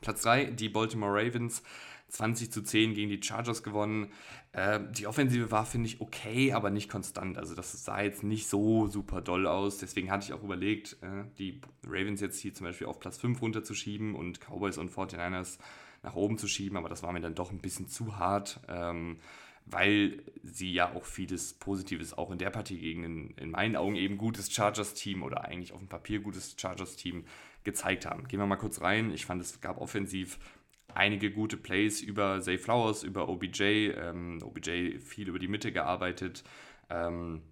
Platz 0.00 0.22
3, 0.22 0.46
die 0.46 0.68
Baltimore 0.68 1.12
Ravens 1.12 1.62
20 2.08 2.50
zu 2.50 2.62
10 2.62 2.94
gegen 2.94 3.10
die 3.10 3.22
Chargers 3.22 3.62
gewonnen. 3.62 4.12
Äh, 4.52 4.80
die 4.92 5.06
Offensive 5.06 5.50
war, 5.50 5.66
finde 5.66 5.88
ich, 5.88 6.00
okay, 6.00 6.52
aber 6.52 6.70
nicht 6.70 6.90
konstant. 6.90 7.36
Also 7.36 7.54
das 7.54 7.84
sah 7.84 8.00
jetzt 8.00 8.22
nicht 8.22 8.48
so 8.48 8.86
super 8.86 9.20
doll 9.20 9.46
aus. 9.46 9.78
Deswegen 9.78 10.10
hatte 10.10 10.24
ich 10.24 10.32
auch 10.32 10.42
überlegt, 10.42 10.96
äh, 11.02 11.24
die 11.38 11.60
Ravens 11.86 12.20
jetzt 12.20 12.40
hier 12.40 12.54
zum 12.54 12.66
Beispiel 12.66 12.86
auf 12.86 12.98
Platz 12.98 13.18
5 13.18 13.40
runterzuschieben 13.42 14.14
und 14.14 14.40
Cowboys 14.40 14.78
und 14.78 14.90
49ers 14.90 15.58
nach 16.02 16.14
oben 16.14 16.38
zu 16.38 16.48
schieben. 16.48 16.78
Aber 16.78 16.88
das 16.88 17.02
war 17.02 17.12
mir 17.12 17.20
dann 17.20 17.34
doch 17.34 17.50
ein 17.50 17.58
bisschen 17.58 17.88
zu 17.88 18.16
hart. 18.16 18.60
Ähm, 18.68 19.18
weil 19.70 20.22
sie 20.42 20.72
ja 20.72 20.94
auch 20.94 21.04
vieles 21.04 21.52
Positives 21.54 22.16
auch 22.16 22.30
in 22.30 22.38
der 22.38 22.48
Partie 22.48 22.78
gegen 22.78 23.04
ein, 23.04 23.34
in 23.36 23.50
meinen 23.50 23.76
Augen 23.76 23.96
eben 23.96 24.16
gutes 24.16 24.50
Chargers-Team 24.50 25.22
oder 25.22 25.44
eigentlich 25.44 25.72
auf 25.72 25.80
dem 25.80 25.88
Papier 25.88 26.20
gutes 26.20 26.56
Chargers-Team 26.58 27.24
gezeigt 27.68 28.06
haben. 28.06 28.26
Gehen 28.28 28.40
wir 28.40 28.46
mal 28.46 28.56
kurz 28.56 28.80
rein. 28.80 29.12
Ich 29.12 29.26
fand, 29.26 29.42
es 29.42 29.60
gab 29.60 29.78
offensiv 29.78 30.38
einige 30.94 31.30
gute 31.30 31.58
Plays 31.58 32.00
über 32.00 32.40
Zay 32.40 32.56
Flowers, 32.56 33.02
über 33.02 33.28
OBJ. 33.28 33.62
Ähm, 33.94 34.38
OBJ 34.42 34.98
viel 35.00 35.28
über 35.28 35.38
die 35.38 35.48
Mitte 35.48 35.70
gearbeitet. 35.70 36.44
Ähm, 36.88 37.42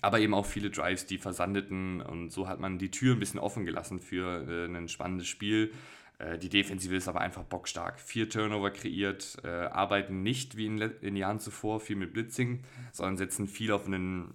aber 0.00 0.20
eben 0.20 0.34
auch 0.34 0.46
viele 0.46 0.70
Drives, 0.70 1.06
die 1.06 1.18
versandeten 1.18 2.00
und 2.00 2.30
so 2.30 2.46
hat 2.46 2.60
man 2.60 2.78
die 2.78 2.90
Tür 2.90 3.16
ein 3.16 3.18
bisschen 3.18 3.40
offen 3.40 3.64
gelassen 3.64 3.98
für 3.98 4.46
äh, 4.48 4.66
ein 4.66 4.88
spannendes 4.88 5.26
Spiel. 5.26 5.72
Äh, 6.18 6.38
die 6.38 6.50
Defensive 6.50 6.94
ist 6.94 7.08
aber 7.08 7.20
einfach 7.20 7.42
bockstark. 7.42 7.98
Vier 7.98 8.28
Turnover 8.28 8.70
kreiert, 8.70 9.38
äh, 9.42 9.48
arbeiten 9.48 10.22
nicht 10.22 10.56
wie 10.56 10.66
in 10.66 10.78
den 10.78 11.16
Jahren 11.16 11.40
zuvor 11.40 11.80
viel 11.80 11.96
mit 11.96 12.12
Blitzing, 12.12 12.62
sondern 12.92 13.16
setzen 13.16 13.48
viel 13.48 13.72
auf 13.72 13.86
einen 13.86 14.34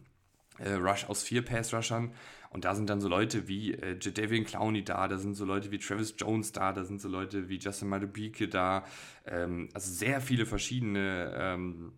äh, 0.60 0.74
Rush 0.74 1.06
aus 1.06 1.24
vier 1.24 1.44
Pass-Rushern. 1.44 2.14
Und 2.50 2.66
da 2.66 2.76
sind 2.76 2.90
dann 2.90 3.02
so 3.02 3.10
Leute 3.10 3.48
wie 3.48 3.74
äh, 3.74 3.98
Jadavian 4.00 4.46
Clowney 4.46 4.84
da, 4.84 5.08
da 5.08 5.18
sind 5.18 5.34
so 5.34 5.44
Leute 5.44 5.72
wie 5.72 5.80
Travis 5.80 6.14
Jones 6.18 6.52
da, 6.52 6.72
da 6.72 6.84
sind 6.84 7.02
so 7.02 7.10
Leute 7.10 7.50
wie 7.50 7.58
Justin 7.58 7.90
Madubike 7.90 8.48
da. 8.48 8.86
Ähm, 9.26 9.70
also 9.74 9.92
sehr 9.92 10.22
viele 10.22 10.46
verschiedene 10.46 11.34
ähm, 11.36 11.94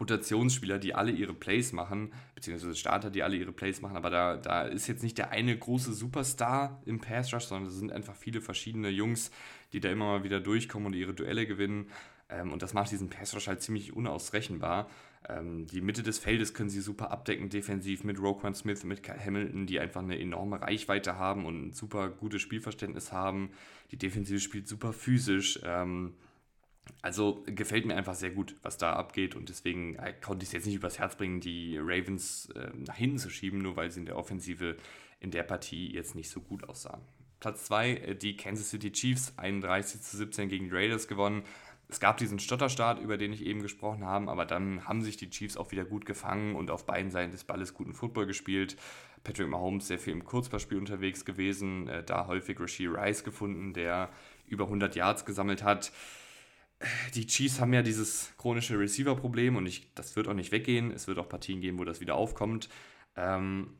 Rotationsspieler, 0.00 0.78
die 0.78 0.94
alle 0.94 1.10
ihre 1.10 1.34
Plays 1.34 1.72
machen, 1.72 2.12
beziehungsweise 2.34 2.74
Starter, 2.74 3.10
die 3.10 3.22
alle 3.22 3.36
ihre 3.36 3.52
Plays 3.52 3.80
machen, 3.80 3.96
aber 3.96 4.10
da, 4.10 4.36
da 4.36 4.62
ist 4.62 4.86
jetzt 4.86 5.02
nicht 5.02 5.18
der 5.18 5.30
eine 5.30 5.56
große 5.56 5.92
Superstar 5.92 6.80
im 6.86 7.00
Pass 7.00 7.32
Rush, 7.34 7.44
sondern 7.44 7.68
es 7.68 7.76
sind 7.76 7.92
einfach 7.92 8.16
viele 8.16 8.40
verschiedene 8.40 8.88
Jungs, 8.88 9.30
die 9.72 9.80
da 9.80 9.90
immer 9.90 10.18
mal 10.18 10.24
wieder 10.24 10.40
durchkommen 10.40 10.86
und 10.86 10.94
ihre 10.94 11.14
Duelle 11.14 11.46
gewinnen. 11.46 11.90
Ähm, 12.28 12.52
und 12.52 12.62
das 12.62 12.74
macht 12.74 12.90
diesen 12.90 13.10
Pass 13.10 13.34
Rush 13.34 13.48
halt 13.48 13.60
ziemlich 13.60 13.92
unausrechenbar. 13.92 14.88
Ähm, 15.28 15.66
die 15.66 15.80
Mitte 15.80 16.02
des 16.02 16.18
Feldes 16.18 16.54
können 16.54 16.70
sie 16.70 16.80
super 16.80 17.10
abdecken, 17.10 17.48
defensiv 17.48 18.04
mit 18.04 18.20
Roquan 18.20 18.54
Smith, 18.54 18.84
mit 18.84 19.08
Hamilton, 19.08 19.66
die 19.66 19.80
einfach 19.80 20.02
eine 20.02 20.18
enorme 20.18 20.60
Reichweite 20.60 21.16
haben 21.16 21.46
und 21.46 21.68
ein 21.68 21.72
super 21.72 22.10
gutes 22.10 22.42
Spielverständnis 22.42 23.12
haben. 23.12 23.50
Die 23.90 23.96
Defensive 23.96 24.40
spielt 24.40 24.68
super 24.68 24.92
physisch. 24.92 25.60
Ähm, 25.64 26.14
also 27.00 27.42
gefällt 27.46 27.86
mir 27.86 27.96
einfach 27.96 28.14
sehr 28.14 28.30
gut, 28.30 28.56
was 28.62 28.76
da 28.76 28.92
abgeht 28.92 29.34
und 29.34 29.48
deswegen 29.48 29.96
äh, 29.96 30.12
konnte 30.12 30.42
ich 30.42 30.50
es 30.50 30.52
jetzt 30.52 30.66
nicht 30.66 30.76
übers 30.76 30.98
Herz 30.98 31.16
bringen, 31.16 31.40
die 31.40 31.78
Ravens 31.78 32.50
äh, 32.54 32.70
nach 32.74 32.96
hinten 32.96 33.18
zu 33.18 33.30
schieben, 33.30 33.60
nur 33.60 33.76
weil 33.76 33.90
sie 33.90 34.00
in 34.00 34.06
der 34.06 34.16
Offensive 34.16 34.76
in 35.20 35.30
der 35.30 35.42
Partie 35.42 35.92
jetzt 35.92 36.14
nicht 36.14 36.28
so 36.28 36.40
gut 36.40 36.64
aussahen. 36.68 37.00
Platz 37.40 37.64
2, 37.66 37.90
äh, 37.90 38.14
die 38.14 38.36
Kansas 38.36 38.70
City 38.70 38.92
Chiefs, 38.92 39.32
31 39.36 40.02
zu 40.02 40.16
17 40.16 40.48
gegen 40.48 40.66
die 40.66 40.74
Raiders 40.74 41.08
gewonnen. 41.08 41.44
Es 41.94 42.00
gab 42.00 42.16
diesen 42.16 42.40
Stotterstart, 42.40 43.00
über 43.00 43.16
den 43.16 43.32
ich 43.32 43.46
eben 43.46 43.62
gesprochen 43.62 44.04
habe, 44.04 44.28
aber 44.28 44.44
dann 44.44 44.84
haben 44.88 45.02
sich 45.02 45.16
die 45.16 45.30
Chiefs 45.30 45.56
auch 45.56 45.70
wieder 45.70 45.84
gut 45.84 46.06
gefangen 46.06 46.56
und 46.56 46.68
auf 46.68 46.86
beiden 46.86 47.12
Seiten 47.12 47.30
des 47.30 47.44
Balles 47.44 47.72
guten 47.72 47.94
Football 47.94 48.26
gespielt. 48.26 48.76
Patrick 49.22 49.48
Mahomes 49.48 49.86
sehr 49.86 50.00
viel 50.00 50.12
im 50.12 50.24
Kurzballspiel 50.24 50.76
unterwegs 50.76 51.24
gewesen, 51.24 51.86
äh, 51.86 52.02
da 52.02 52.26
häufig 52.26 52.58
Rasheed 52.58 52.90
Rice 52.90 53.22
gefunden, 53.22 53.72
der 53.74 54.10
über 54.46 54.64
100 54.64 54.96
Yards 54.96 55.24
gesammelt 55.24 55.62
hat 55.62 55.92
die 57.14 57.26
Chiefs 57.26 57.60
haben 57.60 57.72
ja 57.72 57.82
dieses 57.82 58.32
chronische 58.36 58.78
Receiver-Problem 58.78 59.56
und 59.56 59.64
ich, 59.64 59.94
das 59.94 60.16
wird 60.16 60.28
auch 60.28 60.34
nicht 60.34 60.52
weggehen. 60.52 60.90
Es 60.90 61.06
wird 61.06 61.18
auch 61.18 61.28
Partien 61.28 61.60
geben, 61.60 61.78
wo 61.78 61.84
das 61.84 62.00
wieder 62.00 62.16
aufkommt. 62.16 62.68
Ähm, 63.16 63.70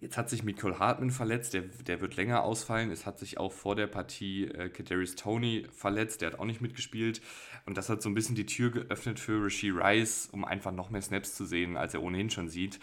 jetzt 0.00 0.16
hat 0.16 0.28
sich 0.28 0.42
Michael 0.42 0.78
Hartman 0.78 1.10
verletzt, 1.10 1.54
der, 1.54 1.62
der 1.62 2.00
wird 2.00 2.16
länger 2.16 2.42
ausfallen. 2.42 2.90
Es 2.90 3.06
hat 3.06 3.18
sich 3.18 3.38
auch 3.38 3.52
vor 3.52 3.76
der 3.76 3.86
Partie 3.86 4.44
äh, 4.44 4.68
Kadarius 4.68 5.14
Tony 5.14 5.66
verletzt, 5.72 6.20
der 6.20 6.32
hat 6.32 6.38
auch 6.38 6.44
nicht 6.44 6.60
mitgespielt. 6.60 7.20
Und 7.64 7.76
das 7.76 7.88
hat 7.88 8.02
so 8.02 8.08
ein 8.08 8.14
bisschen 8.14 8.34
die 8.34 8.46
Tür 8.46 8.70
geöffnet 8.70 9.18
für 9.18 9.42
Rasheed 9.44 9.74
Rice, 9.74 10.28
um 10.32 10.44
einfach 10.44 10.72
noch 10.72 10.90
mehr 10.90 11.02
Snaps 11.02 11.34
zu 11.34 11.44
sehen, 11.44 11.76
als 11.76 11.94
er 11.94 12.02
ohnehin 12.02 12.30
schon 12.30 12.48
sieht. 12.48 12.78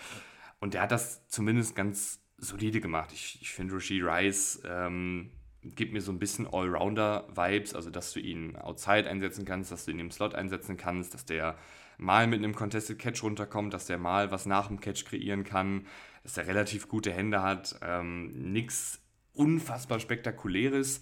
Und 0.60 0.74
der 0.74 0.82
hat 0.82 0.92
das 0.92 1.28
zumindest 1.28 1.76
ganz 1.76 2.22
solide 2.38 2.82
gemacht. 2.82 3.12
Ich, 3.14 3.40
ich 3.42 3.52
finde, 3.52 3.76
Rasheed 3.76 4.04
Rice 4.04 4.62
ähm, 4.66 5.32
gibt 5.62 5.94
mir 5.94 6.02
so 6.02 6.12
ein 6.12 6.20
bisschen 6.20 6.48
Allrounder-Vibes, 6.48 7.74
also 7.74 7.90
dass 7.90 8.12
du 8.14 8.20
ihn 8.20 8.56
outside 8.56 9.10
einsetzen 9.10 9.46
kannst, 9.46 9.72
dass 9.72 9.86
du 9.86 9.92
ihn 9.92 10.00
im 10.00 10.12
Slot 10.12 10.36
einsetzen 10.36 10.78
kannst, 10.78 11.14
dass 11.14 11.26
der 11.26 11.58
mal 11.98 12.28
mit 12.28 12.40
einem 12.40 12.56
Contested 12.56 13.00
Catch 13.00 13.24
runterkommt, 13.24 13.74
dass 13.74 13.86
der 13.86 13.98
mal 13.98 14.32
was 14.32 14.46
nach 14.46 14.68
dem 14.68 14.80
Catch 14.80 15.06
kreieren 15.06 15.44
kann, 15.44 15.88
dass 16.24 16.38
er 16.38 16.48
relativ 16.48 16.88
gute 16.88 17.12
Hände 17.12 17.42
hat. 17.42 17.76
Ähm, 17.82 18.52
Nichts 18.52 19.02
unfassbar 19.34 20.00
spektakuläres, 20.00 21.02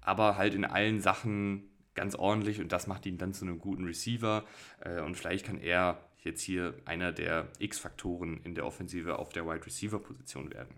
aber 0.00 0.36
halt 0.36 0.54
in 0.54 0.64
allen 0.64 1.00
Sachen 1.00 1.68
ganz 1.94 2.14
ordentlich 2.14 2.60
und 2.60 2.72
das 2.72 2.86
macht 2.86 3.06
ihn 3.06 3.18
dann 3.18 3.34
zu 3.34 3.44
einem 3.44 3.58
guten 3.58 3.84
Receiver. 3.84 4.44
Äh, 4.80 5.00
und 5.00 5.16
vielleicht 5.16 5.46
kann 5.46 5.58
er 5.58 6.08
jetzt 6.24 6.42
hier 6.42 6.74
einer 6.84 7.12
der 7.12 7.48
X-Faktoren 7.58 8.40
in 8.44 8.54
der 8.54 8.66
Offensive 8.66 9.18
auf 9.18 9.30
der 9.30 9.46
Wide 9.46 9.66
Receiver-Position 9.66 10.52
werden. 10.52 10.74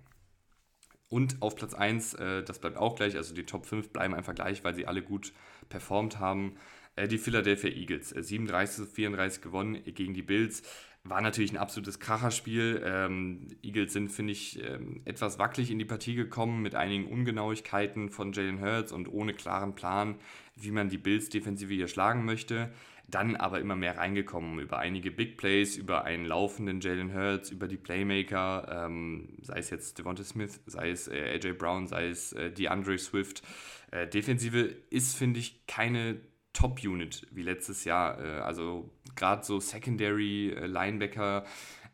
Und 1.08 1.42
auf 1.42 1.54
Platz 1.54 1.74
1, 1.74 2.14
äh, 2.14 2.42
das 2.42 2.58
bleibt 2.58 2.76
auch 2.76 2.96
gleich, 2.96 3.16
also 3.16 3.34
die 3.34 3.44
Top 3.44 3.66
5 3.66 3.90
bleiben 3.90 4.14
einfach 4.14 4.34
gleich, 4.34 4.64
weil 4.64 4.74
sie 4.74 4.86
alle 4.86 5.02
gut 5.02 5.32
performt 5.68 6.18
haben. 6.18 6.56
Äh, 6.96 7.08
die 7.08 7.18
Philadelphia 7.18 7.70
Eagles, 7.70 8.08
37 8.08 8.76
zu 8.76 8.86
34 8.86 9.42
gewonnen 9.42 9.84
gegen 9.84 10.14
die 10.14 10.22
Bills. 10.22 10.62
War 11.06 11.20
natürlich 11.20 11.52
ein 11.52 11.58
absolutes 11.58 12.00
Kracherspiel. 12.00 12.82
Ähm, 12.82 13.48
Eagles 13.62 13.92
sind, 13.92 14.10
finde 14.10 14.32
ich, 14.32 14.62
ähm, 14.64 15.02
etwas 15.04 15.38
wackelig 15.38 15.70
in 15.70 15.78
die 15.78 15.84
Partie 15.84 16.14
gekommen 16.14 16.62
mit 16.62 16.74
einigen 16.74 17.06
Ungenauigkeiten 17.06 18.08
von 18.08 18.32
Jalen 18.32 18.62
Hurts 18.62 18.90
und 18.90 19.12
ohne 19.12 19.34
klaren 19.34 19.74
Plan, 19.74 20.14
wie 20.56 20.70
man 20.70 20.88
die 20.88 20.96
Bills 20.96 21.28
defensive 21.28 21.74
hier 21.74 21.88
schlagen 21.88 22.24
möchte. 22.24 22.72
Dann 23.06 23.36
aber 23.36 23.60
immer 23.60 23.76
mehr 23.76 23.98
reingekommen 23.98 24.58
über 24.60 24.78
einige 24.78 25.10
Big 25.10 25.36
Plays, 25.36 25.76
über 25.76 26.04
einen 26.04 26.24
laufenden 26.24 26.80
Jalen 26.80 27.12
Hurts, 27.12 27.50
über 27.50 27.68
die 27.68 27.76
Playmaker, 27.76 28.86
ähm, 28.86 29.36
sei 29.42 29.58
es 29.58 29.68
jetzt 29.68 29.98
Devonta 29.98 30.24
Smith, 30.24 30.62
sei 30.64 30.88
es 30.88 31.08
äh, 31.08 31.34
AJ 31.34 31.52
Brown, 31.58 31.86
sei 31.86 32.08
es 32.08 32.32
äh, 32.32 32.50
DeAndre 32.50 32.96
Swift. 32.96 33.42
Äh, 33.90 34.08
Defensive 34.08 34.74
ist, 34.88 35.16
finde 35.16 35.40
ich, 35.40 35.66
keine 35.66 36.18
Top-Unit 36.54 37.26
wie 37.30 37.42
letztes 37.42 37.84
Jahr. 37.84 38.18
Äh, 38.24 38.40
also 38.40 38.90
gerade 39.16 39.44
so 39.44 39.60
Secondary 39.60 40.50
äh, 40.50 40.66
Linebacker 40.66 41.44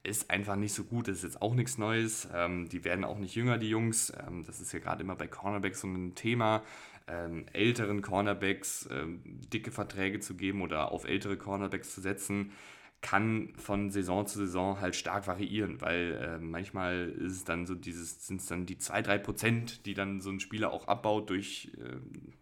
ist 0.03 0.31
einfach 0.31 0.57
nicht 0.57 0.73
so 0.73 0.85
gut. 0.85 1.09
Das 1.09 1.17
ist 1.17 1.25
jetzt 1.25 1.43
auch 1.43 1.55
nichts 1.55 1.79
Neues. 1.79 2.29
Ähm, 2.35 2.69
die 2.69 2.85
werden 2.85 3.05
auch 3.05 3.19
nicht 3.19 3.35
jünger, 3.35 3.59
die 3.59 3.69
Jungs. 3.69 4.13
Ähm, 4.27 4.45
das 4.47 4.61
ist 4.61 4.73
ja 4.73 4.79
gerade 4.79 5.03
immer 5.03 5.17
bei 5.17 5.27
Cornerbacks 5.27 5.81
so 5.81 5.89
ein 5.89 6.15
Thema. 6.15 6.63
Ähm, 7.07 7.47
älteren 7.53 8.03
Cornerbacks 8.03 8.89
dicke 9.53 9.73
Verträge 9.73 10.21
zu 10.21 10.37
geben 10.37 10.63
oder 10.63 10.93
auf 10.93 11.05
ältere 11.05 11.37
Cornerbacks 11.37 11.93
zu 11.93 12.01
setzen, 12.01 12.53
kann 13.03 13.55
von 13.57 13.91
Saison 13.91 14.27
zu 14.27 14.39
Saison 14.39 14.81
halt 14.81 14.95
stark 14.95 15.27
variieren, 15.27 15.81
weil 15.81 16.13
äh, 16.13 16.39
manchmal 16.39 17.09
ist 17.09 17.33
es 17.33 17.45
dann 17.45 17.67
so 17.67 17.75
dieses, 17.75 18.27
sind 18.27 18.41
es 18.41 18.47
dann 18.47 18.67
die 18.67 18.77
2-3 18.77 19.19
Prozent, 19.19 19.87
die 19.87 19.95
dann 19.95 20.21
so 20.21 20.31
ein 20.31 20.41
Spieler 20.41 20.71
auch 20.73 20.87
abbaut 20.87 21.31
durch 21.31 21.71
äh, 21.79 21.97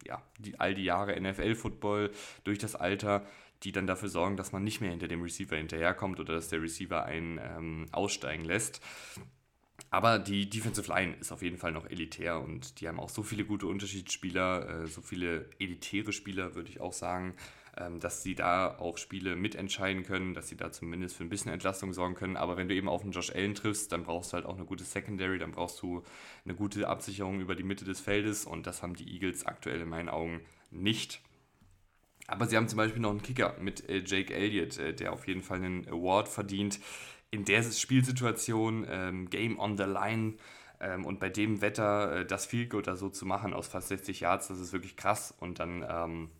ja, 0.07 0.23
die, 0.39 0.59
all 0.59 0.75
die 0.75 0.85
Jahre 0.85 1.19
NFL-Football, 1.21 2.11
durch 2.43 2.59
das 2.59 2.75
Alter, 2.75 3.25
die 3.63 3.73
dann 3.73 3.87
dafür 3.87 4.09
sorgen, 4.09 4.37
dass 4.37 4.53
man 4.53 4.65
nicht 4.65 4.81
mehr 4.81 4.91
hinter 4.91 5.09
dem 5.09 5.23
Receiver 5.23 5.57
hinterherkommt 5.57 6.21
oder 6.21 6.35
dass 6.35 6.49
der 6.49 6.63
Receiver 6.63 7.05
einen 7.05 7.39
ähm, 7.43 7.87
aussteigen 7.93 8.45
lässt. 8.45 8.81
Aber 9.91 10.19
die 10.19 10.51
Defensive 10.51 10.89
Line 10.93 11.15
ist 11.21 11.33
auf 11.33 11.43
jeden 11.43 11.57
Fall 11.57 11.73
noch 11.73 11.89
elitär 11.89 12.41
und 12.41 12.81
die 12.81 12.89
haben 12.89 13.01
auch 13.01 13.09
so 13.09 13.23
viele 13.23 13.45
gute 13.45 13.67
Unterschiedsspieler, 13.67 14.83
äh, 14.83 14.87
so 14.87 15.01
viele 15.01 15.49
elitäre 15.59 16.13
Spieler, 16.13 16.55
würde 16.55 16.69
ich 16.69 16.81
auch 16.81 16.93
sagen, 16.93 17.35
ähm, 17.79 18.01
dass 18.01 18.23
sie 18.23 18.35
da 18.35 18.77
auch 18.79 18.99
Spiele 18.99 19.37
mitentscheiden 19.37 20.03
können, 20.03 20.35
dass 20.35 20.49
sie 20.49 20.57
da 20.57 20.73
zumindest 20.73 21.17
für 21.17 21.25
ein 21.25 21.29
bisschen 21.29 21.53
Entlastung 21.53 21.93
sorgen 21.93 22.17
können. 22.17 22.37
Aber 22.37 22.57
wenn 22.57 22.69
du 22.69 22.75
eben 22.75 22.89
auf 22.89 23.03
einen 23.03 23.13
Josh 23.13 23.31
Allen 23.31 23.55
triffst, 23.55 23.93
dann 23.93 24.05
brauchst 24.05 24.33
du 24.33 24.35
halt 24.35 24.47
auch 24.47 24.57
eine 24.57 24.67
gute 24.67 24.85
Secondary, 24.85 25.39
dann 25.39 25.53
brauchst 25.53 25.81
du 25.81 26.03
eine 26.45 26.55
gute 26.55 26.89
Absicherung 26.89 27.41
über 27.41 27.55
die 27.55 27.63
Mitte 27.63 27.85
des 27.85 28.01
Feldes 28.01 28.45
und 28.45 28.67
das 28.67 28.83
haben 28.83 28.95
die 28.95 29.11
Eagles 29.13 29.47
aktuell 29.47 29.81
in 29.81 29.89
meinen 29.89 30.09
Augen 30.09 30.41
nicht. 30.71 31.21
Aber 32.29 32.47
sie 32.47 32.57
haben 32.57 32.69
zum 32.69 32.77
Beispiel 32.77 33.03
noch 33.03 33.11
einen 33.11 33.23
Kicker 33.23 33.57
mit 33.59 33.89
äh, 33.89 34.03
Jake 34.05 34.33
Elliott, 34.33 34.79
äh, 34.79 34.95
der 34.95 35.13
auf 35.13 35.27
jeden 35.27 35.43
Fall 35.43 35.57
einen 35.57 35.89
Award 35.89 36.29
verdient. 36.29 36.79
In 37.31 37.45
der 37.45 37.63
Spielsituation, 37.63 38.87
ähm, 38.89 39.29
Game 39.29 39.59
on 39.59 39.77
the 39.77 39.85
Line, 39.85 40.35
ähm, 40.81 41.05
und 41.05 41.19
bei 41.21 41.29
dem 41.29 41.61
Wetter 41.61 42.21
äh, 42.21 42.27
das 42.27 42.47
Field 42.47 42.71
Goal 42.71 42.83
da 42.83 42.97
so 42.97 43.09
zu 43.09 43.27
machen 43.27 43.53
aus 43.53 43.69
fast 43.69 43.89
60 43.89 44.21
Yards, 44.21 44.49
das 44.49 44.61
ist 44.61 44.73
wirklich 44.73 44.97
krass. 44.97 45.35
Und 45.41 45.59
dann 45.59 45.83
ähm, 45.83 46.31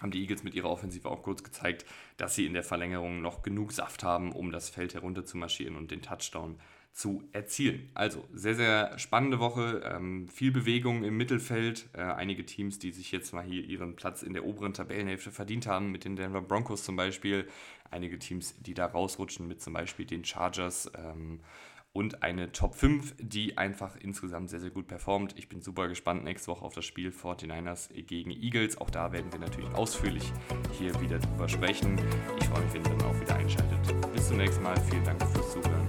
haben 0.00 0.10
die 0.10 0.20
Eagles 0.20 0.42
mit 0.42 0.54
ihrer 0.54 0.70
Offensive 0.70 1.08
auch 1.08 1.22
kurz 1.22 1.42
gezeigt, 1.42 1.84
dass 2.16 2.34
sie 2.34 2.46
in 2.46 2.54
der 2.54 2.62
Verlängerung 2.62 3.20
noch 3.20 3.42
genug 3.42 3.72
Saft 3.72 4.02
haben, 4.02 4.32
um 4.32 4.52
das 4.52 4.70
Feld 4.70 4.94
herunter 4.94 5.24
zu 5.24 5.36
marschieren 5.36 5.76
und 5.76 5.90
den 5.90 6.02
Touchdown 6.02 6.58
zu 6.92 7.24
erzielen. 7.32 7.90
Also 7.94 8.24
sehr, 8.34 8.54
sehr 8.54 8.98
spannende 8.98 9.38
Woche, 9.40 9.82
ähm, 9.84 10.28
viel 10.28 10.52
Bewegung 10.52 11.04
im 11.04 11.16
Mittelfeld, 11.16 11.88
äh, 11.94 12.02
einige 12.02 12.44
Teams, 12.44 12.78
die 12.78 12.92
sich 12.92 13.12
jetzt 13.12 13.32
mal 13.32 13.44
hier 13.44 13.64
ihren 13.64 13.96
Platz 13.96 14.22
in 14.22 14.34
der 14.34 14.44
oberen 14.44 14.74
Tabellenhälfte 14.74 15.30
verdient 15.30 15.66
haben, 15.66 15.90
mit 15.90 16.04
den 16.04 16.16
Denver 16.16 16.42
Broncos 16.42 16.84
zum 16.84 16.96
Beispiel, 16.96 17.48
einige 17.90 18.18
Teams, 18.18 18.54
die 18.60 18.74
da 18.74 18.86
rausrutschen, 18.86 19.48
mit 19.48 19.62
zum 19.62 19.72
Beispiel 19.72 20.04
den 20.04 20.24
Chargers. 20.24 20.90
Ähm, 20.96 21.40
und 21.94 22.22
eine 22.22 22.52
Top 22.52 22.74
5, 22.74 23.16
die 23.18 23.58
einfach 23.58 23.96
insgesamt 23.96 24.48
sehr, 24.48 24.60
sehr 24.60 24.70
gut 24.70 24.86
performt. 24.86 25.34
Ich 25.36 25.50
bin 25.50 25.60
super 25.60 25.88
gespannt 25.88 26.24
nächste 26.24 26.50
Woche 26.50 26.64
auf 26.64 26.74
das 26.74 26.86
Spiel 26.86 27.10
49ers 27.10 27.92
gegen 28.04 28.30
Eagles. 28.30 28.78
Auch 28.78 28.88
da 28.88 29.12
werden 29.12 29.30
wir 29.30 29.38
natürlich 29.38 29.70
ausführlich 29.74 30.32
hier 30.78 30.98
wieder 31.02 31.18
drüber 31.18 31.48
sprechen. 31.50 32.00
Ich 32.40 32.46
freue 32.46 32.64
mich, 32.64 32.72
wenn 32.72 32.82
ihr 32.84 32.96
dann 32.96 33.02
auch 33.02 33.20
wieder 33.20 33.36
einschaltet. 33.36 34.12
Bis 34.14 34.28
zum 34.28 34.38
nächsten 34.38 34.62
Mal. 34.62 34.80
Vielen 34.90 35.04
Dank 35.04 35.20
fürs 35.20 35.52
Zuhören. 35.52 35.82